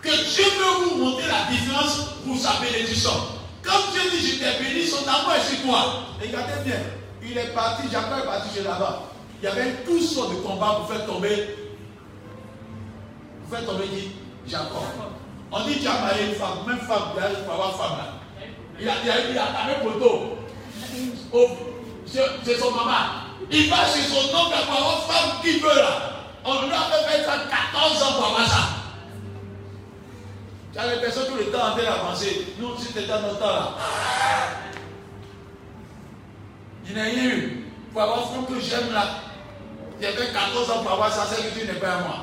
que 0.00 0.08
Dieu 0.08 0.44
veut 0.44 0.74
vous 0.84 1.04
montrer 1.04 1.28
la 1.28 1.50
différence 1.50 2.16
pour 2.24 2.38
sa 2.38 2.60
bénédiction. 2.60 3.12
Quand 3.62 3.92
Dieu 3.92 4.02
dit 4.10 4.26
je 4.26 4.38
t'ai 4.38 4.62
béni, 4.62 4.86
son 4.86 5.06
amour 5.08 5.34
est 5.36 5.44
sur 5.44 5.62
toi. 5.66 6.06
Regardez 6.20 6.64
bien, 6.64 6.80
il 7.22 7.36
est 7.36 7.52
parti, 7.52 7.82
Jacob 7.90 8.20
est 8.22 8.26
parti 8.26 8.48
chez 8.54 8.62
là-bas. 8.62 9.02
Il 9.42 9.44
y 9.44 9.48
avait 9.48 9.84
toutes 9.84 10.02
sortes 10.02 10.30
de 10.30 10.36
combats 10.36 10.80
pour 10.80 10.88
faire 10.88 11.04
tomber. 11.04 11.56
Pour 13.42 13.58
faire 13.58 13.66
tomber 13.66 13.84
qui? 13.84 14.12
Jacob. 14.48 14.86
On 15.52 15.64
dit 15.64 15.78
tu 15.80 15.86
as 15.86 16.00
marié 16.00 16.26
une 16.28 16.34
femme, 16.34 16.64
même 16.66 16.78
femme, 16.78 17.12
pour 17.12 17.54
avoir 17.54 17.76
femme 17.76 17.98
là. 17.98 18.06
Il 18.80 18.88
a, 18.88 18.92
il 19.04 19.10
a, 19.10 19.30
il 19.30 19.38
a. 19.38 20.35
Oh, 21.32 21.46
c'est 22.06 22.58
son 22.58 22.70
maman. 22.70 23.26
Il 23.50 23.70
va 23.70 23.76
chez 23.86 24.02
son 24.02 24.34
oncle 24.36 24.54
avoir 24.54 25.02
femme 25.06 25.40
qui 25.42 25.58
veut 25.58 25.68
là. 25.68 26.12
On 26.44 26.62
lui 26.62 26.72
a 26.72 27.06
fait 27.08 27.22
faire 27.22 27.48
14 27.48 28.02
ans 28.02 28.12
pour 28.16 28.26
avoir 28.28 28.48
ça. 28.48 28.68
Il 30.72 30.76
y 30.76 30.78
a 30.78 30.94
des 30.94 31.00
personnes 31.00 31.26
tout 31.28 31.36
le 31.36 31.46
temps 31.46 31.68
en 31.68 31.70
train 31.72 31.82
d'avancer. 31.82 32.54
Nous, 32.58 32.76
si 32.78 32.86
c'était 32.86 33.06
dans 33.06 33.22
notre 33.22 33.38
temps 33.38 33.46
là. 33.46 33.70
Il 36.88 36.94
n'y 36.94 37.00
a 37.00 37.24
eu. 37.24 37.64
Pour 37.92 38.02
avoir 38.02 38.20
ce 38.28 38.52
que 38.52 38.60
j'aime 38.60 38.92
là. 38.92 39.04
Il 39.98 40.04
y 40.04 40.06
avait 40.06 40.32
14 40.32 40.70
ans 40.70 40.82
pour 40.82 40.92
avoir 40.92 41.12
ça, 41.12 41.26
c'est 41.28 41.42
que 41.42 41.58
tu 41.58 41.66
n'es 41.66 41.74
pas 41.74 41.94
à 41.94 42.00
moi. 42.00 42.16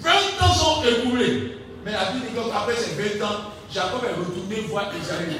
20 0.00 0.10
ans 0.12 0.52
sont 0.52 0.84
écoulés. 0.84 1.58
Mais 1.84 1.92
la 1.92 2.06
Bible 2.06 2.26
dit 2.26 2.34
qu'après 2.34 2.74
ces 2.74 3.18
20 3.18 3.24
ans, 3.24 3.40
Jacob 3.72 4.02
est 4.04 4.18
retourné 4.18 4.60
voir 4.68 4.86
Esaü. 4.94 5.38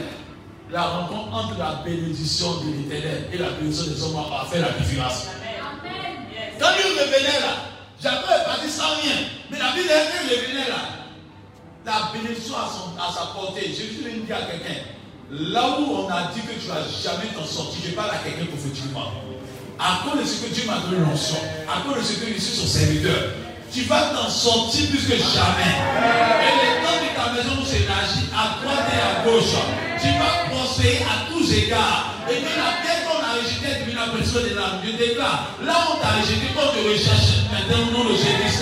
La 0.70 0.82
rencontre 0.82 1.32
entre 1.32 1.58
la 1.58 1.82
bénédiction 1.84 2.60
de 2.60 2.72
l'éternel 2.76 3.28
et 3.32 3.38
la 3.38 3.50
bénédiction 3.50 3.86
des 3.86 4.02
hommes 4.02 4.16
a 4.16 4.44
fait 4.46 4.60
la 4.60 4.70
différence. 4.70 5.26
Quand 6.58 6.70
il 6.78 7.00
revenait 7.00 7.40
là, 7.40 7.54
Jacob 8.02 8.30
est 8.30 8.44
parti 8.44 8.68
sans 8.68 8.96
rien. 9.00 9.14
Mais 9.50 9.58
la 9.58 9.70
Bible 9.72 9.88
est 9.88 10.34
revenait 10.34 10.68
là. 10.68 11.06
La 11.84 12.10
bénédiction 12.12 12.54
à, 12.56 12.66
son, 12.66 12.98
à 13.00 13.12
sa 13.12 13.26
portée. 13.32 13.68
Jésus 13.68 14.02
vient 14.02 14.24
dire 14.26 14.36
à 14.36 14.50
quelqu'un, 14.50 14.80
là 15.30 15.78
où 15.78 16.02
on 16.02 16.08
a 16.08 16.32
dit 16.34 16.40
que 16.40 16.58
tu 16.58 16.66
ne 16.66 16.72
vas 16.72 16.82
jamais 16.82 17.30
t'en 17.32 17.46
sortir, 17.46 17.80
je 17.86 17.94
parle 17.94 18.10
à 18.10 18.18
quelqu'un 18.18 18.46
prophétiquement. 18.46 19.12
À 19.78 20.02
cause 20.02 20.20
de 20.20 20.26
ce 20.26 20.42
que 20.42 20.52
Dieu 20.52 20.64
m'a 20.66 20.78
donné 20.80 20.98
l'onction, 20.98 21.36
à 21.70 21.86
cause 21.86 21.98
de 21.98 22.02
ce 22.02 22.12
que 22.18 22.26
je 22.34 22.40
suis 22.40 22.56
son 22.56 22.66
serviteur, 22.66 23.22
tu 23.72 23.82
vas 23.82 24.10
t'en 24.14 24.28
sortir 24.28 24.90
plus 24.90 25.06
que 25.06 25.16
jamais. 25.16 25.78
Et 26.42 26.52
les 26.58 26.82
temps 26.82 26.98
de 26.98 27.14
ta 27.14 27.32
maison 27.32 27.64
s'élargit 27.64 28.26
à 28.34 28.62
droite 28.62 28.86
et 28.90 28.98
à 28.98 29.24
gauche. 29.24 29.54
Tu 30.00 30.08
vas 30.18 30.50
prospérer 30.50 31.02
à 31.04 31.30
tous 31.30 31.52
égards. 31.52 32.12
Et 32.28 32.42
que 32.42 32.52
la 32.58 32.82
terre 32.82 33.06
qu'on 33.06 33.22
a 33.22 33.38
rejetée 33.38 33.80
depuis 33.80 33.94
la 33.94 34.10
personne 34.12 34.50
de 34.50 34.54
l'âme, 34.54 34.82
je 34.84 34.92
déclare, 34.92 35.54
là 35.62 35.72
où 35.72 35.94
on 35.94 36.00
t'a 36.02 36.18
rejeté, 36.20 36.50
qu'on 36.52 36.74
te 36.74 36.80
recherche 36.84 37.46
maintenant 37.48 37.86
au 37.86 37.90
nom 37.92 38.04
de 38.10 38.16
Jésus 38.18 38.60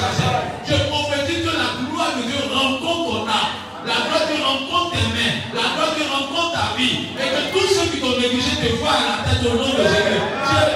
Je 0.68 0.74
prophétise 0.88 1.42
que 1.42 1.54
la 1.56 1.80
gloire 1.80 2.12
de 2.18 2.22
Dieu 2.28 2.40
rencontre 2.52 3.08
ton 3.08 3.26
âme. 3.26 3.52
La 3.88 4.04
gloire 4.04 4.20
de 4.20 4.34
Dieu 4.36 4.44
rencontre 4.44 4.92
tes 4.92 5.08
mains. 5.16 5.34
La 5.56 5.74
gloire 5.74 5.90
de 5.90 5.96
Dieu 5.96 6.06
rencontre 6.12 6.52
ta 6.52 6.76
vie. 6.76 7.08
Et 7.16 7.28
que 7.32 7.42
tous 7.56 7.68
ceux 7.72 7.86
qui 7.90 7.98
t'ont 8.00 8.20
négligé 8.20 8.52
te 8.60 8.68
voient 8.76 8.94
à 8.94 9.04
la 9.08 9.16
tête 9.24 9.42
au 9.48 9.56
nom 9.56 9.72
de 9.72 9.82
Jésus. 9.82 10.73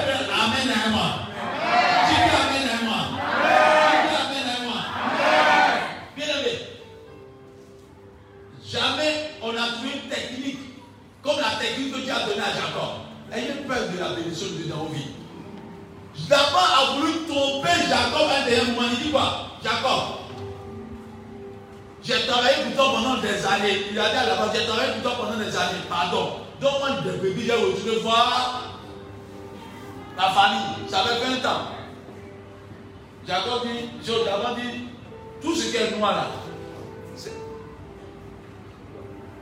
Noir 35.99 36.15
là. 36.15 36.27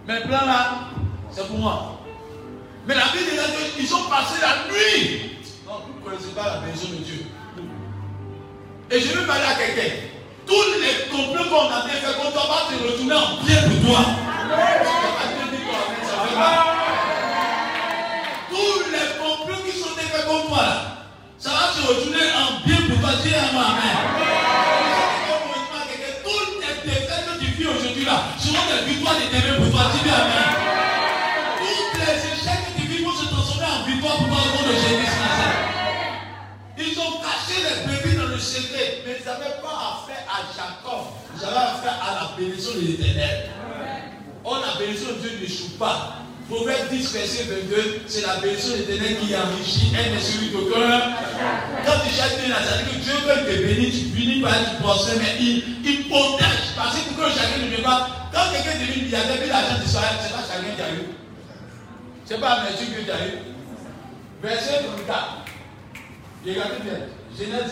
Mes 0.08 0.22
plans 0.22 0.45
là, 0.45 0.70
c'est 1.32 1.47
pour 1.47 1.58
moi. 1.58 1.99
Mais 2.88 2.95
la 2.95 3.08
Bible 3.12 3.30
dit 3.30 3.82
qu'ils 3.82 3.93
ont 3.93 4.10
passé 4.10 4.39
la 4.41 4.72
nuit. 4.72 5.36
Non, 5.66 5.74
vous 5.86 5.99
ne 5.99 6.05
connaissez 6.05 6.34
pas 6.34 6.45
la 6.45 6.58
bénédiction 6.62 6.95
de 6.95 7.03
Dieu. 7.03 7.26
Et 8.89 8.99
je 9.01 9.08
vais 9.18 9.26
parler 9.28 9.43
à 9.43 9.55
quelqu'un. 9.55 9.95
Tous 10.45 10.53
les 10.80 11.10
complots 11.12 11.49
qu'on 11.49 11.68
a 11.70 11.82
fait 11.82 11.99
contre 12.16 12.32
toi 12.32 12.43
va 12.47 12.74
te 12.74 12.82
retourner 12.82 13.16
en 13.16 13.43
bien 13.43 13.62
pour 13.64 13.89
toi. 13.89 13.99
Tous 18.49 18.80
les 18.91 19.08
complots 19.20 19.64
qui 19.66 19.78
sont 19.78 19.89
faits 19.89 20.26
contre 20.26 20.47
toi, 20.47 20.66
ça 21.38 21.49
va 21.49 21.74
se 21.74 21.86
retourner 21.86 22.32
en 22.32 22.66
bien 22.66 22.78
pour 22.88 23.01
toi. 23.01 23.10
Dis 23.22 23.36
à 23.36 23.51
moi, 23.51 23.64
Amen. 23.72 23.97
Toutes 26.24 26.62
les 26.62 26.89
défaites 26.89 27.26
que 27.26 27.39
tu 27.43 27.51
vis 27.51 27.68
aujourd'hui 27.68 27.97
là 28.08 28.24
seront 28.39 28.66
des 28.72 28.89
victoires 28.89 29.16
de 29.16 29.28
demain 29.28 29.55
pour 29.62 29.72
toi. 29.72 29.91
Dis 29.93 30.10
Amen. 30.10 30.49
Tous 31.60 31.99
les 31.99 32.18
échecs 32.32 32.64
que 32.68 32.82
tu 32.82 32.88
vis 32.88 33.03
vont 33.03 33.12
se 33.12 33.26
transformer 33.26 33.68
en 33.68 33.86
victoire 33.86 34.18
pour 34.18 34.28
toi 34.28 34.38
au 34.38 34.49
nom 34.55 34.64
de 34.70 34.74
Jésus. 34.74 35.12
Ils 36.80 36.99
ont 36.99 37.20
caché 37.20 37.58
les 37.66 37.78
bébés 37.88 38.16
dans 38.18 38.28
le 38.28 38.39
secret, 38.39 39.01
mais 39.05 39.18
ils 39.20 39.26
n'avaient 39.26 39.60
pas 39.62 39.99
affaire 39.99 40.24
à 40.30 40.39
Jacob. 40.55 41.08
Ils 41.36 41.43
avaient 41.45 41.58
affaire 41.58 41.97
à 42.01 42.14
la 42.16 42.38
bénédiction 42.38 42.76
de 42.76 42.82
l'éternel. 42.82 43.49
Or, 44.43 44.64
la 44.66 44.80
bénédiction 44.80 45.14
de 45.16 45.20
Dieu 45.20 45.39
n'échoue 45.41 45.78
pas. 45.78 46.27
Proverbe 46.50 46.88
10, 46.89 47.12
verset 47.12 47.43
22, 47.43 48.02
c'est 48.08 48.22
la 48.22 48.38
bénédiction 48.38 48.72
de 48.72 48.78
l'éternel 48.78 49.18
qui 49.20 49.36
enrichit, 49.36 49.91
elle 49.91 50.14
n'est 50.14 50.20
celui 50.22 50.50
d'aucun. 50.50 51.12
Quand 51.86 52.00
tu 52.08 52.16
cherches 52.16 52.39
bien, 52.39 52.56
ça 52.56 52.84
que 52.88 52.95
Dieu 53.04 53.14
veut 53.28 53.43
te 53.43 53.68
bénir, 53.68 53.91
tu 53.91 54.16
finis 54.16 54.39
par 54.39 54.56
être 54.56 54.80
prospère, 54.80 55.18
mais 55.20 55.36
il, 55.41 55.84
il 55.84 56.08
protège. 56.08 56.72
Parce 56.78 56.95
que 56.95 57.14
pour 57.14 57.26
que 57.26 57.32
chacun 57.32 57.60
ne 57.60 57.68
vienne 57.68 57.84
pas, 57.84 58.30
quand 58.32 58.48
quelqu'un 58.54 58.80
devient 58.80 59.04
milliardaire, 59.04 59.38
puis 59.41 59.50
l'argent 59.50 59.84
disparaît, 59.84 60.16
c'est 60.24 60.32
pas 60.32 60.43
chacun 60.48 60.74
qui 60.74 60.82
a 60.82 60.91
eu. 60.95 61.08
C'est 62.24 62.39
pas 62.39 62.60
un 62.62 62.66
que 62.66 63.04
tu 63.04 63.12
as 63.12 63.28
eu. 63.28 63.32
Verset 64.41 64.84
34. 64.84 65.28
Regardez 66.45 66.76
bien. 66.84 67.00
Genèse 67.38 67.72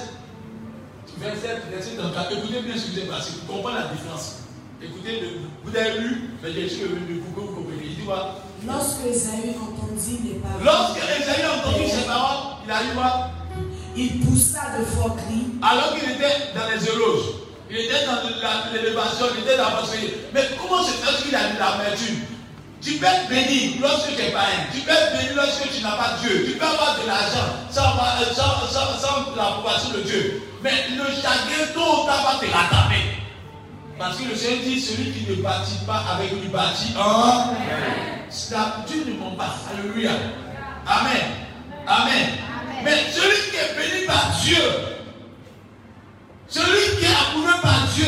27, 1.17 1.57
verset 1.71 1.95
34. 1.97 2.32
Écoutez 2.34 2.61
bien 2.61 2.76
ce 2.76 2.91
que 2.91 2.99
j'ai 2.99 3.07
passé 3.07 3.32
pour 3.47 3.55
comprendre 3.55 3.78
la 3.80 3.95
différence. 3.95 4.39
Écoutez, 4.82 5.39
vous 5.63 5.76
avez 5.76 5.99
lu, 5.99 6.30
mais 6.43 6.51
j'ai 6.51 6.67
que 6.67 6.86
vous 6.88 7.32
comprenez. 7.32 7.84
Il 7.86 7.95
dit 7.95 8.01
quoi? 8.03 8.36
Lorsque 8.68 9.05
Esaü 9.05 9.55
entendit 9.61 10.20
les 10.24 10.39
paroles. 10.39 10.63
Lorsque 10.63 10.97
Esaü 10.97 11.43
a 11.43 11.57
entendu 11.57 11.86
ces 11.89 12.05
paroles, 12.05 12.57
il 12.66 12.72
a 12.72 12.84
dit 12.84 12.95
quoi? 12.95 13.30
Il 13.97 14.20
poussa 14.20 14.61
de 14.78 14.86
forts 14.86 15.16
cris. 15.16 15.47
Alors 15.61 15.93
qu'il 15.93 16.09
était 16.09 16.53
dans 16.53 16.68
les 16.70 16.84
éloges, 16.84 17.26
il 17.70 17.78
était 17.78 18.05
dans 18.05 18.74
l'élévation, 18.74 19.26
il 19.38 19.43
était 19.43 19.57
dans 19.57 19.70
la 19.70 19.84
Mais 20.34 20.41
comment 20.61 20.84
se 20.84 20.91
fait 20.91 21.24
qu'il 21.24 21.36
a 21.36 21.49
eu 21.49 21.57
l'amertume 21.57 22.22
tu 22.86 22.93
peux 22.99 23.05
être 23.07 23.28
béni 23.28 23.80
lorsque 23.82 24.16
tu 24.16 24.22
n'es 24.22 24.30
pas 24.30 24.41
un. 24.41 24.72
Tu 24.72 24.82
peux 24.82 24.91
être 24.91 25.18
béni 25.18 25.34
lorsque 25.36 25.72
tu 25.76 25.82
n'as 25.82 25.97
pas 25.97 26.18
Dieu. 26.22 26.45
Tu 26.45 26.51
peux 26.55 26.66
avoir 26.66 26.95
de 27.01 27.07
l'argent 27.07 27.57
sans, 27.72 27.97
sans, 28.36 28.68
sans, 28.68 28.99
sans 28.99 29.36
l'approbation 29.36 29.89
de 29.95 30.01
Dieu. 30.01 30.43
Mais 30.61 30.89
le 30.95 31.05
chagrin, 31.05 31.66
tôt 31.74 32.03
ou 32.03 32.05
tard, 32.05 32.22
va 32.24 32.45
te 32.45 32.51
rattraper. 32.51 33.01
Parce 33.97 34.18
que 34.18 34.30
le 34.30 34.36
Seigneur 34.36 34.59
dit 34.63 34.80
celui 34.80 35.11
qui 35.11 35.32
ne 35.32 35.41
bâtit 35.41 35.84
pas 35.88 36.03
avec 36.13 36.32
lui 36.32 36.47
bâtit 36.49 36.93
en. 36.95 37.55
Dieu 38.88 39.05
ne 39.07 39.17
ment 39.17 39.31
pas. 39.31 39.55
Alléluia. 39.71 40.11
Amen. 40.86 41.21
Amen. 41.88 42.27
Mais 42.83 42.91
celui 43.09 43.49
qui 43.49 43.55
est 43.55 43.75
béni 43.75 44.05
par 44.05 44.31
Dieu, 44.43 44.61
celui 46.47 46.97
qui 46.97 47.05
est 47.05 47.15
approuvé 47.15 47.53
par 47.61 47.88
Dieu, 47.95 48.05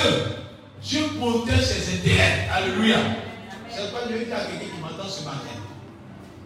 Dieu 0.83 1.01
protège 1.19 1.63
ses 1.63 1.95
intérêts. 1.95 2.49
Alléluia. 2.53 2.97
C'est 3.69 3.91
pas 3.93 4.07
Dieu 4.07 4.25
qui 4.25 4.33
a 4.33 4.39
quelqu'un 4.41 4.75
qui 4.75 4.81
m'entend 4.81 5.09
ce 5.09 5.23
matin. 5.23 5.55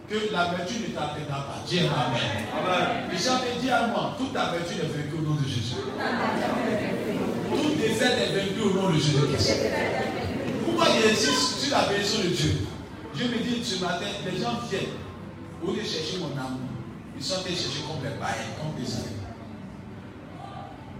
Que 0.08 0.32
la 0.32 0.44
vertu 0.44 0.74
ne 0.74 0.94
t'atteindra 0.94 1.46
pas. 1.46 1.64
Dis 1.66 1.80
Amen. 1.80 1.90
Amen. 1.90 3.10
Et 3.12 3.18
j'avais 3.18 3.60
dit 3.60 3.70
à 3.70 3.88
moi, 3.88 4.14
toute 4.16 4.32
ta 4.32 4.52
vertu 4.52 4.74
est 4.74 4.86
vaincue 4.86 5.18
au 5.18 5.28
nom 5.28 5.34
de 5.34 5.48
Jésus. 5.48 5.74
Toute 7.50 7.78
défaite 7.78 8.18
est 8.18 8.32
vaincue 8.36 8.60
au 8.62 8.80
nom 8.80 8.90
de 8.90 8.94
Jésus. 8.94 9.16
Pourquoi 10.64 10.86
il 10.96 11.10
insiste 11.10 11.60
sur 11.60 11.76
la 11.76 11.84
bénédiction 11.84 12.20
de 12.22 12.28
Dieu 12.28 12.66
Dieu 13.14 13.26
me 13.28 13.38
dit 13.38 13.64
ce 13.64 13.82
matin, 13.82 14.06
les 14.24 14.40
gens 14.40 14.58
viennent 14.68 14.96
au 15.62 15.72
lieu 15.72 15.82
de 15.82 15.86
chercher 15.86 16.18
mon 16.18 16.32
amour. 16.32 16.60
Ils 17.16 17.22
sont 17.22 17.44
allés 17.44 17.54
chercher 17.54 17.82
comme 17.86 18.02
les 18.02 18.16
païens, 18.18 18.56
comme 18.58 18.82
des 18.82 18.90
amis. 18.94 19.20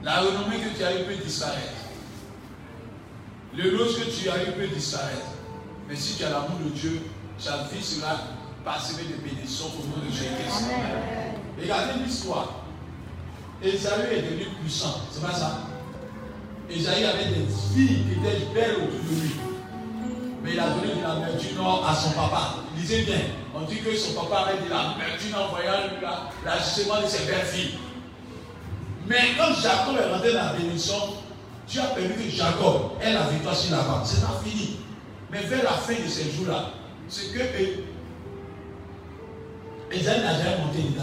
La 0.03 0.21
renommée 0.21 0.59
que 0.59 0.77
tu 0.77 0.85
as 0.85 1.01
eu 1.01 1.05
peut 1.05 1.25
disparaître. 1.25 1.73
Le 3.55 3.71
lot 3.71 3.87
que 3.87 4.11
tu 4.11 4.29
as 4.29 4.43
eu 4.43 4.53
peut 4.53 4.67
disparaître. 4.69 5.33
Mais 5.89 5.97
si 5.97 6.17
tu 6.17 6.25
as 6.25 6.31
l'amour 6.31 6.59
de 6.65 6.71
Dieu, 6.71 7.01
ta 7.43 7.65
vie 7.73 7.83
sera 7.83 8.17
parsemée 8.65 9.05
de 9.05 9.15
bénédictions 9.23 9.67
au 9.67 9.87
nom 9.89 10.05
de 10.05 10.11
Jésus-Christ. 10.11 10.71
Regardez 11.61 12.05
l'histoire. 12.05 12.63
Esaü 13.63 14.13
est 14.13 14.23
devenu 14.23 14.47
puissant. 14.61 15.01
C'est 15.11 15.23
pas 15.23 15.33
ça? 15.33 15.69
Esaü 16.71 17.05
avait 17.05 17.27
des 17.27 17.47
filles 17.75 18.05
qui 18.05 18.13
étaient 18.13 18.53
belles 18.53 18.77
autour 18.77 19.01
de 19.09 19.21
lui. 19.21 19.31
Mais 20.43 20.53
il 20.55 20.61
a 20.61 20.71
donné 20.71 20.95
de 20.95 21.03
l'amertume 21.03 21.61
à 21.61 21.95
son 21.95 22.11
papa. 22.11 22.57
Disait 22.77 23.03
bien. 23.03 23.19
On 23.55 23.63
dit 23.63 23.79
que 23.79 23.95
son 23.95 24.15
papa 24.21 24.49
avait 24.49 24.63
de 24.65 24.69
l'amertume 24.69 25.35
en 25.37 25.49
voyant 25.55 25.89
l'agissement 26.45 27.01
de 27.01 27.07
ses 27.07 27.27
belles 27.27 27.47
filles. 27.47 27.79
Mais 29.07 29.35
quand 29.37 29.55
Jacob 29.55 29.97
est 29.97 30.13
rentré 30.13 30.33
dans 30.33 30.45
la 30.45 30.53
bénédiction, 30.55 30.95
Dieu 31.69 31.81
a 31.81 31.87
permis 31.87 32.15
que 32.15 32.31
Jacob 32.31 32.93
ait 33.01 33.13
la 33.13 33.23
victoire 33.29 33.57
sur 33.57 33.77
la 33.77 33.83
bande. 33.83 34.05
C'est 34.05 34.21
pas 34.21 34.41
fini. 34.45 34.79
Mais 35.31 35.41
vers 35.43 35.65
la 35.65 35.71
fin 35.71 35.95
de 35.95 36.09
ces 36.09 36.31
jours-là, 36.33 36.71
c'est 37.09 37.33
que 37.33 37.39
Esaïe 39.95 40.21
n'a 40.21 40.39
jamais 40.39 40.59
monté 40.65 40.83
dedans. 40.83 41.03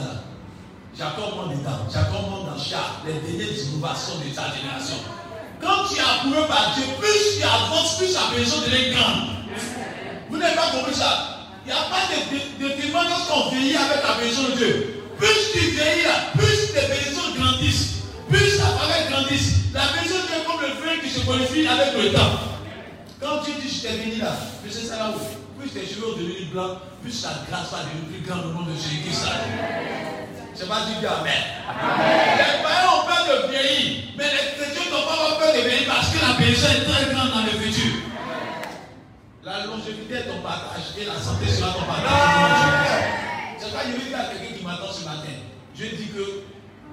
Jacob 0.98 1.36
monte 1.36 1.58
dedans. 1.58 1.88
Jacob 1.92 2.30
monte 2.30 2.48
dans 2.48 2.58
char, 2.58 3.02
les 3.06 3.14
dernières 3.14 3.58
innovations 3.58 4.16
de 4.18 4.34
sa 4.34 4.54
génération. 4.56 4.98
Quand 5.62 5.86
tu 5.88 5.96
es 6.00 6.02
approuvé 6.04 6.48
par 6.48 6.74
Dieu, 6.76 6.86
plus 7.00 7.38
tu 7.40 7.44
avances, 7.44 7.98
plus 7.98 8.08
sa 8.08 8.30
maison 8.36 8.62
devient 8.62 8.96
grande. 8.96 9.28
Vous 10.30 10.38
n'avez 10.38 10.56
pas 10.56 10.72
compris 10.72 10.96
ça? 10.96 11.36
Il 11.66 11.74
n'y 11.74 11.78
a 11.78 11.84
pas 11.84 12.08
de, 12.10 12.64
de, 12.64 12.68
de 12.70 12.82
témoignage 12.82 13.28
qu'on 13.28 13.50
vieillit 13.50 13.76
avec 13.78 14.02
la 14.04 14.24
maison 14.24 14.44
de 14.50 14.56
Dieu. 14.58 15.04
Plus 15.18 15.52
tu 15.54 15.60
vieillis, 15.60 16.08
plus 16.38 16.74
tes 16.74 16.88
maisons 16.88 17.36
grandissent. 17.38 18.04
Plus 18.30 18.58
ta 18.58 18.66
famille 18.66 19.12
grandisse. 19.12 19.54
La 19.74 19.82
maison 20.02 20.16
de 20.16 20.28
Dieu 20.28 20.36
est 20.42 20.46
comme 20.46 20.62
le 20.62 20.68
feu 20.68 21.02
qui 21.04 21.10
se 21.10 21.26
qualifie 21.26 21.68
avec 21.68 21.94
le 21.94 22.14
temps. 22.14 22.40
Quand 23.22 23.44
Dieu 23.44 23.54
dit 23.62 23.70
je 23.70 23.82
t'ai 23.82 23.98
béni 23.98 24.16
là, 24.18 24.32
je 24.66 24.72
sais 24.72 24.88
ça 24.88 24.96
là 24.98 25.12
où. 25.16 25.60
Plus 25.60 25.70
tes 25.72 25.86
cheveux 25.86 26.08
ont 26.14 26.18
devenu 26.18 26.46
blancs, 26.54 26.78
plus 27.04 27.22
ta 27.22 27.30
grâce 27.50 27.70
va 27.72 27.80
devenir 27.84 28.08
plus 28.08 28.22
grande 28.26 28.46
au 28.46 28.54
nom 28.54 28.62
de 28.66 28.72
Jésus-Christ. 28.74 29.26
C'est 30.56 30.68
pas 30.68 30.82
du 30.88 31.06
Amen. 31.06 31.34
Amen. 31.68 32.38
Les 32.38 32.64
païens 32.64 32.92
ont 32.96 33.06
peur 33.06 33.24
de 33.28 33.52
vieillir, 33.52 34.04
mais 34.18 34.24
les 34.24 34.59
de 35.54 35.88
parce 35.88 36.10
que 36.14 36.22
la 36.22 36.38
bénédiction 36.38 36.70
est 36.70 36.86
très 36.86 37.14
grande 37.14 37.32
dans 37.32 37.44
le 37.44 37.60
futur. 37.60 37.94
La 39.44 39.66
longévité 39.66 40.16
est 40.16 40.28
ton 40.28 40.42
partage 40.42 40.94
et 41.00 41.06
la 41.06 41.20
santé 41.20 41.48
sera 41.48 41.74
ton 41.74 41.86
partage. 41.86 43.04
C'est 43.58 43.74
pas 43.74 43.84
je 43.88 43.98
vais 43.98 44.10
dire 44.10 44.20
à 44.20 44.24
quelqu'un 44.34 44.58
qui 44.58 44.64
m'attend 44.64 44.92
ce 44.92 45.06
matin. 45.06 45.34
Je 45.76 45.86
dis 45.86 46.08
que 46.08 46.44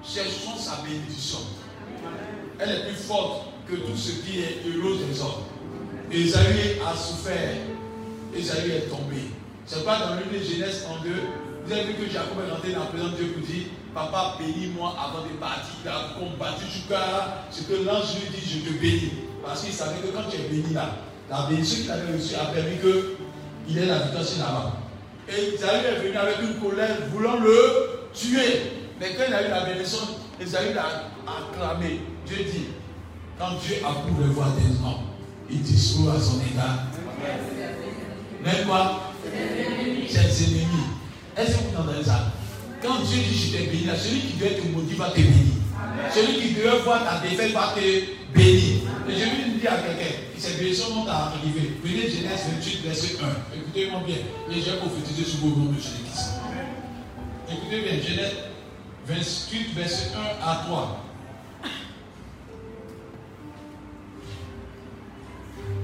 cherchons 0.03 0.57
sa 0.57 0.81
bénédiction. 0.83 1.39
Elle 2.59 2.69
est 2.69 2.83
plus 2.87 2.95
forte 2.95 3.47
que 3.67 3.75
tout 3.75 3.95
ce 3.95 4.23
qui 4.23 4.39
est 4.39 4.61
heureux 4.65 4.97
des 4.97 5.21
hommes. 5.21 5.45
Esaü 6.11 6.79
a 6.81 6.95
souffert. 6.95 7.57
Esaü 8.35 8.71
est 8.71 8.89
tombé. 8.89 9.29
C'est 9.65 9.85
pas 9.85 9.99
dans 9.99 10.15
l'une 10.15 10.31
des 10.31 10.43
Genèse 10.43 10.85
en 10.89 11.03
deux. 11.03 11.27
Vous 11.65 11.73
avez 11.73 11.83
vu 11.83 11.93
que 11.93 12.11
Jacob 12.11 12.37
est 12.47 12.51
rentré 12.51 12.71
dans 12.71 12.79
la 12.79 12.85
présence 12.85 13.11
de 13.11 13.17
Dieu 13.17 13.27
pour 13.33 13.45
dire 13.45 13.65
Papa, 13.97 14.35
bénis-moi 14.37 14.93
avant 14.95 15.25
de 15.25 15.33
partir. 15.39 15.73
Il 15.83 15.89
a 15.89 16.13
combattu 16.19 16.65
jusqu'à 16.71 17.47
ce 17.49 17.63
que 17.63 17.83
l'ange 17.83 18.13
lui 18.21 18.29
dit 18.29 18.45
Je 18.47 18.69
te 18.69 18.79
bénis. 18.79 19.11
Parce 19.43 19.63
qu'il 19.63 19.73
savait 19.73 19.97
que 20.01 20.15
quand 20.15 20.29
tu 20.29 20.37
es 20.37 20.47
béni 20.49 20.71
là, 20.71 20.97
la 21.31 21.47
bénédiction 21.49 21.81
qu'il 21.81 21.91
avait 21.91 22.13
reçue 22.13 22.35
a 22.35 22.45
permis 22.53 22.77
qu'il 22.77 23.77
ait 23.79 23.87
la 23.87 23.97
victoire 23.97 24.23
sur 24.23 24.37
la 24.37 25.33
Et 25.35 25.55
Esaü 25.55 25.83
est 25.83 25.99
venu 26.05 26.15
avec 26.15 26.35
une 26.43 26.59
colère 26.61 26.95
voulant 27.11 27.39
le 27.39 28.09
tuer. 28.13 28.71
Mais 28.99 29.15
quand 29.17 29.23
il 29.27 29.33
a 29.33 29.47
eu 29.47 29.49
la 29.49 29.65
bénédiction, 29.65 30.05
Esaü 30.39 30.75
l'a 30.75 31.09
acclamé. 31.25 32.01
Dieu 32.27 32.37
dit 32.53 32.67
Quand 33.39 33.53
Dieu 33.65 33.77
a 33.83 34.05
pu 34.05 34.13
revoir 34.21 34.49
des 34.51 34.77
hommes, 34.85 35.07
il 35.49 35.63
dispose 35.63 36.15
à 36.15 36.19
son 36.19 36.39
égard. 36.41 36.83
Même 38.45 38.67
quoi 38.67 39.09
Ses 40.07 40.43
ennemis. 40.43 40.67
Est-ce 41.35 41.57
que 41.57 41.63
vous 41.63 41.81
entendez 41.81 42.03
ça 42.03 42.31
Quand 42.87 43.03
Dieu 43.03 43.17
dit 43.17 43.37
je 43.37 43.57
t'ai 43.57 43.65
béni, 43.65 43.85
celui 43.97 44.21
qui 44.21 44.33
doit 44.37 44.49
te 44.49 44.65
motiver 44.67 44.95
va 44.95 45.09
te 45.09 45.17
bénir. 45.17 45.57
Celui 46.13 46.39
qui 46.39 46.53
doit 46.53 46.77
voir 46.85 47.03
ta 47.03 47.19
défaite 47.19 47.51
va 47.51 47.73
te 47.75 47.81
bénir. 48.33 48.77
Et 49.09 49.13
je 49.13 49.19
vais 49.19 49.59
dire 49.59 49.73
à 49.73 49.77
quelqu'un 49.77 50.15
qui 50.33 50.41
s'est 50.41 50.57
béni 50.57 50.73
son 50.73 50.95
monde 50.95 51.09
à 51.09 51.27
arriver. 51.27 51.73
Venez 51.83 52.09
Genèse 52.09 52.47
28, 52.55 52.81
verset 52.85 53.17
1. 53.21 53.57
Écoutez-moi 53.57 54.01
bien. 54.05 54.15
Et 54.15 54.61
je 54.61 54.71
vais 54.71 54.77
prophétiser 54.77 55.25
sur 55.25 55.39
vos 55.39 55.55
noms 55.57 55.71
de 55.71 55.75
Jésus-Christ. 55.75 56.39
Écoutez 57.51 57.81
bien, 57.81 58.01
Genèse 58.01 58.35
28, 59.07 59.73
verset 59.75 60.11
1 60.41 60.47
à 60.47 60.63
3. 60.65 61.03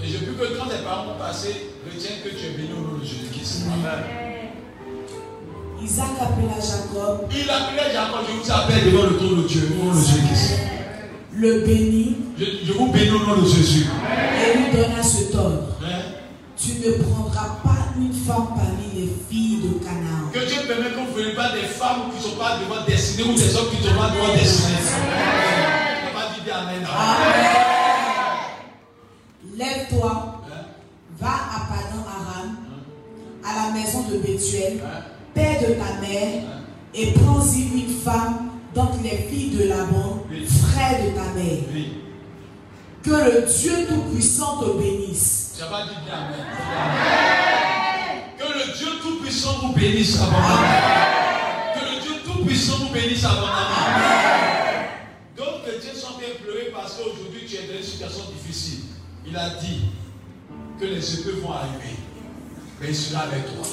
Et 0.01 0.07
je 0.07 0.17
veux 0.17 0.33
que 0.33 0.57
quand 0.57 0.67
tes 0.67 0.83
parents 0.83 1.05
vont 1.05 1.19
passer, 1.19 1.69
retiens 1.85 2.15
que 2.23 2.29
tu 2.29 2.45
es 2.45 2.49
béni 2.51 2.71
au 2.71 2.91
nom 2.91 2.97
de 2.97 3.03
Jésus-Christ. 3.03 3.63
Amen. 3.73 4.32
Isaac 5.81 6.07
appela 6.21 6.59
Jacob, 6.61 7.27
Il 7.31 7.49
appelait 7.49 7.91
Jacob, 7.93 8.19
je 8.27 8.33
vous 8.43 8.51
appelle 8.51 8.85
devant 8.91 9.03
le 9.03 9.17
trône 9.17 9.43
de 9.43 9.47
Dieu, 9.47 9.69
au 9.81 9.85
nom 9.85 9.91
de 9.93 9.99
Jésus-Christ. 9.99 10.59
le 11.35 11.59
bénit 11.65 12.17
Je, 12.37 12.45
je 12.65 12.73
vous 12.73 12.87
bénis 12.91 13.09
au 13.11 13.25
nom 13.25 13.41
de 13.41 13.47
Jésus. 13.47 13.85
et 13.85 14.57
lui 14.57 14.71
donna 14.71 15.03
cet 15.03 15.35
ordre. 15.35 15.75
Hein? 15.83 16.01
Tu 16.57 16.73
ne 16.79 16.91
prendras 17.03 17.57
pas 17.63 17.89
une 17.97 18.13
femme 18.13 18.47
parmi 18.55 18.87
les 18.95 19.09
filles 19.29 19.61
de 19.63 19.83
Canaan. 19.83 20.29
Que 20.31 20.39
Dieu 20.47 20.61
permette 20.67 20.93
que 20.93 20.99
vous 20.99 21.07
ne 21.07 21.11
voyez 21.11 21.33
pas 21.35 21.51
des 21.51 21.67
femmes 21.67 22.11
qui 22.11 22.17
ne 22.25 22.31
sont 22.31 22.37
pas 22.37 22.57
devant 22.59 22.85
destinées 22.87 23.29
ou 23.29 23.33
des 23.35 23.55
hommes 23.55 23.69
qui 23.69 23.83
ne 23.83 23.89
sont 23.89 23.97
pas 23.99 24.09
devant 24.11 24.33
destinés. 24.33 24.77
On 24.79 26.17
va 26.17 26.21
pas 26.21 26.33
dire 26.45 26.55
Amen. 26.55 26.87
Amen. 26.87 27.55
Lève-toi, 29.57 30.39
Hein? 30.47 30.65
va 31.19 31.27
à 31.27 31.59
Padan 31.67 32.05
Aram, 32.07 32.57
à 33.43 33.67
la 33.67 33.73
maison 33.73 34.01
de 34.09 34.17
Bethuel, 34.17 34.81
Hein? 34.85 35.01
Père 35.33 35.59
de 35.61 35.73
ta 35.73 36.01
mère, 36.01 36.43
et 36.93 37.11
prends-y 37.13 37.61
une 37.81 37.89
femme 38.03 38.49
d'entre 38.75 38.97
les 39.03 39.17
filles 39.29 39.51
de 39.57 39.63
Laban, 39.69 40.23
Oui. 40.29 40.45
frère 40.45 40.99
de 41.05 41.09
ta 41.11 41.25
mère. 41.33 41.59
Oui. 41.73 41.93
Que 43.03 43.09
le 43.11 43.45
Dieu 43.47 43.85
Tout-Puissant 43.87 44.57
te 44.57 44.77
bénisse. 44.77 45.57
N'as 45.59 45.67
pas 45.67 45.83
dit 45.83 45.89
bien 46.05 46.13
Amen. 46.15 46.45
Que 48.37 48.45
le 48.45 48.73
Dieu 48.77 48.87
Tout-Puissant 49.01 49.57
vous 49.61 49.73
bénisse 49.73 50.15
abondamment. 50.21 50.67
Que 51.75 51.79
le 51.95 52.01
Dieu 52.01 52.13
Tout-Puissant 52.25 52.77
vous 52.79 52.93
bénisse 52.93 53.25
abondamment. 53.25 53.49
Donc 55.37 55.65
que 55.65 55.81
Dieu 55.81 55.93
sont 55.93 56.17
bien 56.17 56.29
pleurer 56.41 56.71
parce 56.73 56.93
qu'aujourd'hui 56.95 57.45
tu 57.47 57.55
es 57.55 57.67
dans 57.67 57.77
une 57.77 57.83
situation 57.83 58.23
difficile. 58.37 58.79
Il 59.27 59.35
a 59.35 59.49
dit 59.61 59.81
que 60.79 60.85
les 60.85 61.19
épreuves 61.19 61.41
vont 61.41 61.51
arriver. 61.53 61.95
Mais 62.81 62.89
il 62.89 62.95
sera 62.95 63.23
avec 63.23 63.45
toi. 63.45 63.65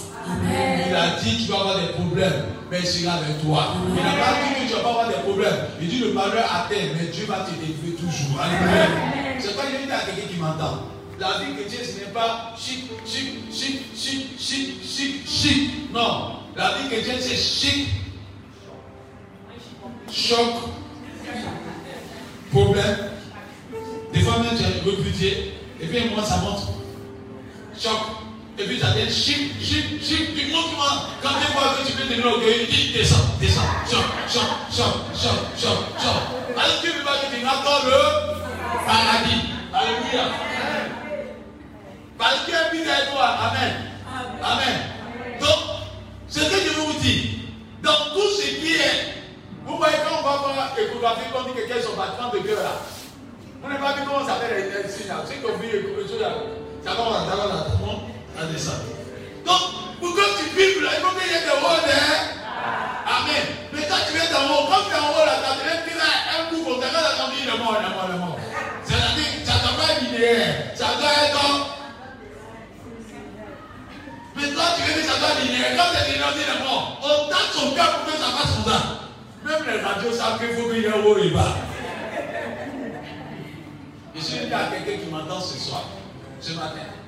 Il 0.88 0.94
a 0.94 1.20
dit 1.20 1.44
tu 1.44 1.50
vas 1.50 1.60
avoir 1.60 1.80
des 1.80 1.92
problèmes, 1.92 2.44
mais 2.70 2.80
il 2.80 2.86
sera 2.86 3.14
avec 3.14 3.42
toi. 3.42 3.74
Il 3.88 3.94
n'a 3.94 4.10
pas 4.12 4.34
dit 4.42 4.62
que 4.62 4.68
tu 4.68 4.74
vas 4.74 4.82
pas 4.82 4.90
avoir 4.90 5.08
des 5.08 5.14
problèmes. 5.14 5.56
Il 5.80 5.88
dit 5.88 5.98
le 5.98 6.12
malheur 6.12 6.44
atteint, 6.44 6.94
mais 6.94 7.06
Dieu 7.06 7.26
va 7.26 7.40
te 7.40 7.50
délivrer 7.52 7.92
toujours. 7.98 8.40
Alléluia. 8.40 9.40
C'est 9.40 9.56
pas 9.56 9.64
une 9.64 9.90
à 9.90 10.00
quelqu'un 10.00 10.28
qui 10.32 10.38
m'entend. 10.38 10.84
La 11.18 11.38
vie 11.38 11.54
chrétienne, 11.54 11.84
ce 11.84 12.00
n'est 12.00 12.12
pas 12.12 12.54
chic, 12.56 12.90
chic, 13.04 13.52
chic, 13.52 13.80
chic, 13.94 14.38
chic, 14.38 14.82
chic, 14.82 15.28
chic. 15.28 15.92
Non. 15.92 16.36
La 16.56 16.76
vie 16.78 16.88
chrétienne, 16.88 17.18
c'est 17.20 17.36
chic, 17.36 17.88
choc, 20.10 20.54
problème. 22.50 22.96
Des 24.12 24.20
fois 24.20 24.38
même, 24.38 24.56
tu 24.56 24.62
es 24.64 24.90
rebuté. 24.90 25.54
Et 25.80 25.86
puis, 25.86 26.10
moi, 26.14 26.24
ça 26.24 26.38
monte. 26.38 26.68
Choc. 27.78 28.29
Et 28.58 28.64
puis, 28.64 28.78
ça 28.78 28.90
devient 28.90 29.10
chic, 29.10 29.52
chic, 29.62 30.02
chic. 30.02 30.34
Du 30.34 30.52
monde, 30.52 30.64
quand 31.22 31.30
tu 31.40 31.52
vois 31.52 31.74
que 31.78 31.86
tu 31.86 31.92
peux 31.92 32.04
devenir 32.04 32.26
orgueilleux, 32.26 32.66
il 32.68 32.74
dit 32.74 32.92
descends, 32.92 33.24
descends, 33.40 33.62
choc, 33.90 34.04
choc, 34.28 34.42
choc, 34.70 34.94
choc, 35.14 35.38
choc, 35.56 35.78
choc. 35.98 36.40
Alors, 36.56 36.80
tu 36.82 36.88
ne 36.88 37.04
pas 37.04 37.16
que 37.16 37.34
tu 37.34 37.46
attends 37.46 37.86
le 37.86 38.86
paradis. 38.86 39.40
Alléluia. 39.72 40.24
Parce 42.18 42.44
qu'il 42.44 42.54
habite 42.54 42.86
avec 42.86 43.10
toi. 43.12 43.24
Amen. 43.24 43.72
Amen. 44.42 44.80
Donc, 45.40 45.58
ce 46.28 46.40
que 46.40 46.44
je 46.44 46.74
veux 46.74 46.82
vous 46.82 47.00
dire, 47.00 47.22
dans 47.82 48.12
tout 48.12 48.28
ce 48.36 48.46
qui 48.60 48.74
est, 48.74 49.24
vous 49.66 49.76
voyez 49.76 49.96
quand 50.04 50.18
on 50.20 50.22
va 50.22 50.36
voir 50.36 50.74
l'échographie, 50.76 51.30
quand 51.32 51.40
on 51.40 51.48
dit 51.48 51.54
que 51.54 51.66
quelqu'un 51.66 51.82
sont 51.82 51.96
battements 51.96 52.30
de 52.30 52.38
cœur 52.46 52.62
là, 52.62 52.82
on 53.62 53.68
n'a 53.68 53.76
pas 53.76 53.92
vu 53.92 54.02
comment 54.06 54.26
ça 54.26 54.34
s'appelle 54.34 54.72
les 54.84 54.90
signes 54.90 55.08
là. 55.08 55.24
C'est 55.26 55.40
qu'on 55.40 55.56
vit 55.58 55.72
là. 56.18 56.28
Ça 56.84 56.90
va, 56.90 56.96
ça 56.96 57.36
va, 57.36 57.42
ça 57.42 57.76
va, 57.80 58.19
Donc, 58.38 59.62
pour 60.00 60.14
que 60.14 60.24
tu 60.38 60.44
vives 60.56 60.82
là, 60.82 60.90
il 60.96 61.02
faut 61.02 61.14
qu'il 61.18 61.28
y 61.28 61.34
ait 61.34 61.42
des 61.42 61.50
hein. 61.50 62.30
Amen. 63.06 63.44
Mais 63.72 63.82
quand 63.88 64.02
tu 64.06 64.12
viens 64.14 64.30
d'en 64.30 64.46
haut, 64.54 64.66
quand 64.68 64.88
tu 64.88 64.94
es 64.94 64.98
en 64.98 65.10
haut 65.10 65.26
là, 65.26 65.36
tu 65.40 65.48
as 65.50 65.56
même 65.64 65.82
qu'il 65.84 65.98
un 65.98 66.44
coup 66.48 66.80
là, 66.80 66.88
tu 67.18 67.36
dis, 67.36 67.42
il 67.42 67.48
est 67.48 67.58
mort, 67.58 67.76
est 67.76 67.94
mort, 67.94 68.10
est 68.12 68.18
mort. 68.18 68.38
C'est-à-dire, 68.84 69.44
ça 69.44 69.54
doit 69.62 69.76
pas 69.76 70.00
linéaire. 70.00 70.72
Ça 70.74 70.86
doit 70.98 71.10
être 71.26 71.40
mais 74.36 74.52
toi, 74.52 74.62
tu 74.76 74.82
veux 74.82 75.00
que 75.00 75.06
ça 75.06 75.18
soit 75.18 75.40
linéaire. 75.42 75.76
Quand 75.76 75.92
c'est 75.92 76.12
linéaire, 76.12 76.32
il 76.34 76.42
est 76.42 76.64
mort. 76.64 77.00
On 77.02 77.28
tape 77.28 77.52
son 77.52 77.70
cœur 77.72 77.98
pour 77.98 78.12
que 78.12 78.18
ça 78.18 78.26
fasse 78.26 78.56
son 78.56 78.62
temps. 78.62 78.86
Même 79.44 79.64
les 79.66 79.80
radios 79.80 80.12
savent 80.12 80.38
qu'il 80.38 80.56
faut 80.56 80.68
qu'il 80.70 80.82
y 80.82 80.86
ait 80.86 80.92
haut 80.92 81.18
et 81.18 81.30
bas. 81.30 81.56
Je 84.14 84.20
suis 84.20 84.38
venu 84.38 84.52
à 84.54 84.64
quelqu'un 84.64 85.04
qui 85.04 85.10
m'entend 85.10 85.40
ce 85.40 85.58
soir, 85.58 85.84
ce 86.40 86.52
matin. 86.52 86.99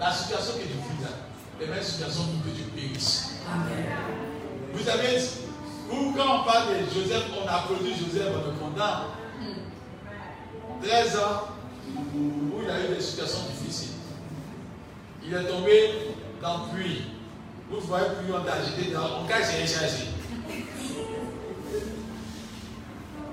La 0.00 0.10
situation 0.10 0.54
que 0.54 0.62
tu 0.62 0.68
vis 0.68 1.02
là, 1.02 1.10
c'est 1.58 1.66
la 1.66 1.74
même 1.74 1.84
situation 1.84 2.22
pour 2.22 2.50
que 2.50 2.56
tu 2.56 2.62
périsses. 2.70 3.32
Vous 4.72 4.82
savez, 4.82 5.20
vous, 5.90 6.14
quand 6.16 6.40
on 6.40 6.44
parle 6.44 6.68
de 6.70 6.78
Joseph, 6.94 7.24
on 7.38 7.46
applaudit 7.46 7.92
Joseph, 7.96 8.32
on 8.32 8.50
le 8.50 8.56
condamne. 8.56 9.02
13 10.82 11.16
ans, 11.18 11.48
où 12.14 12.62
il 12.62 12.70
a 12.70 12.80
eu 12.80 12.94
des 12.94 13.00
situations 13.02 13.40
difficiles. 13.50 13.90
Il 15.22 15.34
est 15.34 15.44
tombé 15.44 15.90
dans 16.40 16.64
le 16.64 16.78
puits. 16.78 17.02
Vous 17.70 17.80
voyez, 17.80 18.06
puis 18.24 18.32
on 18.32 18.42
t'a 18.42 18.54
agité 18.54 18.90
dans 18.92 19.22
on 19.22 19.26
cache 19.26 19.48
ses 19.48 19.66
cherché. 19.66 20.06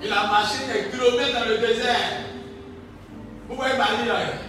Il 0.02 0.12
a 0.12 0.26
marché 0.26 0.58
des 0.70 0.90
kilomètres 0.90 1.32
dans 1.32 1.48
le 1.48 1.58
désert. 1.58 2.24
Vous 3.48 3.56
voyez 3.56 3.78
Marie 3.78 4.06
là. 4.06 4.47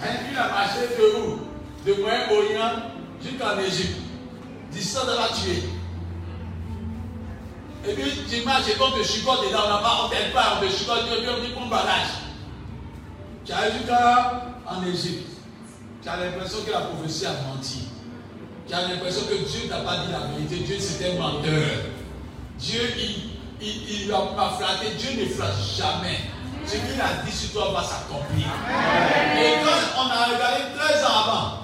Il 0.00 0.36
a 0.36 0.48
marché 0.48 0.80
de 0.98 1.20
où 1.20 1.40
De 1.86 2.00
Moyen-Orient 2.00 2.90
jusqu'en 3.22 3.58
Égypte. 3.58 4.00
Distance 4.70 5.06
de 5.06 5.12
la 5.12 5.28
tuer. 5.28 5.62
Et 7.88 7.94
puis 7.94 8.10
tu 8.28 8.44
marches 8.44 8.68
et 8.68 8.76
quand 8.78 8.90
tu 8.92 9.04
chicotes 9.04 9.46
dedans, 9.46 9.60
on 9.66 9.82
pas, 9.82 10.00
on 10.04 10.08
t'aide 10.08 10.32
pas, 10.32 10.58
on 10.58 10.66
te 10.66 10.70
chicote, 10.70 11.04
on 11.08 11.40
dit 11.40 11.70
bagage. 11.70 12.08
Tu 13.44 13.52
arrives 13.52 13.72
jusqu'en 13.78 14.84
Égypte. 14.84 15.30
Tu 16.02 16.08
as 16.08 16.16
l'impression 16.16 16.58
que 16.66 16.70
la 16.72 16.80
prophétie 16.80 17.26
a 17.26 17.32
menti. 17.48 17.88
Tu 18.66 18.74
as 18.74 18.88
l'impression 18.88 19.22
que 19.26 19.34
Dieu 19.34 19.68
n'a 19.70 19.78
pas 19.78 19.98
dit 19.98 20.12
la 20.12 20.26
vérité. 20.26 20.56
Dieu 20.64 20.76
c'était 20.80 21.16
menteur. 21.16 21.62
Dieu, 22.58 22.80
il, 22.98 23.30
il, 23.60 24.02
il 24.02 24.10
pas 24.10 24.58
flatté. 24.58 24.94
Dieu 24.98 25.22
ne 25.22 25.28
flatte 25.28 25.54
jamais. 25.76 26.18
Ce 26.66 26.72
qu'il 26.72 27.00
a 27.00 27.22
dit 27.24 27.32
sur 27.32 27.52
toi 27.52 27.72
va 27.72 27.82
s'accomplir. 27.82 28.46
Et 29.38 29.64
quand 29.64 30.02
on 30.02 30.10
a 30.10 30.24
regardé 30.34 30.64
13 30.76 31.04
ans 31.04 31.22
avant, 31.24 31.58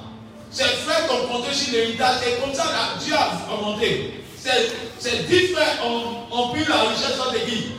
ses 0.51 0.65
frères 0.65 1.09
ont 1.11 1.27
compté 1.27 1.53
sur 1.53 1.73
l'héritage. 1.73 2.17
Et 2.27 2.41
comme 2.41 2.55
ça, 2.55 2.65
Dieu 3.01 3.15
a 3.15 3.61
monté. 3.61 4.25
Ces 4.37 5.19
dix 5.25 5.49
frères 5.49 5.85
ont, 5.85 6.27
ont 6.31 6.49
pris 6.51 6.65
la 6.65 6.83
richesse 6.83 7.17
de 7.33 7.39
qui? 7.49 7.73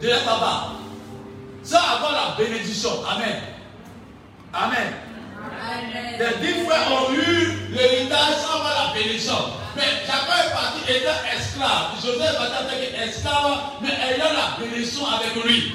De 0.00 0.08
leur 0.08 0.22
papa. 0.24 0.72
Ça 1.62 1.80
avant 1.96 2.12
la 2.12 2.34
bénédiction. 2.36 2.90
Amen. 3.06 3.40
Amen. 4.52 4.92
Les 6.18 6.46
dix 6.46 6.64
frères 6.64 6.92
ont 6.92 7.12
eu 7.12 7.72
l'héritage 7.72 8.36
sans 8.42 8.56
avoir 8.58 8.86
la 8.86 8.94
bénédiction. 8.94 9.34
Mais 9.76 10.03
étant 10.88 11.20
esclave. 11.32 11.96
Joseph 12.02 12.36
est 12.36 12.52
parti 12.52 12.76
esclave, 13.08 13.80
mais 13.80 13.94
ayant 13.94 14.32
la 14.32 14.58
bénédiction 14.58 15.06
avec 15.06 15.32
lui. 15.44 15.72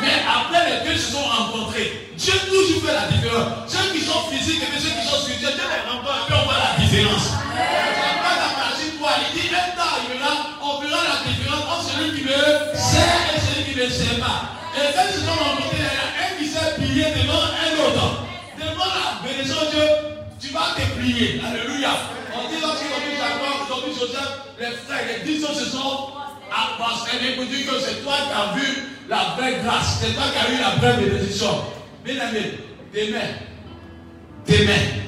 Mais 0.00 0.24
après, 0.24 0.62
les 0.70 0.88
deux 0.88 0.96
se 0.96 1.12
sont 1.12 1.22
rencontrés. 1.22 2.10
Dieu 2.16 2.34
toujours 2.48 2.82
fait 2.82 2.94
la 2.94 3.06
différence. 3.08 3.68
Ceux 3.68 3.92
qui 3.92 4.00
sont 4.00 4.28
physiques 4.30 4.62
et 4.62 4.80
ceux 4.80 4.90
qui 4.90 5.06
sont 5.06 5.20
spirituels, 5.22 5.54
Dieu 5.54 5.64
les 5.68 5.90
rencontre 5.90 6.24
et 6.24 6.26
puis 6.26 6.34
on 6.40 6.44
voit 6.44 6.58
la 6.58 6.72
différence. 6.82 7.28
C'est 7.28 8.18
pas 8.24 8.36
la 8.40 8.50
magie 8.56 8.96
toi. 8.98 9.10
Il 9.20 9.40
dit, 9.40 9.48
un 9.52 9.76
temps 9.76 9.92
arrivera, 10.00 10.32
on 10.62 10.80
verra 10.80 11.02
la 11.04 11.16
différence 11.28 11.64
entre 11.68 11.86
celui 11.92 12.18
qui 12.18 12.24
me 12.24 12.38
sert 12.74 13.22
et 13.34 13.40
celui 13.40 13.62
qui 13.68 13.74
ne 13.78 13.88
sert 13.88 14.18
pas. 14.18 14.56
Et 14.76 14.92
quand 14.94 15.06
ils 15.08 15.14
se 15.14 15.24
sont 15.26 15.38
rencontrés, 15.38 15.78
il 15.78 15.84
y 15.84 16.00
a 16.00 16.08
un 16.24 16.30
qui 16.38 16.46
s'est 16.48 16.74
plié 16.76 17.04
devant 17.22 17.42
un 17.42 17.70
autre. 17.84 18.24
Devant 18.58 18.90
la 18.90 19.22
bénédiction 19.22 19.60
de 19.66 19.70
Dieu, 19.70 20.07
tu 20.48 20.54
vas 20.54 20.74
te 20.76 20.98
plier. 20.98 21.40
Alléluia. 21.44 21.90
On 22.34 22.48
dit 22.48 22.60
lorsqu'ils 22.60 22.88
ont 22.88 23.04
vu 23.04 23.16
Jacob, 23.16 23.94
Joseph, 23.98 24.40
les 24.58 24.66
frères, 24.86 25.04
les 25.06 25.24
dix 25.24 25.40
se 25.40 25.64
sont 25.64 26.08
approchés 26.50 27.36
pour 27.36 27.44
dire 27.46 27.66
que 27.66 27.80
c'est 27.80 28.02
toi 28.02 28.14
qui 28.24 28.32
as 28.32 28.56
vu 28.56 28.82
la 29.08 29.34
vraie 29.36 29.60
grâce, 29.62 29.98
c'est 30.00 30.14
toi 30.14 30.24
qui 30.32 30.38
as 30.38 30.56
eu 30.56 30.60
la 30.60 30.76
vraie 30.76 31.02
bénédiction. 31.02 31.64
Bien 32.04 32.14
aimé, 32.14 32.58
demain, 32.94 33.28
Demain, 34.46 35.02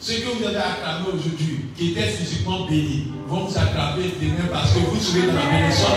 ceux 0.00 0.14
que 0.20 0.38
vous 0.38 0.46
avez 0.46 0.56
acclamés 0.56 1.08
aujourd'hui, 1.08 1.66
qui 1.76 1.90
étaient 1.90 2.08
physiquement 2.08 2.64
bénis, 2.66 3.12
vont 3.26 3.44
vous 3.44 3.58
acclamer 3.58 4.14
demain 4.20 4.48
parce 4.50 4.72
que 4.72 4.78
vous 4.78 4.98
serez 4.98 5.26
dans 5.26 5.34
la 5.34 5.42
bénédiction. 5.42 5.88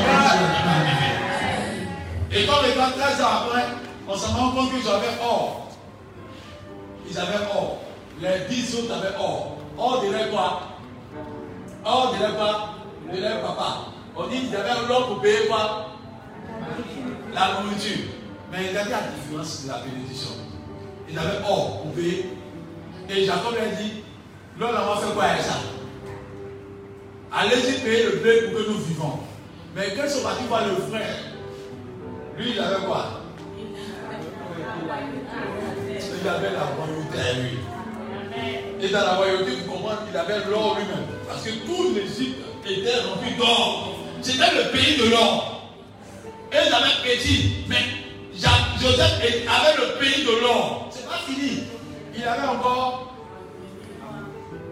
Et 2.33 2.45
comme 2.45 2.65
étant 2.65 2.91
13 2.91 3.21
ans 3.21 3.27
après, 3.45 3.65
on 4.05 4.17
s'en 4.17 4.33
rend 4.33 4.51
compte 4.51 4.71
qu'ils 4.71 4.89
avaient 4.89 5.17
or. 5.23 5.71
Ils 7.09 7.17
avaient 7.17 7.45
or. 7.55 7.86
Les 8.19 8.47
10 8.49 8.75
autres 8.75 8.93
avaient 8.93 9.15
or. 9.19 9.57
Or 9.77 10.01
dirait 10.01 10.29
quoi? 10.31 10.61
Or 11.85 12.15
dirait 12.17 12.33
quoi? 12.35 12.75
Dirait 13.11 13.41
papa. 13.41 13.91
On 14.15 14.27
dit 14.27 14.39
qu'ils 14.39 14.55
avaient 14.55 14.87
l'or 14.87 15.07
pour 15.07 15.21
payer 15.21 15.47
quoi? 15.47 15.91
La 17.33 17.61
nourriture. 17.61 18.05
Mais 18.51 18.69
regardez 18.69 18.91
la 18.91 19.01
différence 19.15 19.63
de 19.63 19.67
la 19.69 19.79
bénédiction. 19.79 20.31
Ils 21.09 21.17
avaient 21.17 21.43
or 21.47 21.83
pour 21.83 21.91
payer. 21.93 22.33
Et 23.09 23.25
Jacob 23.25 23.53
a 23.53 23.75
dit, 23.75 24.03
l'homme 24.59 24.75
a 24.75 24.97
fait 24.97 25.13
quoi 25.13 25.23
avec 25.23 25.41
ça? 25.41 25.59
Allez-y 27.31 27.81
payer 27.83 28.03
le 28.03 28.11
blé 28.17 28.41
pour 28.41 28.59
que 28.59 28.69
nous 28.69 28.79
vivons. 28.79 29.19
Mais 29.75 29.93
quand 29.95 30.03
ils 30.05 30.09
sont 30.09 30.23
partis 30.23 30.45
voir 30.45 30.65
le 30.65 30.75
frère, 30.91 31.15
lui 32.37 32.51
il 32.51 32.59
avait 32.59 32.85
quoi? 32.85 33.21
Il 36.19 36.27
avait 36.27 36.51
la 36.51 36.63
royauté 36.63 37.19
à 37.19 37.33
lui. 37.39 37.59
Et 38.81 38.89
dans 38.89 39.01
la 39.01 39.15
royauté, 39.15 39.51
vous 39.51 39.71
comprenez 39.71 40.07
qu'il 40.07 40.17
avait 40.17 40.49
l'or 40.49 40.77
lui-même. 40.77 41.05
Parce 41.27 41.43
que 41.43 41.49
tout 41.65 41.95
l'Égypte 41.95 42.39
était 42.67 42.99
rempli 43.01 43.35
d'or. 43.35 43.95
C'était 44.21 44.51
le 44.55 44.71
pays 44.71 44.97
de 44.97 45.09
l'or. 45.09 45.71
Et 46.51 46.57
avaient 46.57 47.15
petit. 47.15 47.65
Mais 47.67 47.83
Joseph 48.79 49.19
avait 49.21 49.77
le 49.77 49.99
pays 49.99 50.23
de 50.23 50.41
l'or. 50.41 50.89
C'est 50.91 51.07
pas 51.07 51.19
fini. 51.27 51.63
Il 52.15 52.23
avait 52.23 52.47
encore. 52.47 53.15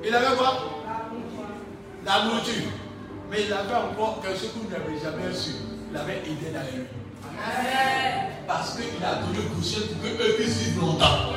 Il 0.05 0.13
avait 0.13 0.35
quoi? 0.35 0.71
La 2.05 2.25
nourriture. 2.25 2.69
Mais 3.31 3.43
il 3.47 3.53
avait 3.53 3.73
encore 3.73 4.21
quelque 4.21 4.39
chose 4.39 4.51
que 4.53 4.59
vous 4.59 4.69
n'avez 4.69 4.99
jamais 5.01 5.33
su. 5.35 5.51
Il 5.91 5.97
avait 5.97 6.19
aidé 6.19 6.51
dans 6.53 6.61
les 6.61 6.85
Parce 8.47 8.75
qu'il 8.75 9.03
a 9.03 9.15
donné 9.15 9.39
coucher 9.55 9.81
pour 9.87 10.01
qu'eux 10.01 10.33
puissent 10.33 10.57
vivre 10.59 10.85
longtemps. 10.85 11.33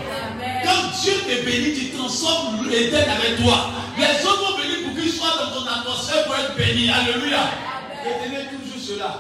Quand 0.65 1.01
Dieu 1.01 1.13
te 1.13 1.45
bénit, 1.45 1.75
tu 1.75 1.97
transformes 1.97 2.69
l'éternel 2.69 3.17
avec 3.17 3.43
toi. 3.43 3.71
Les 3.97 4.25
autres 4.27 4.53
vont 4.53 4.63
venir 4.63 4.87
pour 4.87 4.95
qu'ils 4.97 5.13
soient 5.13 5.37
dans 5.37 5.61
ton 5.61 5.67
atmosphère 5.67 6.25
pour 6.27 6.35
être 6.37 6.57
bénis. 6.57 6.91
Alléluia. 6.91 7.41
Retenez 8.05 8.45
toujours 8.57 8.81
cela. 8.81 9.19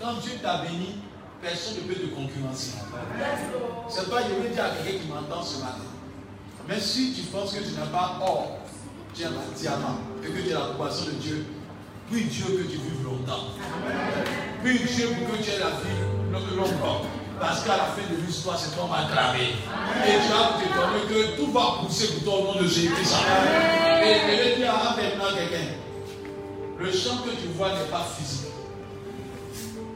Quand 0.00 0.14
Dieu 0.14 0.32
t'a 0.42 0.58
béni, 0.58 0.96
personne 1.40 1.74
ne 1.76 1.92
peut 1.92 2.00
te 2.00 2.06
concurrencer. 2.14 2.72
C'est 3.88 4.10
pas, 4.10 4.22
je 4.22 4.34
veux 4.34 4.54
dire 4.54 4.64
à 4.64 4.70
quelqu'un 4.70 4.98
qui 4.98 5.08
m'entend 5.08 5.42
ce 5.42 5.60
matin. 5.60 5.78
Mais 6.68 6.80
si 6.80 7.12
tu 7.12 7.22
penses 7.22 7.52
que 7.52 7.62
tu 7.62 7.72
n'as 7.74 7.86
pas 7.86 8.18
or, 8.20 8.58
tu 9.14 9.24
as 9.24 9.28
un 9.28 9.56
diamant, 9.56 9.98
et 10.24 10.26
que 10.26 10.48
tu 10.48 10.54
as 10.54 10.58
la 10.58 10.66
compassion 10.66 11.06
de 11.06 11.10
Dieu, 11.12 11.46
puis 12.10 12.24
Dieu 12.24 12.44
que 12.44 12.62
tu 12.70 12.78
vives 12.78 13.04
longtemps. 13.04 13.48
Puis 14.62 14.78
Dieu 14.78 15.08
que 15.08 15.42
tu 15.42 15.50
aies 15.50 15.58
la 15.58 15.70
vie 15.70 16.56
longtemps. 16.56 17.02
Parce 17.40 17.64
qu'à 17.64 17.76
la 17.76 17.84
fin 17.84 18.02
de 18.08 18.20
l'histoire, 18.24 18.56
c'est 18.58 18.74
toi 18.76 18.88
acclamé. 18.96 19.54
Et 20.06 20.12
tu 20.12 20.28
vas 20.32 20.58
t'étonner 20.58 21.08
que 21.08 21.36
tout 21.36 21.50
va 21.50 21.78
pousser 21.82 22.14
pour 22.14 22.24
toi 22.24 22.34
au 22.38 22.54
nom 22.54 22.62
de 22.62 22.68
Jésus-Christ. 22.68 23.16
Et 24.04 24.14
je 24.14 24.42
vais 24.42 24.56
dire 24.56 24.72
à 24.72 24.96
maintenant 24.96 25.36
quelqu'un. 25.36 25.74
Le 26.78 26.92
champ 26.92 27.18
que 27.18 27.30
tu 27.30 27.48
vois 27.56 27.70
n'est 27.70 27.90
pas 27.90 28.06
physique. 28.16 28.52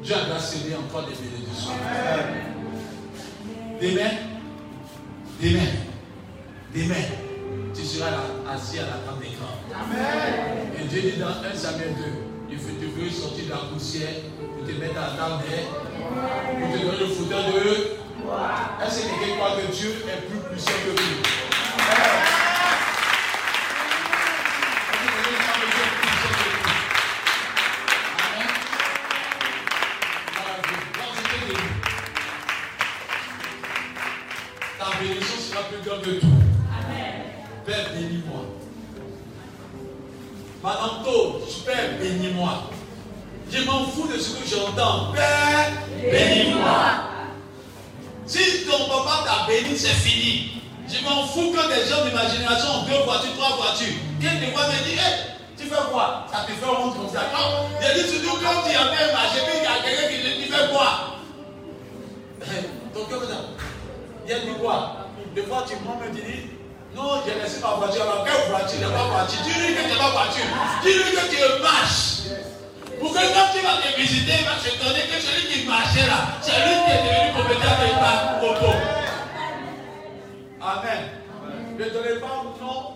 Dieu 0.03 0.15
a 0.15 0.39
céder 0.39 0.75
encore 0.75 1.03
des 1.03 1.15
bénédictions. 1.15 1.73
Demain, 3.81 4.11
demain, 5.43 5.71
demain, 6.75 7.05
tu 7.75 7.83
seras 7.85 8.09
assis 8.53 8.79
à 8.79 8.83
la 8.83 8.99
table 9.05 9.25
d'écran. 9.85 10.79
Et 10.79 10.85
Dieu 10.89 11.01
dit 11.03 11.19
dans 11.19 11.29
1 11.29 11.55
Samuel 11.55 11.95
2, 11.95 12.05
il 12.51 12.59
faut 12.59 12.75
te 12.81 12.85
veux 12.85 13.11
sortir 13.11 13.45
de 13.45 13.51
la 13.51 13.57
poussière 13.73 14.09
pour 14.39 14.67
te 14.67 14.73
mettre 14.73 14.99
à 14.99 15.17
table 15.17 15.45
pour 16.59 16.73
te 16.73 16.85
donner 16.85 16.99
le 17.01 17.07
fauteuil 17.07 17.45
de 17.53 17.69
eux. 17.69 17.97
Est-ce 18.85 19.03
que 19.03 19.09
quelqu'un 19.09 19.37
croit 19.37 19.57
que 19.57 19.73
Dieu 19.73 19.91
est 20.09 20.27
plus 20.29 20.41
puissant 20.51 20.79
que 20.85 20.91
lui 20.91 21.46
j'entends. 44.47 45.13
Père, 45.13 45.73
bénis-moi. 46.01 47.11
Si 48.27 48.67
ton 48.67 48.89
papa 48.89 49.25
t'a 49.25 49.47
béni, 49.47 49.77
c'est 49.77 49.89
fini. 49.89 50.63
Je 50.89 51.03
m'en 51.05 51.27
fous 51.27 51.53
que 51.53 51.67
des 51.69 51.89
gens 51.89 52.05
de 52.05 52.11
ma 52.11 52.29
génération 52.29 52.81
ont 52.81 52.83
deux 52.85 53.05
voitures, 53.05 53.37
trois 53.37 53.57
voitures. 53.57 53.95
Quelqu'un 54.21 54.53
fois 54.53 54.67
me 54.69 54.85
dit, 54.85 54.93
hey, 54.93 55.37
tu 55.59 55.65
fais 55.65 55.91
quoi? 55.93 56.27
Ça 56.33 56.41
te 56.47 56.53
fait 56.53 56.67
honte 56.67 56.97
comme 56.97 57.13
ça. 57.13 57.23
J'ai 57.81 58.03
dit 58.03 58.09
surtout 58.09 58.39
quand 58.39 58.63
tu 58.63 58.77
as 58.77 58.95
fait 58.95 59.13
marché, 59.13 59.41
puis 59.47 59.59
il 59.59 59.63
y 59.63 59.67
a 59.67 59.83
quelqu'un 59.83 60.09
qui 60.09 60.23
dit, 60.23 60.45
tu 60.45 60.53
fais 60.53 60.69
quoi? 60.73 61.19
Ton 62.95 63.05
cœur, 63.05 63.23
il 64.27 64.33
a 64.33 64.39
dit 64.41 64.47
quoi 64.61 65.07
des 65.37 65.43
fois, 65.43 65.65
tu 65.69 65.75
me 65.75 66.15
dis, 66.15 66.49
non, 66.95 67.21
j'ai 67.27 67.35
laissé 67.39 67.61
ma 67.61 67.75
voiture. 67.75 68.03
Alors, 68.03 68.25
quelle 68.25 68.51
voiture? 68.51 68.81
N'est 68.81 68.87
pas 68.87 69.05
voiture. 69.05 69.39
Dis-lui 69.45 69.75
que 69.75 69.83
tu 69.83 69.89
n'es 69.89 69.99
pas 69.99 70.11
voiture. 70.11 70.45
Dis-lui 70.83 71.13
que 71.13 71.29
tu 71.29 71.63
marches. 71.63 72.06
Que 73.17 73.23
quand 73.33 73.49
tu 73.55 73.65
vas 73.65 73.81
te 73.81 73.99
visiter, 73.99 74.33
il 74.41 74.45
va 74.45 74.59
se 74.61 74.77
donner 74.77 75.07
que 75.09 75.19
celui 75.19 75.47
qui 75.49 75.67
marchait 75.67 76.07
là, 76.07 76.37
c'est 76.43 76.53
lui 76.53 76.75
qui 76.85 76.91
est 76.93 77.03
devenu 77.03 77.33
compétent 77.33 77.73
avec 77.81 77.95
ta 77.97 78.13
moto. 78.43 78.73
Amen. 80.61 81.03
Ne 81.79 81.85
donnez 81.85 82.21
pas 82.21 82.27
un 82.27 82.63
nom 82.63 82.95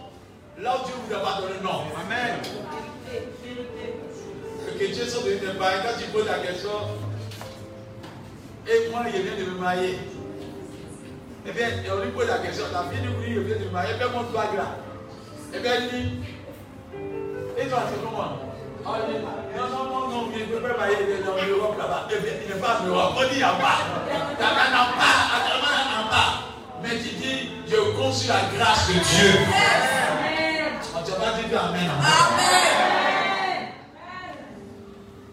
là 0.58 0.76
où 0.76 0.84
Dieu 0.84 0.94
vous 1.08 1.14
a 1.14 1.20
pas 1.20 1.40
donné 1.40 1.54
nom. 1.62 1.84
Amen. 2.04 2.36
Que 4.78 4.84
Dieu 4.84 5.04
soit 5.06 5.22
devenu 5.22 5.40
des 5.40 5.58
Quand 5.58 5.98
tu 5.98 6.06
poses 6.10 6.26
la 6.26 6.38
question, 6.38 6.70
et 8.68 8.90
moi, 8.90 9.04
il 9.06 9.22
vient 9.22 9.36
de 9.36 9.50
me 9.50 9.58
mailler. 9.58 9.98
Eh 11.46 11.52
bien, 11.52 11.68
on 11.90 12.04
lui 12.04 12.10
pose 12.10 12.28
la 12.28 12.38
question, 12.38 12.64
la 12.72 12.84
fille 12.90 13.00
du 13.00 13.08
bruit, 13.08 13.30
il 13.30 13.40
vient 13.40 13.56
de 13.56 13.64
me 13.64 13.70
marier, 13.70 13.94
fais 13.94 14.08
mon 14.10 14.22
bague 14.24 14.54
là. 14.54 14.76
Eh 15.54 15.60
bien, 15.60 15.72
il 15.80 15.88
dit, 15.88 16.18
et 17.58 17.66
toi, 17.68 17.84
c'est 17.88 18.04
comment? 18.04 18.36
dit, 18.36 18.49
non, 18.90 19.68
non, 19.68 19.84
non, 19.84 20.08
non, 20.08 20.28
il 20.34 20.40
ne 20.40 20.44
peut 20.46 20.68
pas 20.68 20.76
marier 20.76 20.96
dans 21.24 21.34
l'Europe 21.34 21.76
là-bas. 21.78 22.08
Eh 22.10 22.14
il 22.16 22.54
n'est 22.54 22.60
pas 22.60 22.80
en 22.82 22.86
Europe. 22.86 23.12
On 23.16 23.20
dit, 23.22 23.26
pas. 23.28 23.34
Il 23.34 23.36
n'y 23.36 23.42
a 23.42 23.52
pas, 23.52 23.76
a 24.70 24.84
pas. 26.10 26.50
Mais 26.82 26.90
tu 26.90 27.14
dis, 27.20 27.50
je 27.68 27.76
conçu 27.96 28.28
la 28.28 28.40
grâce 28.56 28.88
de 28.88 28.94
Dieu. 28.94 29.32
Amen. 29.46 30.80
Tu 30.82 31.12
vas 31.12 31.32
dire 31.32 31.60
Amen. 31.62 31.90
Amen. 31.90 32.70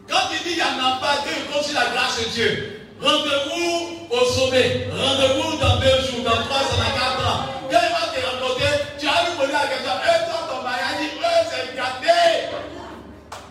Quand 0.07 0.27
tu 0.31 0.43
dis, 0.43 0.51
il 0.51 0.55
n'y 0.55 0.61
en 0.61 0.85
a 0.85 0.99
pas, 0.99 1.21
Dieu 1.23 1.33
conçu 1.53 1.73
la 1.73 1.85
grâce 1.93 2.19
de 2.19 2.29
Dieu. 2.29 2.81
Rendez-vous 3.01 4.07
au 4.09 4.25
sommet. 4.25 4.87
Rendez-vous 4.91 5.57
dans 5.57 5.77
deux 5.77 6.01
jours, 6.07 6.23
dans 6.23 6.41
trois 6.45 6.61
ans, 6.61 6.77
dans 6.77 6.99
quatre 6.99 7.27
ans. 7.27 7.45
Quand 7.69 7.79
il 7.83 7.93
va 7.93 8.05
te 8.13 8.19
rencontrer, 8.25 8.73
tu 8.99 9.05
vas 9.05 9.23
lui 9.23 9.51
la 9.51 9.67
question. 9.67 9.91
Et 10.03 10.29
toi, 10.29 10.39
ton 10.49 10.63
mariage, 10.63 10.97
dit, 10.99 11.11
eux, 11.17 11.43
c'est 11.49 11.75
gâté. 11.75 12.57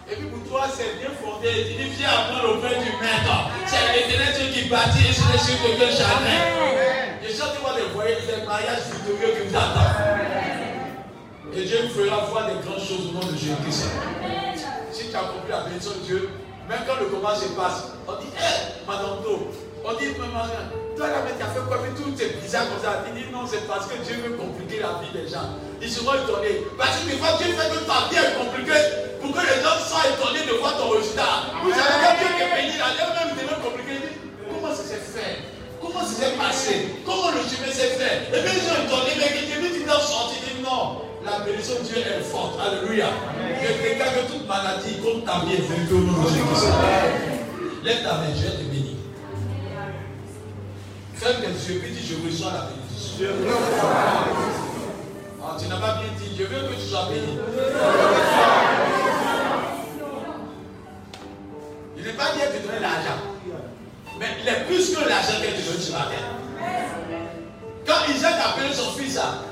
Et 0.08 0.14
puis 0.14 0.26
pour 0.26 0.48
toi, 0.48 0.66
c'est 0.70 1.02
bien 1.02 1.10
fondé. 1.18 1.50
Tu 1.66 1.82
dis, 1.82 1.90
viens 1.98 2.08
apprendre 2.10 2.54
auprès 2.54 2.78
du 2.78 2.90
maître. 3.02 3.50
C'est 3.66 3.90
l'éternel 3.90 4.34
Dieu 4.38 4.46
qui 4.54 4.68
bâtit 4.68 5.02
et 5.02 5.12
c'est 5.12 5.32
le 5.32 5.38
sur 5.38 5.58
de 5.74 5.90
chagrin. 5.90 6.46
Et 7.26 7.34
quand 7.34 7.50
tu 7.50 7.58
vois 7.60 7.74
les 7.74 7.90
voyages, 7.90 8.22
des 8.22 8.46
mariages 8.46 8.86
victorieux 8.86 9.34
qui 9.34 9.48
vous 9.48 9.56
attendent. 9.56 10.46
Et 11.54 11.64
Dieu 11.64 11.78
vous 11.90 12.04
fera 12.04 12.24
voir 12.26 12.46
des 12.46 12.62
grandes 12.62 12.78
choses 12.78 13.10
au 13.10 13.18
nom 13.18 13.26
de 13.26 13.34
Jésus-Christ. 13.36 13.90
Si 14.92 15.10
tu 15.10 15.16
as 15.16 15.26
compris 15.26 15.50
la 15.50 15.66
bénédiction 15.66 15.98
de 15.98 16.04
Dieu, 16.06 16.30
même 16.68 16.86
quand 16.86 17.02
le 17.02 17.06
combat 17.06 17.34
se 17.34 17.50
passe, 17.58 17.90
on 18.06 18.14
dit, 18.22 18.30
hé, 18.30 18.46
hey, 18.46 18.86
Madame 18.86 19.22
Do, 19.26 19.50
on 19.84 19.92
dit, 19.98 20.14
maman, 20.18 20.46
toi 20.96 21.06
là, 21.08 21.26
tu 21.26 21.42
as 21.42 21.50
fait 21.50 21.66
quoi? 21.66 21.78
Mais 21.82 21.90
tout 21.98 22.14
est 22.14 22.40
bizarre 22.40 22.70
comme 22.70 22.82
ça. 22.82 23.02
Il 23.10 23.14
dit, 23.14 23.26
non, 23.32 23.42
c'est 23.46 23.66
parce 23.66 23.86
que 23.86 23.98
Dieu 24.06 24.22
veut 24.22 24.38
compliquer 24.38 24.78
la 24.78 25.02
vie 25.02 25.10
des 25.10 25.26
gens. 25.26 25.58
Ils 25.82 25.90
seront 25.90 26.14
étonnés. 26.14 26.62
Parce 26.78 27.02
que 27.02 27.10
des 27.10 27.18
fois, 27.18 27.34
Dieu 27.42 27.50
fait 27.58 27.74
que 27.74 27.82
ta 27.82 28.06
vie 28.06 28.22
est 28.22 28.38
compliquée 28.38 28.86
pour 29.26 29.34
que 29.34 29.46
les 29.46 29.58
gens 29.62 29.78
soient 29.82 30.06
étonnés 30.06 30.46
de 30.46 30.54
voir 30.58 30.78
ton 30.78 30.90
résultat. 30.90 31.50
Vous 31.62 31.70
savez, 31.70 31.98
quand 31.98 32.14
Dieu 32.14 32.30
est 32.30 32.54
béni, 32.54 32.78
là, 32.78 32.86
même 32.94 33.34
devient 33.34 33.58
compliqué. 33.58 33.98
Comment 34.46 34.70
ça 34.74 34.82
s'est 34.86 35.02
fait? 35.02 35.42
Comment 35.82 36.02
ça 36.06 36.14
s'est 36.14 36.36
passé? 36.38 36.94
Comment 37.04 37.34
le 37.34 37.42
chemin 37.42 37.72
s'est 37.72 37.98
fait? 37.98 38.30
Et 38.30 38.40
puis 38.42 38.54
ils 38.54 38.62
sont 38.62 38.78
étonnés, 38.86 39.18
mais 39.18 39.34
qui 39.34 39.50
dit, 39.50 39.82
tu 39.82 39.90
sorti. 39.90 40.36
Dit, 40.46 40.62
non. 40.62 41.02
La 41.24 41.40
bénédiction 41.42 41.82
de 41.82 41.88
Dieu 41.90 41.98
est 41.98 42.22
forte. 42.22 42.54
Alléluia. 42.62 43.10
Je 43.42 43.66
que 43.66 44.32
toute 44.32 44.46
maladie 44.46 45.02
comme 45.02 45.22
ta 45.24 45.44
vie 45.44 45.58
est 45.58 45.92
au 45.92 45.98
nom 45.98 46.22
de 46.22 46.28
Jésus. 46.28 46.70
Lève 47.82 48.02
ta 48.04 48.14
main, 48.14 48.30
je 48.34 48.46
te 48.46 48.62
bénir. 48.70 48.94
Ferme 51.14 51.42
tes 51.42 51.72
yeux 51.72 51.82
dis 51.82 52.06
Je 52.06 52.14
reçois 52.26 52.52
la 52.52 52.70
bénédiction. 52.70 53.42
bénédiction. 53.42 53.88
Ah, 55.42 55.56
tu 55.58 55.68
n'as 55.68 55.76
pas 55.76 55.98
bien 55.98 56.10
dit, 56.18 56.36
je 56.36 56.42
veux 56.42 56.68
que 56.68 56.74
tu 56.74 56.88
sois 56.88 57.08
béni. 57.10 57.38
N'est 62.06 62.12
pas 62.12 62.30
de 62.30 62.38
te 62.38 62.62
donner 62.64 62.78
l'argent. 62.80 63.18
Mais 64.20 64.26
il 64.40 64.48
est 64.48 64.64
plus 64.68 64.94
que 64.94 65.08
l'argent 65.08 65.42
que 65.42 65.50
tu 65.58 65.62
donnes 65.66 65.98
la 65.98 66.06
terre. 66.06 66.30
Quand 67.84 68.14
Isaac 68.14 68.34
a 68.38 68.50
appelé 68.50 68.72
son 68.72 68.92
fils, 68.92 69.16
là, 69.16 69.42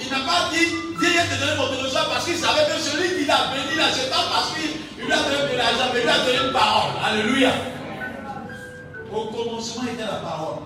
il 0.00 0.08
n'a 0.08 0.20
pas 0.20 0.48
dit 0.50 0.72
Viens 0.98 1.22
te 1.28 1.38
donner 1.38 1.56
mon 1.58 1.68
trésor 1.68 2.08
parce 2.08 2.24
qu'il 2.24 2.36
savait 2.36 2.64
que 2.64 2.80
celui 2.80 3.18
qui 3.18 3.24
l'a 3.26 3.52
béni 3.52 3.76
là, 3.76 3.84
c'est 3.92 4.08
pas 4.08 4.24
parce 4.32 4.54
qu'il 4.54 5.04
lui 5.04 5.12
a 5.12 5.16
donné 5.18 5.52
de 5.52 5.58
l'argent, 5.58 5.92
mais 5.92 6.00
il 6.00 6.04
lui 6.04 6.10
a 6.10 6.18
donné 6.24 6.46
une 6.46 6.52
parole. 6.52 6.92
Alléluia. 7.04 7.52
Au 9.14 9.24
commencement 9.26 9.82
était 9.92 10.02
la 10.02 10.18
parole. 10.24 10.64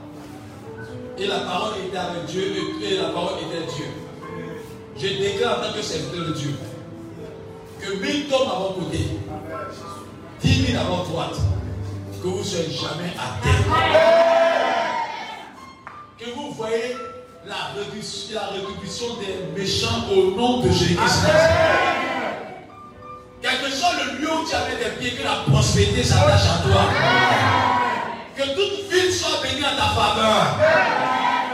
Et 1.19 1.27
la 1.27 1.41
parole 1.41 1.73
était 1.85 1.99
avec 1.99 2.25
Dieu 2.27 2.55
et 2.85 2.97
la 2.99 3.09
parole 3.09 3.39
était 3.41 3.67
Dieu. 3.75 3.87
Je 4.97 5.09
déclare 5.21 5.59
en 5.59 5.63
tant 5.63 5.73
que 5.73 5.83
serviteur 5.83 6.25
de 6.25 6.33
Dieu 6.35 6.55
que 7.81 7.95
mille 7.95 8.29
tombent 8.29 8.49
à 8.49 8.59
votre 8.61 8.75
côté, 8.79 8.99
dix 10.43 10.63
mille 10.63 10.77
à 10.77 10.85
votre 10.85 11.05
droite, 11.05 11.37
que 12.23 12.29
vous 12.29 12.39
ne 12.39 12.45
soyez 12.45 12.71
jamais 12.71 13.13
à 13.19 13.43
terre. 13.43 13.63
Que 16.19 16.31
vous 16.35 16.53
voyez 16.53 16.97
la 17.47 17.73
réduction, 17.77 18.35
la 18.35 18.53
des 19.21 19.61
méchants 19.61 20.05
au 20.11 20.37
nom 20.37 20.61
de 20.61 20.69
Jésus-Christ. 20.71 21.27
Quel 23.41 23.59
que 23.61 23.71
soit 23.71 23.95
le 24.05 24.21
lieu 24.21 24.33
où 24.33 24.49
tu 24.49 24.55
avais 24.55 24.77
des 24.77 24.91
pieds, 25.01 25.19
que 25.19 25.25
la 25.25 25.43
prospérité 25.51 26.05
s'attache 26.05 26.43
à 26.43 26.63
toi. 26.63 26.83
Que 28.37 28.43
toute 28.55 28.91
ville 28.91 29.13
soit 29.13 29.43
bénie 29.43 29.65
à 29.65 29.75
ta 29.77 29.89
faveur. 30.01 30.57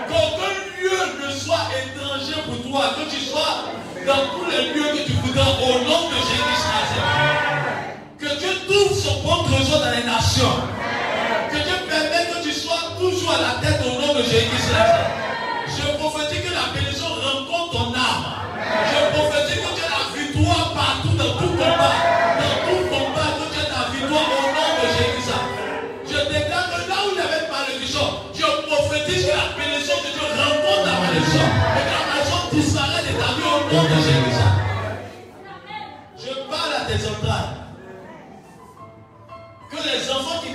Qu'aucun 0.09 0.53
lieu 0.83 1.27
ne 1.27 1.31
soit 1.33 1.67
étranger 1.73 2.43
pour 2.47 2.71
toi. 2.71 2.91
Que 2.97 3.11
tu 3.11 3.21
sois 3.21 3.73
dans 4.07 4.29
tous 4.37 4.51
les 4.51 4.75
lieux 4.75 4.99
que 4.99 5.07
tu 5.07 5.13
voudras 5.13 5.53
au 5.63 5.79
nom 5.85 6.11
de 6.11 6.15
Jésus-Christ. 6.15 7.38
Dieu 8.39 8.51
trouve 8.69 8.97
son 8.97 9.21
bon 9.23 9.43
trésor 9.45 9.81
dans 9.81 9.91
les 9.91 10.05
nations. 10.05 10.57
Que 11.51 11.57
Dieu 11.57 11.75
permette 11.89 12.35
que 12.35 12.43
tu 12.43 12.53
sois 12.53 12.95
toujours 12.99 13.33
à 13.33 13.41
la 13.41 13.67
tête 13.67 13.81
au 13.83 14.01
nom 14.01 14.15
de 14.15 14.23
Jésus-Christ. 14.23 14.73
Je 15.67 15.97
prophétise 15.99 16.49
que 16.49 16.55
la 16.55 16.73
bénédiction 16.75 17.07
rencontre 17.07 17.73
ton 17.73 17.95
âme. 17.95 18.39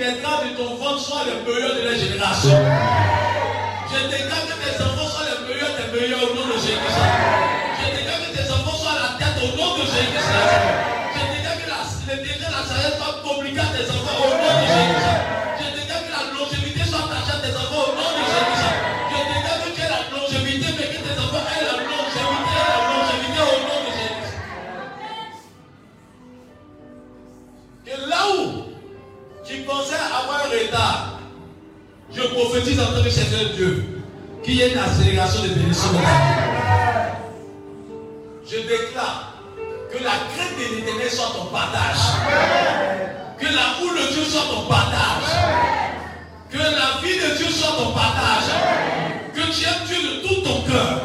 Naîtront 0.04 0.44
de 0.44 0.56
ton 0.56 0.74
ventre 0.76 1.00
soient 1.00 1.24
les 1.24 1.40
meilleurs 1.50 1.76
de 1.76 1.82
la 1.88 1.94
génération. 1.96 2.58
Je 3.90 3.98
déclare 4.10 4.44
que 4.44 4.56
tes 4.60 4.82
enfants 4.82 5.08
soient 5.08 5.24
les 5.32 5.48
meilleurs 5.48 5.72
des 5.78 5.88
meilleurs 5.98 6.22
au 6.22 6.34
nom 6.34 6.46
de 6.46 6.60
Jésus. 6.60 6.76
Je 7.80 7.96
déclare 7.96 8.20
que 8.20 8.36
tes 8.36 8.50
enfants 8.52 8.76
soient 8.76 8.92
à 8.92 9.00
la 9.00 9.10
tête 9.18 9.38
au 9.42 9.56
nom 9.56 9.76
de 9.76 9.84
Jésus. 9.88 10.20
Je 11.14 11.22
déclare 11.32 11.56
que 11.56 11.68
la, 11.72 12.14
le 12.14 12.22
désir 12.22 12.36
de 12.36 12.52
la 12.52 12.62
sagesse 12.68 12.98
soit 12.98 13.16
compliqué 13.24 13.60
à 13.60 13.70
tes 13.72 13.88
enfants 13.90 14.18
au 14.24 14.30
nom 14.30 14.52
de 14.60 14.66
Jésus. 14.66 15.33
Prophétise 32.34 32.80
en 32.80 32.86
tant 32.86 33.02
que 33.02 33.54
Dieu 33.54 33.84
qu'il 34.42 34.54
y 34.54 34.62
ait 34.62 34.72
une 34.72 34.78
accélération 34.78 35.42
de 35.42 35.48
bénédiction. 35.48 35.90
Je 38.46 38.56
déclare 38.56 39.34
que 39.90 40.02
la 40.02 40.10
crainte 40.10 40.58
de 40.58 40.76
l'éternel 40.76 41.10
soit 41.10 41.32
ton 41.34 41.46
partage. 41.46 42.02
Que 43.38 43.46
l'amour 43.46 43.94
de 43.94 44.12
Dieu 44.12 44.24
soit 44.24 44.42
ton 44.52 44.68
partage. 44.68 45.30
Que 46.50 46.58
la 46.58 47.00
vie 47.02 47.16
de 47.16 47.36
Dieu 47.36 47.50
soit 47.50 47.76
ton 47.78 47.92
partage. 47.92 48.50
Que 49.34 49.40
tu 49.52 49.64
aimes 49.64 49.86
Dieu 49.86 49.96
de 49.96 50.26
tout 50.26 50.40
ton 50.42 50.62
cœur, 50.62 51.00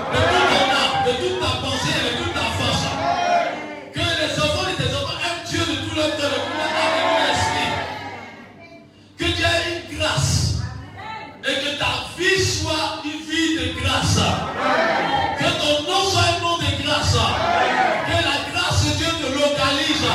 Que 13.90 15.50
ton 15.58 15.84
nom 15.90 16.04
soit 16.12 16.22
un 16.22 16.42
nom 16.42 16.58
de 16.58 16.84
grâce. 16.84 17.14
Que 17.16 18.12
la 18.12 18.38
grâce 18.54 18.86
de 18.86 18.92
Dieu 18.98 19.08
te 19.08 19.34
localise. 19.34 20.06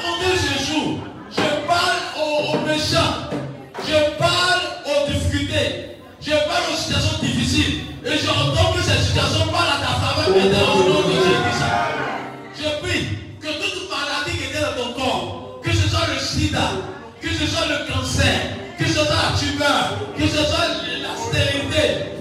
Compter 0.00 0.38
ce 0.38 0.70
jour, 0.70 0.98
je 1.30 1.66
parle 1.66 1.98
aux, 2.16 2.54
aux 2.54 2.60
méchants. 2.66 3.26
Je 3.86 3.98
parle 4.18 4.62
aux 4.86 5.10
difficultés. 5.12 5.96
Je 6.20 6.30
parle 6.30 6.64
aux 6.72 6.76
situations 6.76 7.18
difficiles. 7.20 7.80
Et 8.06 8.16
j'entends 8.18 8.72
que 8.72 8.82
ces 8.82 9.02
situations 9.02 9.48
parlent 9.50 9.74
à 9.74 9.80
ta 9.84 9.92
faveur 9.98 10.36
maintenant 10.36 10.74
au 10.76 10.88
nom 10.88 11.08
de 11.08 11.12
Jésus. 11.12 11.58
Je 12.56 12.86
prie 12.86 13.06
que 13.40 13.48
toute 13.48 13.90
maladie 13.90 14.38
qui 14.38 14.44
était 14.44 14.60
dans 14.62 14.76
ton 14.84 14.92
corps, 14.92 15.60
que 15.64 15.72
ce 15.72 15.88
soit 15.88 16.06
le 16.14 16.20
sida, 16.20 16.70
que 17.20 17.28
ce 17.30 17.46
soit 17.46 17.66
le 17.66 17.92
cancer, 17.92 18.40
que 18.78 18.84
ce 18.86 18.92
soit 18.92 19.04
la 19.06 19.36
tumeur, 19.38 19.98
que 20.16 20.22
ce 20.26 20.36
soit 20.44 20.68
la 21.02 21.16
stérilité, 21.16 22.19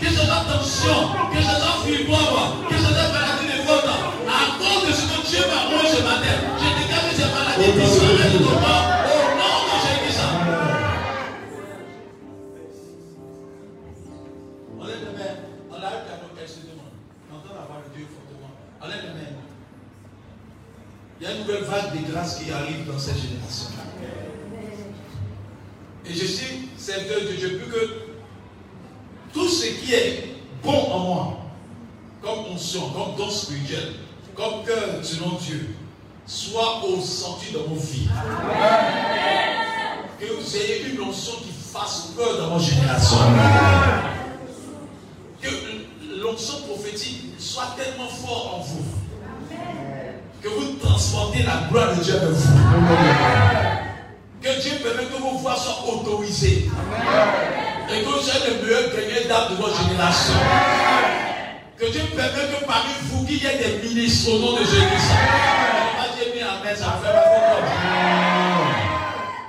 que 0.00 0.06
ce 0.06 0.26
soit 0.26 0.44
tension, 0.52 1.08
que 1.32 1.40
ce 1.40 1.54
que 2.68 2.76
ce 2.76 2.82
soit 2.82 3.08
maladie 3.12 3.46
de 3.46 3.66
faute, 3.66 3.88
à 4.28 4.58
cause 4.58 4.88
de 4.88 4.92
ce 4.92 5.02
que 5.02 5.26
Dieu 5.26 5.44
je 6.58 6.82
déclare 6.82 7.08
que 7.08 7.16
ces 7.16 7.24
maladies 7.24 7.72
disparaissent 7.72 8.97
comme 32.76 33.16
don 33.16 33.30
spirituel, 33.30 33.94
comme 34.34 34.64
cœur 34.64 35.02
selon 35.02 35.36
Dieu, 35.36 35.74
soit 36.26 36.82
au 36.84 37.00
senti 37.00 37.52
de 37.52 37.58
vos 37.58 37.76
vies. 37.76 38.08
Que 40.20 40.26
vous 40.26 40.56
ayez 40.56 40.90
une 40.92 41.00
onction 41.00 41.32
qui 41.42 41.52
fasse 41.52 42.12
peur 42.16 42.38
dans 42.38 42.58
vos 42.58 42.64
générations. 42.64 43.16
Que 45.40 45.48
l'onction 46.20 46.54
prophétique 46.68 47.24
soit 47.38 47.74
tellement 47.76 48.08
fort 48.08 48.56
en 48.58 48.62
vous 48.62 48.84
que 50.42 50.48
vous 50.48 50.76
transportez 50.80 51.42
la 51.42 51.68
gloire 51.68 51.96
de 51.96 52.02
Dieu 52.02 52.14
avec 52.14 52.30
vous. 52.30 52.58
Que 54.40 54.60
Dieu 54.62 54.72
permette 54.82 55.10
que 55.12 55.20
vos 55.20 55.38
voix 55.38 55.56
soient 55.56 55.92
autorisées. 55.92 56.70
Et 57.90 58.02
que 58.02 58.08
vous 58.08 58.20
soyez 58.20 58.54
le 58.54 58.64
meilleur 58.64 58.82
gagnant 58.92 59.28
d'âme 59.28 59.56
de 59.56 59.62
votre 59.62 59.82
génération. 59.82 60.34
Que 61.78 61.86
Dieu 61.92 62.02
permette 62.10 62.58
que 62.58 62.64
parmi 62.66 62.90
vous, 63.04 63.24
qu'il 63.24 63.40
y 63.40 63.46
ait 63.46 63.54
des 63.56 63.86
ministres 63.86 64.34
au 64.34 64.38
nom 64.40 64.52
de 64.54 64.64
Jésus. 64.64 65.14
Pas 65.94 66.10
Dieu 66.16 66.26
mis 66.34 66.42
Amen, 66.42 66.74
ça 66.74 66.98
fait 66.98 67.14
ma 67.14 67.22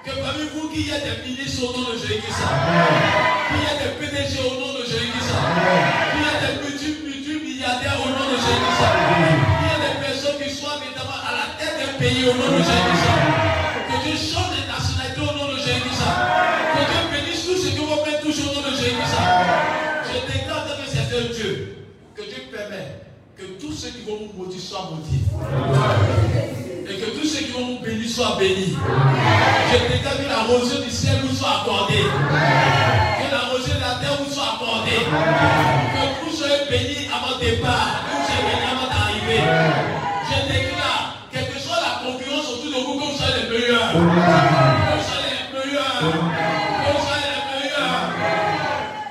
Que 0.06 0.12
parmi 0.22 0.46
vous, 0.54 0.70
qu'il 0.70 0.86
y 0.86 0.92
ait 0.92 1.02
des 1.02 1.26
ministres 1.28 1.64
au 1.66 1.74
nom 1.74 1.90
de 1.90 1.98
Jésus. 1.98 2.22
Qu'il 2.22 3.58
y 3.58 3.66
ait 3.66 3.82
des 3.82 3.98
PDG 3.98 4.46
au 4.46 4.62
nom 4.62 4.78
de 4.78 4.86
Jésus. 4.86 5.10
Qu'il 5.10 6.22
y 6.22 6.30
ait 6.30 6.38
des 6.46 6.54
multimilliardaires 7.02 7.98
au 7.98 8.10
nom 8.14 8.26
de 8.30 8.38
Jésus. 8.38 8.78
Qu'il 8.78 9.66
y 9.66 9.74
ait 9.74 9.82
des 9.90 9.98
personnes 10.06 10.38
qui 10.38 10.54
soient 10.54 10.78
évidemment 10.86 11.18
à 11.26 11.34
la 11.34 11.58
tête 11.58 11.82
d'un 11.82 11.98
pays 11.98 12.30
au 12.30 12.38
nom 12.38 12.50
de 12.54 12.62
Jésus. 12.62 13.10
Que 13.90 13.96
Dieu 14.06 14.18
tous 23.70 23.76
ceux 23.76 23.90
qui 23.90 24.02
vont 24.10 24.18
vous 24.18 24.34
maudire 24.44 24.60
soient 24.60 24.90
maudits. 24.90 25.26
Et 26.90 26.96
que 26.98 27.10
tous 27.20 27.28
ceux 27.28 27.46
qui 27.46 27.52
vont 27.52 27.68
vous 27.68 27.86
bénir 27.86 28.10
soient 28.10 28.36
bénis. 28.40 28.74
Je 28.74 29.94
déclare 29.94 30.18
que 30.18 30.28
la 30.28 30.42
rosée 30.50 30.84
du 30.84 30.90
ciel 30.90 31.18
vous 31.24 31.36
soit 31.36 31.62
accordée. 31.62 32.02
Que 32.02 33.30
la 33.30 33.42
rosée 33.54 33.74
de 33.74 33.80
la 33.80 34.02
terre 34.02 34.18
vous 34.18 34.34
soit 34.34 34.58
accordée. 34.58 35.06
Que 35.06 36.26
vous 36.26 36.36
soyez 36.36 36.66
bénis 36.68 37.10
à 37.14 37.28
votre 37.28 37.40
départ. 37.40 38.02
Que 38.10 38.18
vous 38.18 38.26
soyez 38.26 38.42
bénis 38.50 38.70
avant 38.74 38.90
d'arriver. 38.90 39.42
Je 40.26 40.38
déclare, 40.50 41.30
quelle 41.32 41.50
que 41.54 41.60
soit 41.60 41.78
la 41.78 42.10
concurrence 42.10 42.50
autour 42.50 42.74
de 42.74 42.80
vous, 42.86 42.98
que 42.98 43.06
vous 43.06 43.18
soyez 43.18 43.38
les 43.38 43.50
meilleurs. 43.54 43.94
Que 43.94 43.98
vous 44.02 45.06
soyez 45.06 45.30
les 45.30 45.46
meilleurs. 45.54 46.02
Que 46.02 46.90
vous 46.90 47.06
soyez 47.06 47.30
les 47.38 47.46
meilleurs. 47.54 48.02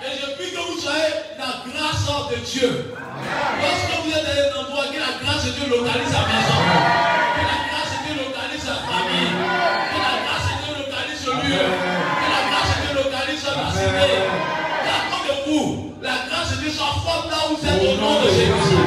Et 0.02 0.12
je 0.18 0.26
prie 0.34 0.50
que 0.50 0.62
vous 0.66 0.80
soyez 0.82 1.14
la 1.38 1.62
grâce 1.62 2.10
de 2.26 2.36
Dieu. 2.42 2.94
Lorsque 3.60 3.97
un 4.28 4.52
endroit, 4.60 4.86
que 4.92 4.98
la 4.98 5.14
grâce 5.22 5.44
de 5.46 5.50
Dieu 5.56 5.66
localise 5.68 6.12
la 6.12 6.24
maison. 6.28 6.58
Que 7.36 7.44
la 7.48 7.58
grâce 7.68 7.90
de 7.92 7.98
Dieu 8.04 8.14
localise 8.24 8.66
la 8.68 8.78
famille. 8.88 9.32
Que 9.32 9.98
la 9.98 10.14
grâce 10.24 10.46
de 10.48 10.54
Dieu 10.62 10.72
localise 10.82 11.22
le 11.28 11.34
lieu. 11.44 11.64
Que 12.20 12.28
la 12.28 12.42
grâce 12.50 12.70
de 12.72 12.78
Dieu 12.82 12.92
localise 13.02 13.42
la 13.44 13.66
cité. 13.72 14.10
Qu'à 14.84 14.98
de 15.26 15.34
vous, 15.46 15.94
la 16.02 16.16
grâce 16.28 16.50
de 16.52 16.56
Dieu 16.62 16.70
soit 16.70 16.96
forte 17.04 17.30
là 17.30 17.40
où 17.50 17.56
vous 17.56 17.64
êtes 17.66 17.82
au 17.82 17.94
nom 18.00 18.14
de 18.22 18.28
Jésus. 18.28 18.84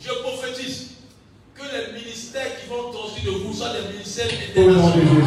Je 0.00 0.12
prophétise 0.22 0.78
que 1.54 1.62
les 1.62 1.98
ministères 1.98 2.58
qui 2.58 2.66
vont 2.68 2.92
sortir 2.92 3.22
de 3.24 3.38
vous 3.38 3.52
soient 3.54 3.70
des 3.70 3.86
ministères 3.92 4.26
internationaux. 4.26 5.22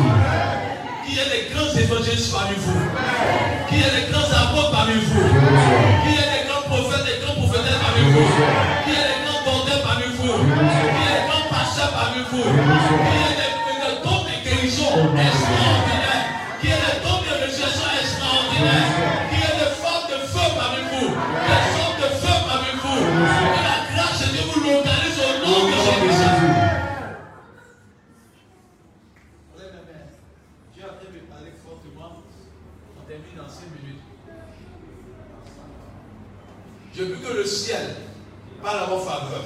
Qu'il 1.06 1.16
y 1.16 1.20
ait 1.20 1.30
des 1.30 1.54
grands 1.54 1.72
évangélistes 1.72 2.34
parmi 2.34 2.56
vous. 2.58 2.82
Qu'il 3.70 3.78
y 3.78 3.82
ait 3.82 3.96
des 4.02 4.12
grands 4.12 4.26
apôtres 4.26 4.72
parmi 4.72 4.96
vous. 4.96 5.30
Qu'il 6.04 6.12
y 6.12 6.16
ait 6.16 6.32
des 6.34 6.48
grands 6.50 6.66
prophètes, 6.68 7.06
des 7.06 7.24
grands 7.24 7.36
prophétesses 7.36 7.80
parmi 7.80 8.12
vous. 8.12 8.65
vous, 12.32 12.44
qui 12.44 13.20
est 13.22 13.84
le 13.84 13.92
don 14.04 14.18
de 14.24 14.36
guérison 14.44 14.94
extraordinaire, 15.16 16.24
qui 16.62 16.68
est 16.68 16.82
le 16.86 16.92
ton 17.04 17.18
de 17.22 17.32
réussition 17.42 17.90
extraordinaire, 18.02 18.90
qui 19.30 19.38
est 19.46 19.56
de 19.62 19.68
forme 19.82 20.06
de 20.10 20.18
feu 20.26 20.50
avec 20.68 20.86
vous, 20.94 21.10
des 21.10 21.64
formes 21.76 22.00
de 22.02 22.10
feu 22.22 22.38
avec 22.56 22.76
vous, 22.84 23.02
et 23.58 23.64
la 23.70 23.78
grâce 23.94 24.20
de 24.22 24.28
Dieu 24.34 24.44
vous 24.52 24.60
l'organise 24.62 25.20
au 25.20 25.32
nom 25.46 25.60
de 25.66 25.72
Jésus. 25.72 26.54
Dieu 30.74 30.84
a 30.84 30.94
fait 31.00 31.24
parler 31.30 31.54
fortement. 31.64 32.12
On 32.98 33.02
termine 33.08 33.38
dans 33.38 33.50
5 33.50 33.60
minutes. 33.82 34.04
Je 36.94 37.04
veux 37.04 37.16
que 37.16 37.34
le 37.38 37.46
ciel 37.46 37.86
parle 38.64 38.80
à 38.80 38.86
vos 38.86 39.00
faveurs. 39.00 39.46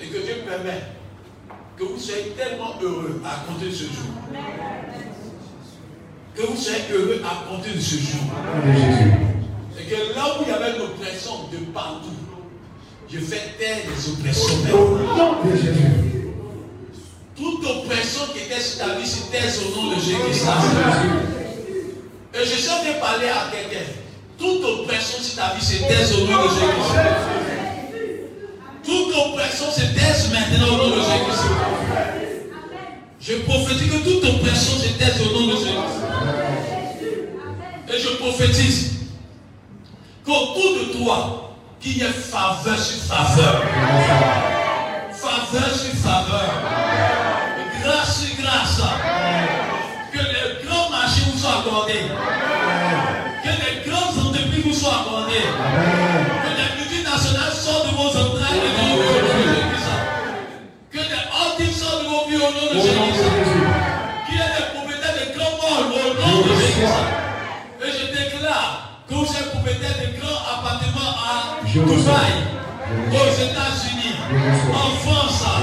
Et 0.00 0.06
que 0.06 0.18
Dieu 0.18 0.34
permet 0.46 0.82
que 1.76 1.84
vous 1.84 1.98
soyez 1.98 2.34
tellement 2.36 2.74
heureux 2.82 3.20
à 3.24 3.46
compter 3.46 3.66
de 3.66 3.74
ce 3.74 3.84
jour. 3.84 4.12
Que 6.34 6.42
vous 6.42 6.56
soyez 6.56 6.82
heureux 6.92 7.22
à 7.24 7.48
compter 7.50 7.70
de 7.70 7.80
ce 7.80 7.96
jour. 7.96 8.20
Et 9.78 9.84
que 9.84 10.14
là 10.14 10.24
où 10.38 10.42
il 10.42 10.48
y 10.48 10.52
avait 10.52 10.78
l'oppression 10.78 11.48
de 11.52 11.58
partout, 11.72 12.08
je 13.10 13.18
fais 13.20 13.54
taire 13.58 13.78
les 13.88 14.10
oppressions. 14.10 14.56
Toute 17.36 17.64
oppression 17.64 18.22
qui 18.32 18.40
était 18.40 18.60
sur 18.60 18.78
ta 18.78 18.94
vie 18.98 19.10
taise 19.30 19.62
au 19.66 19.76
nom 19.76 19.90
de 19.90 19.96
Jésus-Christ. 19.96 20.46
Et 22.34 22.44
je 22.44 22.66
train 22.66 22.84
de 22.84 23.00
parler 23.00 23.28
à 23.28 23.50
quelqu'un. 23.50 23.84
Toute 24.38 24.64
oppression 24.64 25.22
sur 25.22 25.36
ta 25.36 25.54
vie 25.54 25.86
taise 25.86 26.12
au 26.16 26.26
nom 26.26 26.44
de 26.44 26.48
Jésus-Christ. 26.48 27.55
Toute 28.86 29.12
oppression 29.16 29.70
se 29.72 29.80
taise 29.80 30.30
maintenant 30.32 30.74
au 30.74 30.76
nom 30.78 30.90
de 30.96 31.00
Jésus-Christ. 31.00 31.44
Je 33.20 33.34
prophétise 33.38 33.90
que 33.90 33.98
toute 33.98 34.24
oppression 34.24 34.78
se 34.78 34.88
taise 34.96 35.20
au 35.22 35.32
nom 35.32 35.46
de 35.48 35.56
Jésus-Christ. 35.56 36.04
Et 37.92 37.98
je 37.98 38.08
prophétise 38.16 38.92
qu'autour 40.24 40.78
de 40.78 40.98
toi, 40.98 41.56
qu'il 41.80 41.98
y 41.98 42.02
ait 42.02 42.06
faveur 42.06 42.78
sur 42.78 43.02
faveur. 43.02 43.62
Faveur 45.12 45.74
sur 45.74 45.94
faveur. 45.94 46.50
Grâce 47.82 48.20
sur 48.20 48.36
grâce. 48.40 48.80
Que 50.12 50.18
les 50.18 50.66
grands 50.66 50.90
marchés 50.90 51.22
vous 51.32 51.38
soient 51.38 51.58
accordés. 51.60 52.04
Au 62.46 62.52
nom 62.52 62.66
de 62.74 62.80
Jésus. 62.80 62.94
Qu'il 64.26 64.38
des 64.38 65.26
de 65.26 65.38
grands 65.38 65.56
au 65.56 66.14
nom 66.14 66.42
de 66.42 66.52
Jésus. 66.60 66.86
Et 67.82 67.90
je 67.90 68.06
déclare 68.06 69.02
que 69.08 69.14
vous 69.14 69.24
êtes 69.24 69.50
propriétaire 69.50 69.96
de 70.00 70.20
grands 70.20 70.42
appartements 70.54 71.14
à. 71.18 71.56
Dubaï, 71.66 72.34
aux. 73.10 73.32
États-Unis, 73.46 74.16
en 74.72 74.90
France, 75.04 75.44
en 75.44 75.62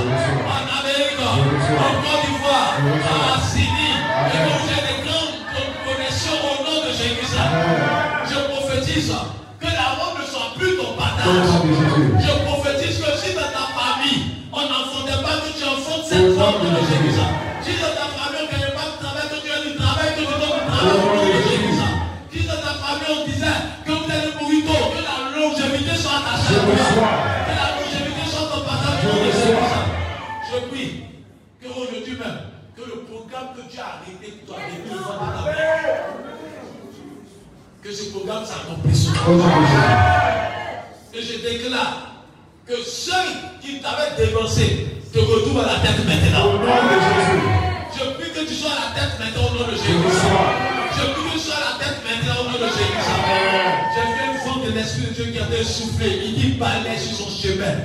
Amérique, 0.80 1.20
en 1.20 1.40
Côte 2.04 2.22
d'Ivoire, 2.26 2.76
à 2.76 3.42
Sydney, 3.42 3.96
et 4.28 4.38
que 4.38 4.50
vous 4.54 4.68
ayez 4.70 4.84
des 4.86 5.00
grandes 5.08 5.36
connexions 5.86 6.40
au 6.44 6.56
nom 6.64 6.78
de 6.86 6.92
Jésus. 6.92 7.34
Je 8.30 8.38
prophétise 8.54 9.14
que 9.60 9.66
la 9.66 9.88
mort 9.98 10.16
ne 10.20 10.26
soit 10.26 10.54
plus 10.58 10.76
ton 10.78 10.94
partage. 10.94 12.13
Que 37.84 37.92
ce 37.92 38.10
programme 38.12 38.46
s'accomplisse. 38.46 39.08
Au. 39.28 39.40
Et 41.16 41.22
je 41.22 41.40
déclare 41.42 42.14
que 42.66 42.76
ceux 42.84 43.12
qui 43.62 43.82
t'avaient 43.82 44.16
dévancé 44.26 44.88
te 45.14 45.20
retrouvent 45.20 45.60
à 45.60 45.66
la 45.74 45.80
tête 45.80 46.00
Au 46.00 46.08
maintenant. 46.08 46.54
nom 46.54 46.60
de 46.60 47.00
Jésus. 47.04 47.44
Je 47.96 48.04
prie 48.14 48.32
que 48.32 48.48
tu 48.48 48.56
sois 48.56 48.72
à 48.72 48.96
la 48.96 49.02
tête 49.02 49.20
maintenant 49.20 49.48
au 49.52 49.60
nom 49.60 49.68
de 49.68 49.76
Jésus. 49.76 49.84
Je 49.86 51.04
prie 51.12 51.24
que 51.24 51.34
tu 51.34 51.40
sois 51.40 51.56
à 51.56 51.78
la 51.78 51.86
tête 51.86 51.98
maintenant 52.08 52.42
au 52.42 52.46
nom 52.46 52.58
de 52.58 52.70
Jésus. 52.72 53.04
J'ai 53.94 54.06
vu 54.14 54.20
un 54.30 54.46
vent 54.46 54.66
de 54.66 54.72
l'Esprit 54.72 55.08
de 55.08 55.14
Dieu 55.14 55.26
qui 55.26 55.40
a 55.40 55.46
été 55.54 55.64
soufflé. 55.64 56.22
Il 56.26 56.36
dit 56.36 56.52
balai 56.58 56.98
sur 56.98 57.18
son 57.28 57.30
chemin. 57.30 57.76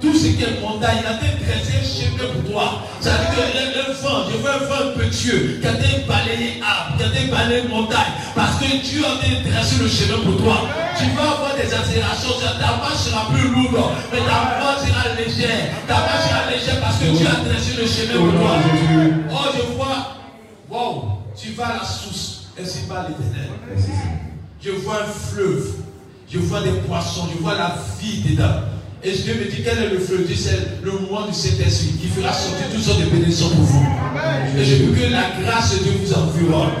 Tout 0.00 0.12
ce 0.14 0.26
qui 0.26 0.42
est 0.42 0.60
montagne, 0.60 0.98
il 1.00 1.06
a 1.06 1.16
été 1.16 1.42
dressé 1.42 1.72
un 1.80 1.84
chemin 1.84 2.32
pour 2.34 2.50
toi. 2.50 2.82
Ça 3.00 3.12
veut 3.12 3.34
dire 3.34 3.46
que 3.52 3.88
le, 3.88 3.94
vent, 3.94 4.28
je 4.30 4.36
veux 4.36 4.50
un 4.50 4.58
vent 4.58 4.90
impétueux 4.92 5.58
qui 5.60 5.66
a 5.66 5.72
été 5.72 6.04
balayé 6.06 6.60
arbre, 6.60 6.98
qui 6.98 7.02
a 7.02 7.06
été 7.06 7.30
balayé 7.30 7.62
montagne. 7.68 8.12
Parce 8.34 8.60
que 8.60 8.66
Dieu 8.84 9.02
a 9.04 9.24
été 9.24 9.48
dressé 9.48 9.76
le 9.80 9.88
chemin 9.88 10.22
pour 10.22 10.36
toi. 10.42 10.68
Tu 10.98 11.04
vas 11.16 11.32
avoir 11.32 11.56
des 11.56 11.72
accélérations, 11.72 12.28
ta 12.40 12.76
marche 12.76 13.08
sera 13.08 13.28
plus 13.32 13.48
lourde, 13.48 13.84
mais 14.12 14.18
ta 14.18 14.60
voix 14.60 14.76
sera 14.84 15.14
légère. 15.16 15.72
Ta 15.88 15.94
marche 15.94 16.28
sera 16.28 16.50
légère 16.50 16.80
parce 16.80 16.98
que 16.98 17.16
Dieu 17.16 17.26
a 17.26 17.48
dressé 17.48 17.72
le 17.80 17.86
chemin 17.86 18.20
pour 18.20 18.38
toi. 18.38 18.56
Oh, 19.32 19.48
je 19.56 19.74
vois, 19.76 20.16
wow, 20.68 21.04
tu 21.40 21.52
vas 21.52 21.68
à 21.68 21.76
la 21.78 21.84
source, 21.84 22.48
ainsi 22.60 22.80
par 22.86 23.08
l'éternel. 23.08 23.48
Je 24.60 24.70
vois 24.72 25.02
un 25.02 25.06
fleuve, 25.06 25.66
je 26.28 26.38
vois 26.38 26.60
des 26.60 26.72
poissons, 26.86 27.28
je 27.34 27.42
vois 27.42 27.54
la 27.54 27.76
vie 28.00 28.20
dedans. 28.22 28.75
Et 29.06 29.12
Dieu 29.12 29.34
me 29.38 29.44
dit 29.48 29.62
quel 29.62 29.78
est 29.78 29.90
le 29.90 30.00
fleuve 30.00 30.26
Dieu, 30.26 30.34
c'est 30.34 30.82
le 30.82 30.90
moment 30.90 31.28
du 31.28 31.32
Saint-Esprit 31.32 31.94
qui 31.94 32.08
fera 32.08 32.32
sortir 32.32 32.66
toutes 32.74 32.82
sortes 32.82 32.98
de 32.98 33.06
bénédictions 33.06 33.50
pour 33.50 33.62
vous. 33.62 33.86
Et 34.58 34.64
je 34.64 34.82
veux 34.82 34.92
que 34.98 35.12
la 35.12 35.30
grâce 35.38 35.78
de 35.78 35.84
Dieu 35.84 35.92
vous 36.02 36.12
environne. 36.12 36.74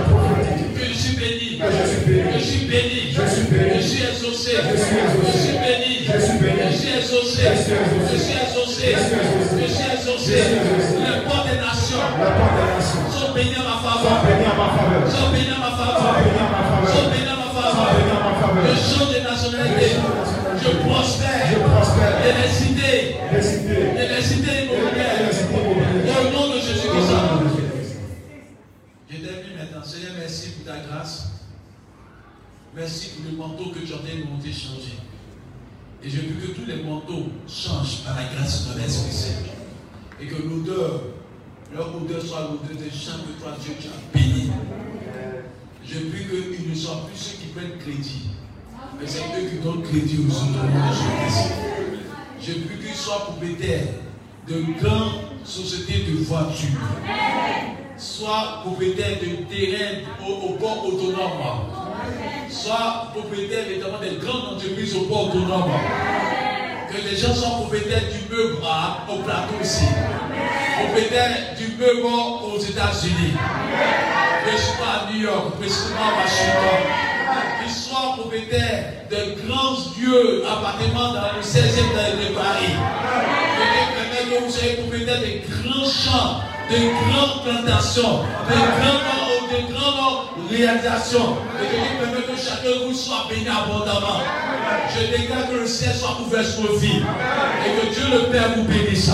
Je 0.77 0.95
suis 0.95 2.67
béni. 2.67 2.99
Je 3.01 3.29
suis 3.29 3.47
béni. 3.47 3.71
Je 3.75 3.87
suis 3.87 4.03
exaucé. 4.03 4.53
Je 4.61 4.77
suis 4.77 4.99
exaucé. 4.99 5.51
Je 5.51 6.77
suis 6.77 6.91
exaucé. 6.91 7.37
Je 8.11 8.19
suis 8.19 8.27
exaucé. 8.27 8.27
Je 8.27 8.27
suis 8.27 8.37
exaucé. 8.41 8.97
Je 9.61 9.67
suis 9.67 9.89
exaucé. 9.95 10.39
Les 10.99 11.21
portes 11.29 11.47
des 11.47 11.59
nations 11.61 12.03
La 12.19 12.31
porte 12.35 12.55
des 12.57 12.67
nations. 12.75 13.07
sont 13.11 13.31
bénies 13.33 13.55
à 13.55 13.63
ma 13.63 13.77
faveur. 13.79 14.17
béni 14.27 14.47
en 14.47 14.57
ma 14.59 14.69
faveur. 14.75 15.03
Sont 15.11 15.31
bénies 15.31 15.55
à 15.55 15.61
ma 15.61 15.71
faveur. 15.79 16.15
béni 16.19 16.41
en 16.41 16.49
ma 16.51 16.63
faveur. 16.67 16.91
Sont 16.91 17.09
bénies 17.11 17.31
à 17.31 17.37
ma 17.37 17.49
faveur. 17.55 17.85
béni 17.95 18.11
en 18.11 18.21
ma 18.21 18.33
faveur. 20.01 20.20
Merci 32.81 33.11
pour 33.11 33.31
le 33.31 33.37
manteau 33.37 33.73
que 33.73 33.81
tu 33.81 33.93
as 33.93 34.27
monté 34.27 34.51
changer. 34.51 34.97
Et 36.03 36.09
je 36.09 36.17
veux 36.17 36.47
que 36.47 36.53
tous 36.53 36.65
les 36.65 36.83
manteaux 36.83 37.27
changent 37.47 38.05
par 38.07 38.17
la 38.17 38.25
grâce 38.35 38.69
de 38.69 38.81
l'Esprit 38.81 39.13
Saint. 39.13 39.43
Et 40.19 40.27
que 40.27 40.37
l'odeur, 40.37 41.03
leur 41.75 41.95
odeur 41.95 42.23
soit 42.23 42.41
l'odeur 42.41 42.83
des 42.83 42.91
champs 42.91 43.21
que 43.21 43.39
toi, 43.39 43.55
Dieu, 43.61 43.75
tu 43.79 43.89
as 43.89 44.19
béni. 44.19 44.51
Je 45.85 45.99
prie 45.99 46.57
qu'ils 46.57 46.71
ne 46.71 46.75
soient 46.75 47.07
plus 47.07 47.19
ceux 47.19 47.37
qui 47.37 47.47
prennent 47.49 47.77
crédit, 47.79 48.31
mais 48.99 49.07
c'est 49.07 49.25
eux 49.25 49.51
qui 49.51 49.59
donnent 49.63 49.83
crédit 49.83 50.17
aux 50.17 50.33
autres 50.33 50.65
de 50.65 50.79
Jésus-Christ. 50.89 51.53
Je 52.41 52.53
prie 52.67 52.87
qu'ils 52.87 52.97
soient 52.97 53.27
propriétaires 53.27 53.89
de 54.49 54.83
grandes 54.83 55.21
sociétés 55.45 56.11
de 56.11 56.17
voitures, 56.25 56.81
soit 58.01 58.61
propriétaires 58.65 59.19
de 59.21 59.45
terrains 59.55 59.99
au, 60.27 60.53
port 60.55 60.87
autonome, 60.87 61.67
soit 62.49 63.09
propriétaires 63.15 63.67
évidemment 63.71 63.99
des 64.01 64.17
grandes 64.17 64.55
entreprises 64.57 64.97
au 64.97 65.03
port 65.03 65.29
autonome. 65.29 65.71
Que 66.91 66.97
les 67.09 67.17
gens 67.17 67.35
soient 67.35 67.51
propriétaires 67.51 68.03
du 68.11 68.35
meuble 68.35 68.57
à- 68.65 69.07
au 69.13 69.19
plateau 69.19 69.55
ici, 69.63 69.85
propriétaires 70.83 71.55
du 71.57 71.69
meuble 71.79 72.05
aux 72.05 72.59
États-Unis, 72.59 73.35
précisément 74.45 74.91
à 74.91 75.13
New 75.13 75.21
York, 75.21 75.55
précisément 75.61 76.01
à 76.01 76.23
Washington, 76.23 76.81
propriétaires 78.21 78.85
de 79.11 79.47
grands 79.47 79.77
lieux, 79.99 80.45
appartements 80.47 81.13
dans 81.13 81.37
le 81.37 81.43
16e 81.43 81.91
de 82.21 82.35
Paris. 82.35 82.75
Permette 83.97 84.31
que 84.31 84.45
vous 84.45 84.51
soyez 84.51 84.75
propriétaires 84.75 85.21
de 85.21 85.69
grands 85.69 85.85
champs, 85.89 86.41
de 86.71 86.77
grandes 86.77 87.43
plantations, 87.45 88.21
de 88.49 88.55
grandes, 88.55 89.51
de 89.51 89.73
grandes 89.73 90.51
réalisations. 90.51 91.37
Et 91.63 91.67
que 91.67 92.21
que 92.33 92.37
chacun 92.39 92.79
de 92.81 92.85
vous 92.87 92.95
soit 92.95 93.27
béni 93.29 93.49
abondamment. 93.49 94.21
Je 94.95 95.17
déclare 95.17 95.49
que 95.51 95.57
le 95.57 95.67
ciel 95.67 95.95
soit 95.95 96.17
ouvert 96.25 96.45
sur 96.45 96.63
vos 96.63 96.77
vies. 96.79 97.03
Et 97.67 97.81
que 97.89 97.95
Dieu 97.95 98.05
le 98.13 98.31
Père 98.31 98.51
vous 98.57 98.63
bénisse. 98.65 99.11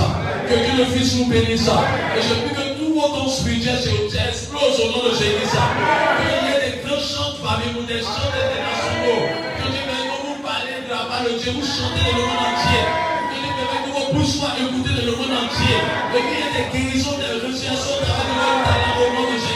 Que 0.48 0.54
Dieu 0.54 0.74
le 0.78 0.84
Fils 0.84 1.14
vous 1.14 1.26
bénisse. 1.26 1.66
Et 1.68 2.22
je 2.22 2.34
prie 2.44 2.54
que 2.54 2.78
tout 2.78 2.92
vos 2.94 3.08
dons 3.16 3.28
spirituels 3.28 3.78
se- 3.80 3.88
explose 4.28 4.80
au 4.80 4.90
nom 4.92 5.04
de 5.08 5.14
Jésus. 5.14 5.48
Qu'il 5.48 6.48
y 6.48 6.52
ait 6.52 6.70
des 6.70 6.86
grands 6.86 7.00
chants 7.00 7.34
parmi 7.42 7.64
vous, 7.74 7.84
des 7.86 8.00
chants 8.00 8.28
internationaux. 8.28 8.55
Dieu, 11.46 11.54
vous 11.54 11.64
chantez 11.64 12.02
le 12.10 12.26
monde 12.26 12.42
entier. 12.42 12.82
Que 13.30 13.38
Dieu 13.38 13.52
permette 13.54 13.86
que 13.86 13.94
vos 13.94 14.18
bouches 14.18 14.34
soient 14.34 14.58
écoutées 14.58 14.98
dans 14.98 15.06
le 15.06 15.14
monde 15.14 15.46
entier. 15.46 15.78
Et 15.78 16.18
qu'il 16.18 16.34
y 16.34 16.42
ait 16.42 16.54
des 16.58 16.66
guérisons, 16.74 17.18
des 17.18 17.22
travers 17.22 17.38
le 17.38 18.64
talent 18.66 18.98
au 18.98 19.14
nom 19.14 19.30
de 19.30 19.38
Jésus. 19.38 19.54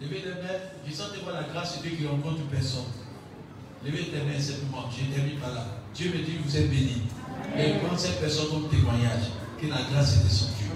Levez 0.00 0.22
les 0.22 0.38
mains, 0.42 0.62
je 0.86 0.94
sens 0.94 1.10
de 1.10 1.18
voir 1.18 1.34
la 1.34 1.48
grâce 1.52 1.78
de 1.78 1.82
Dieu 1.82 1.96
qui 1.98 2.06
rencontre 2.06 2.42
personne. 2.46 2.94
Levez 3.84 4.04
tes 4.04 4.22
mains 4.22 4.38
simplement, 4.38 4.86
je 4.88 5.12
termine 5.12 5.40
par 5.40 5.50
là. 5.50 5.66
Dieu 5.92 6.12
me 6.14 6.22
dit, 6.22 6.38
vous 6.38 6.56
êtes 6.56 6.70
bénis. 6.70 7.02
Et 7.58 7.82
prends 7.82 7.98
cette 7.98 8.20
personne 8.20 8.50
comme 8.52 8.68
témoignage, 8.68 9.34
que 9.60 9.66
la 9.66 9.82
grâce 9.90 10.18
est 10.18 10.22
descendue. 10.22 10.70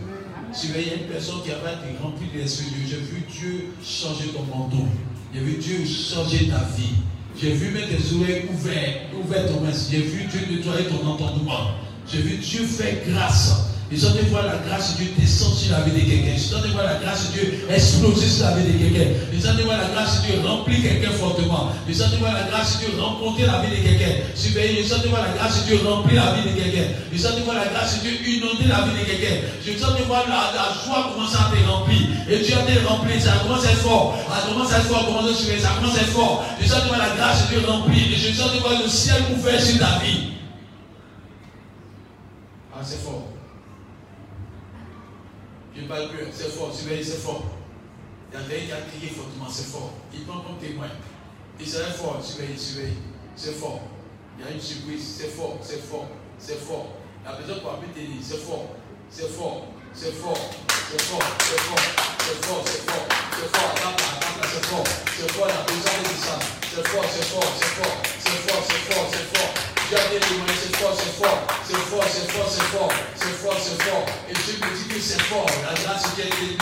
Si 0.53 0.70
il 0.74 0.89
y 0.89 0.91
a 0.91 0.95
une 0.95 1.07
personne 1.07 1.43
qui 1.45 1.53
avait 1.53 1.74
été 1.74 2.03
remplie 2.03 2.27
de 2.35 2.41
l'Esprit 2.41 2.70
de 2.70 2.74
Dieu, 2.74 2.87
j'ai 2.89 2.97
vu 2.97 3.22
Dieu 3.31 3.74
changer 3.85 4.31
ton 4.35 4.43
manteau. 4.43 4.89
J'ai 5.33 5.41
vu 5.41 5.59
Dieu 5.59 5.85
changer 5.87 6.49
ta 6.49 6.64
vie. 6.74 7.07
J'ai 7.39 7.53
vu 7.53 7.70
mettre 7.70 7.89
tes 7.89 8.14
oreilles 8.14 8.45
ouvertes, 8.51 9.01
ouvertes 9.22 9.53
ton. 9.53 9.91
J'ai 9.91 9.99
vu 9.99 10.24
Dieu 10.24 10.57
nettoyer 10.57 10.87
ton 10.87 11.07
entendement. 11.07 11.72
J'ai 12.11 12.22
vu 12.22 12.37
Dieu 12.39 12.64
faire 12.64 12.95
grâce. 13.09 13.76
Et 13.93 13.97
j'en 13.97 14.11
ai 14.18 14.26
voir 14.30 14.43
la 14.45 14.59
grâce 14.66 14.99
de 14.99 15.05
Dieu 15.05 15.12
descendre 15.16 15.55
sur 15.55 15.70
la 15.70 15.84
vie 15.87 15.95
de 15.95 16.03
quelqu'un. 16.03 16.34
J'en 16.34 16.59
ai 16.66 16.72
voir 16.74 16.84
la 16.87 16.99
grâce 16.99 17.30
de 17.30 17.39
Dieu 17.39 17.66
exploser 17.70 18.26
sur 18.26 18.47
la 18.47 18.59
vie 18.59 18.66
de 18.66 18.78
quelqu'un. 18.82 19.14
J'en 19.39 19.57
ai 19.57 19.62
voir 19.62 19.78
la 19.78 19.87
grâce 19.95 20.22
de 20.22 20.26
Dieu 20.26 20.43
remplir 20.43 20.82
quelqu'un 20.82 21.12
fortement. 21.14 21.70
J'en 21.87 22.11
ai 22.11 22.18
voir 22.18 22.34
la 22.34 22.51
grâce 22.51 22.82
de 22.82 22.87
Dieu 22.87 22.99
rencontrer 22.99 23.47
la 23.47 23.62
vie 23.62 23.70
de 23.70 23.87
quelqu'un. 23.87 24.26
Surveiller. 24.34 24.82
Ai 24.82 25.09
voir 25.09 25.22
la 25.22 25.39
grâce 25.39 25.62
de 25.62 25.70
Dieu 25.70 25.78
remplir 25.87 26.18
la 26.18 26.34
vie 26.34 26.51
de 26.51 26.55
quelqu'un. 26.59 26.87
J'en 27.14 27.37
ai 27.39 27.43
voir 27.47 27.57
la 27.62 27.70
grâce 27.70 28.03
de 28.03 28.11
Dieu 28.11 28.14
inonder 28.26 28.66
la 28.66 28.82
vie 28.91 28.99
de 28.99 29.05
quelqu'un. 29.07 29.37
J'en 29.62 29.95
ai 29.95 30.03
voir 30.03 30.26
la, 30.26 30.51
la 30.51 30.66
joie 30.82 31.14
commencer 31.14 31.39
à 31.39 31.47
te 31.55 31.62
remplir. 31.70 32.03
Et 32.26 32.43
Dieu 32.43 32.59
a 32.59 32.66
te 32.66 32.74
rempli. 32.91 33.20
Ça 33.22 33.39
commence 33.47 33.62
à 33.66 33.70
être 33.70 33.87
fort. 33.87 34.18
Ça 34.26 34.51
commence 34.51 34.72
à 34.72 34.78
être 34.82 34.91
fort. 34.91 35.07
Ça 35.07 35.70
commence 35.78 35.95
à 35.95 36.03
être 36.03 36.11
fort. 36.11 36.45
Ai 36.59 36.66
voir 36.66 36.99
la 36.99 37.14
grâce 37.14 37.47
de 37.47 37.55
Dieu 37.55 37.62
remplir. 37.70 38.03
Et 38.03 38.18
je 38.18 38.34
sens 38.34 38.51
de 38.51 38.59
voir 38.59 38.82
le 38.82 38.89
ciel 38.91 39.22
ouvert 39.30 39.62
sur 39.62 39.78
ta 39.78 40.03
vie. 40.03 40.34
Ah, 42.74 42.82
c'est 42.82 42.99
fort. 42.99 43.36
Je 45.77 45.83
ne 45.83 45.89
parle 45.89 46.09
plus, 46.09 46.24
c'est 46.33 46.49
fort, 46.49 46.72
c'est 46.72 47.20
fort. 47.20 47.43
Il 48.33 48.39
y 48.39 48.43
a 48.43 48.49
quelqu'un 48.49 48.66
qui 48.66 48.72
a 48.72 48.81
crié 48.81 49.09
fortement, 49.12 49.49
c'est 49.51 49.66
fort. 49.66 49.93
Il 50.14 50.24
prend 50.24 50.41
comme 50.41 50.57
témoin. 50.57 50.89
Il 51.61 51.68
serait 51.68 51.93
fort, 51.93 52.18
surveillez, 52.22 52.57
surveillez. 52.57 52.97
C'est 53.37 53.53
fort. 53.53 53.83
Il 54.39 54.45
y 54.45 54.49
a 54.49 54.53
une 54.53 54.61
surprise, 54.61 55.16
c'est 55.18 55.29
fort, 55.29 55.59
c'est 55.61 55.83
fort, 55.85 56.09
c'est 56.39 56.59
fort. 56.59 56.97
La 57.24 57.33
personne 57.33 57.61
pour 57.61 57.74
habiter 57.74 58.07
dit, 58.07 58.22
c'est 58.22 58.39
fort, 58.39 58.72
c'est 59.11 59.29
fort, 59.29 59.66
c'est 59.93 60.12
fort, 60.12 60.39
c'est 60.91 61.03
fort, 61.03 61.22
c'est 61.41 61.61
fort, 61.61 61.79
c'est 62.20 62.47
fort, 62.47 62.64
c'est 62.64 62.85
fort, 62.87 63.09
c'est 63.37 63.49
fort, 63.53 63.70
attends 63.77 63.91
attends 63.91 64.49
c'est 64.53 64.64
fort, 64.66 64.85
c'est 65.18 65.31
fort, 65.33 65.49
la 65.49 65.55
personne 65.64 66.03
dit 66.05 66.20
ça, 66.20 66.39
c'est 66.62 66.87
fort, 66.89 67.05
c'est 67.12 67.24
fort, 67.24 67.53
c'est 67.61 67.72
fort, 67.77 67.97
c'est 68.24 68.39
fort, 68.49 68.62
c'est 68.68 68.95
fort, 68.95 69.07
c'est 69.12 69.27
fort. 69.37 69.53
A 69.87 69.89
témoigné, 69.89 70.20
c'est 70.20 70.45
fort, 71.17 71.47
c'est 71.67 71.77
fort, 71.77 72.05
c'est 72.07 72.31
fort, 72.31 72.49
c'est 72.51 72.62
fort, 72.62 72.93
c'est 73.17 73.27
fort, 73.27 73.57
c'est 73.59 73.83
fort. 73.83 74.07
Et 74.29 74.33
Dieu 74.33 74.55
me 74.61 74.77
dit 74.77 74.95
que 74.95 75.01
c'est 75.01 75.23
fort, 75.23 75.47
la 75.64 75.75
grâce 75.83 76.11
de 76.11 76.14
Dieu 76.14 76.25
est 76.25 76.41
bénie. 76.41 76.59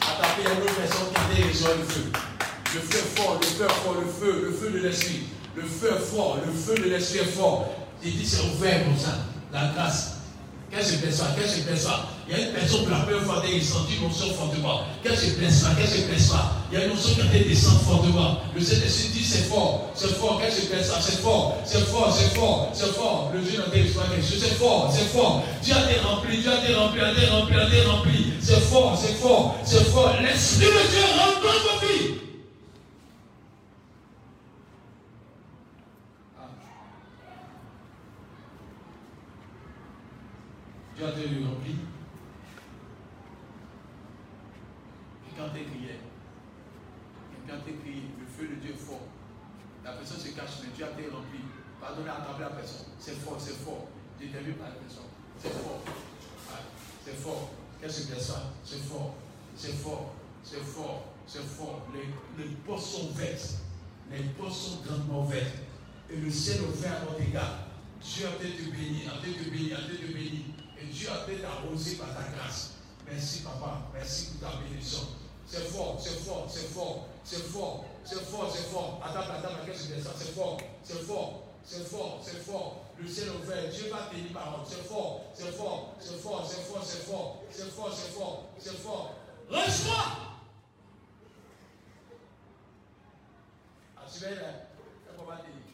Attendez, 0.00 0.38
il 0.38 0.44
y 0.44 0.46
a 0.46 0.52
une 0.54 0.62
autre 0.62 0.74
personne 0.74 1.08
qui 1.10 1.42
a 1.42 1.48
reçoit 1.48 1.74
le 1.76 1.84
feu. 1.84 2.12
Le 2.72 2.80
feu 2.80 3.04
fort, 3.16 3.40
le 3.40 3.46
feu 3.46 3.68
fort, 3.68 3.94
le 3.94 4.06
feu, 4.06 4.46
le 4.46 4.52
feu 4.52 4.70
de 4.70 4.86
l'esprit. 4.86 5.22
Le 5.56 5.62
feu 5.62 5.96
fort, 5.98 6.38
le 6.46 6.52
feu 6.52 6.80
de 6.80 6.88
l'esprit 6.88 7.18
est 7.18 7.36
fort. 7.36 7.70
Il 8.02 8.16
dit 8.16 8.26
c'est 8.26 8.42
ouvert 8.42 8.84
comme 8.84 8.98
ça, 8.98 9.18
la 9.52 9.72
grâce. 9.74 10.18
Qu'est-ce 10.70 10.92
que 10.92 10.98
je 10.98 11.06
perçois 11.06 11.26
Qu'est-ce 11.36 11.56
que 11.56 11.62
je 11.62 11.66
perçois 11.66 12.06
Il 12.30 12.38
y 12.38 12.42
a 12.42 12.46
une 12.46 12.52
personne 12.52 12.82
pour 12.84 12.90
la 12.92 13.00
première 13.00 13.22
fois 13.22 13.42
qui 13.44 13.58
a 13.58 13.60
senti 13.60 13.96
une 13.96 14.06
notion 14.06 14.32
fortement. 14.32 14.82
Qu'est-ce 15.02 15.24
que 15.24 15.30
je 15.30 15.34
perçois 15.34 15.70
Qu'est-ce 15.76 15.94
que 15.96 16.00
je 16.02 16.06
perçois 16.14 16.52
Il 16.70 16.78
y 16.78 16.80
a 16.80 16.84
une 16.84 16.92
notion 16.94 17.14
qui 17.14 17.22
a 17.22 17.24
été 17.24 17.48
descendre 17.48 17.80
fortement. 17.80 18.36
Le 18.54 18.60
Saint-Esprit 18.60 19.08
dit 19.08 19.24
c'est 19.24 19.48
fort, 19.48 19.90
c'est 19.96 20.14
fort. 20.14 20.40
Qu'est-ce 20.40 20.60
que 20.60 20.62
je 20.62 20.66
perçois 20.68 21.00
C'est 21.00 21.20
fort, 21.20 21.58
c'est 21.64 21.86
fort, 21.86 22.16
c'est 22.16 22.38
fort, 22.38 22.70
c'est 22.72 22.94
fort. 22.94 23.32
Le 23.34 23.40
Dieu 23.40 23.58
n'a 23.58 23.66
été 23.66 23.82
quelque 23.82 24.22
chose, 24.22 24.38
c'est 24.38 24.54
fort, 24.54 24.94
c'est 24.94 25.08
fort. 25.08 25.42
Dieu 25.60 25.74
a 25.74 25.90
été 25.90 26.00
rempli, 26.02 26.38
Dieu 26.38 26.52
a 26.52 26.64
été 26.64 26.72
rempli, 26.72 27.00
a 27.00 27.10
été 27.10 27.26
rempli, 27.26 27.56
a 27.56 27.66
été 27.66 27.82
rempli. 27.82 28.32
C'est 28.40 28.60
fort, 28.60 28.96
c'est 28.96 29.14
fort, 29.14 29.56
c'est 29.64 29.84
fort. 29.90 30.14
L'Esprit 30.22 30.66
de 30.66 30.88
Dieu 30.88 31.02
rentre 31.18 31.40
dans 31.42 31.48
vos 31.66 31.80
vies. 31.82 32.14
Dieu 40.96 41.06
a 41.06 41.08
été 41.08 41.22
rempli. 41.44 41.74
Et 45.40 45.64
quand 47.48 47.56
tu 47.64 47.72
crié, 47.78 48.02
le 48.18 48.26
feu 48.26 48.54
de 48.54 48.60
Dieu 48.60 48.72
est 48.72 48.76
fort. 48.76 49.06
La 49.84 49.92
personne 49.92 50.18
se 50.18 50.28
cache, 50.28 50.60
mais 50.62 50.68
Dieu 50.76 50.84
a 50.84 50.90
été 50.90 51.08
rempli. 51.08 51.40
Pardonnez, 51.80 52.10
attendez 52.10 52.42
la 52.42 52.50
personne. 52.50 52.86
C'est 52.98 53.16
fort, 53.16 53.36
c'est 53.38 53.56
fort. 53.64 53.88
Vu 54.20 54.52
par 54.52 54.68
la 54.68 54.74
personne. 54.74 55.08
C'est 55.38 55.48
fort. 55.48 55.82
C'est 57.04 57.16
fort. 57.16 57.50
Qu'est-ce 57.80 58.06
que 58.06 58.14
c'est 58.14 58.20
ça? 58.20 58.52
C'est 58.62 58.82
fort. 58.82 59.14
C'est 59.56 59.72
fort. 59.72 60.14
C'est 60.42 60.60
fort. 60.62 61.04
C'est 61.26 61.42
fort. 61.42 61.86
Les, 61.94 62.44
les 62.44 62.50
portes 62.56 62.84
sont 62.84 63.10
vertes. 63.12 63.54
Les 64.10 64.24
portes 64.36 64.52
sont 64.52 64.82
grandement 64.84 65.24
vertes. 65.24 65.56
Et 66.10 66.16
le 66.16 66.30
ciel 66.30 66.60
ouvert 66.62 66.96
à 67.00 67.04
notre 67.06 67.22
égard. 67.22 67.60
Dieu 68.02 68.26
a 68.26 68.32
te 68.32 68.42
béni, 68.44 69.06
a 69.06 69.12
te 69.22 69.50
béni, 69.50 69.72
a 69.72 69.76
te 69.78 70.12
béni. 70.12 70.44
Et 70.78 70.86
Dieu 70.86 71.08
a 71.10 71.24
peut-être 71.24 71.46
arrosé 71.46 71.96
par 71.96 72.08
ta 72.08 72.28
grâce. 72.36 72.74
Merci, 73.06 73.42
papa. 73.42 73.90
Merci 73.94 74.32
pour 74.32 74.50
ta 74.50 74.56
bénédiction. 74.58 75.19
C'est 75.50 75.66
fort, 75.66 75.96
c'est 76.00 76.10
fort, 76.24 76.46
c'est 76.48 76.68
fort, 76.72 77.08
c'est 77.24 77.42
fort, 77.50 77.84
c'est 78.04 78.20
fort, 78.20 78.52
c'est 78.54 78.70
fort. 78.70 79.00
Attends, 79.04 79.32
attends, 79.32 79.48
qu'est-ce 79.66 79.88
que 79.88 79.94
c'est 79.96 80.00
ça 80.00 80.10
C'est 80.16 80.32
fort, 80.32 80.58
c'est 80.84 81.02
fort, 81.02 81.42
c'est 81.64 81.88
fort, 81.88 82.20
c'est 82.22 82.44
fort. 82.44 82.84
Le 82.96 83.08
ciel 83.08 83.30
ouvert, 83.30 83.68
Dieu 83.68 83.90
va 83.90 84.06
tenir 84.14 84.32
parole. 84.32 84.60
C'est 84.64 84.84
fort, 84.86 85.22
c'est 85.34 85.50
fort, 85.50 85.96
c'est 85.98 86.20
fort, 86.22 86.46
c'est 86.46 86.62
fort, 86.62 86.84
c'est 86.84 87.02
fort, 87.02 87.42
c'est 87.50 87.70
fort, 87.72 87.92
c'est 87.92 88.12
fort, 88.12 88.48
c'est 88.60 88.76
fort. 88.76 89.14
Reçois 89.48 90.06
Ah, 93.96 94.02
vas 94.06 94.30
là, 94.30 94.52
c'est 95.04 95.16
pas 95.16 95.24
mal 95.34 95.38
tenir. 95.42 95.64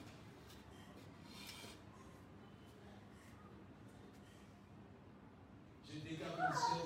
Je 5.86 5.98
déclare 6.08 6.32
le 6.50 6.56
ciel 6.56 6.85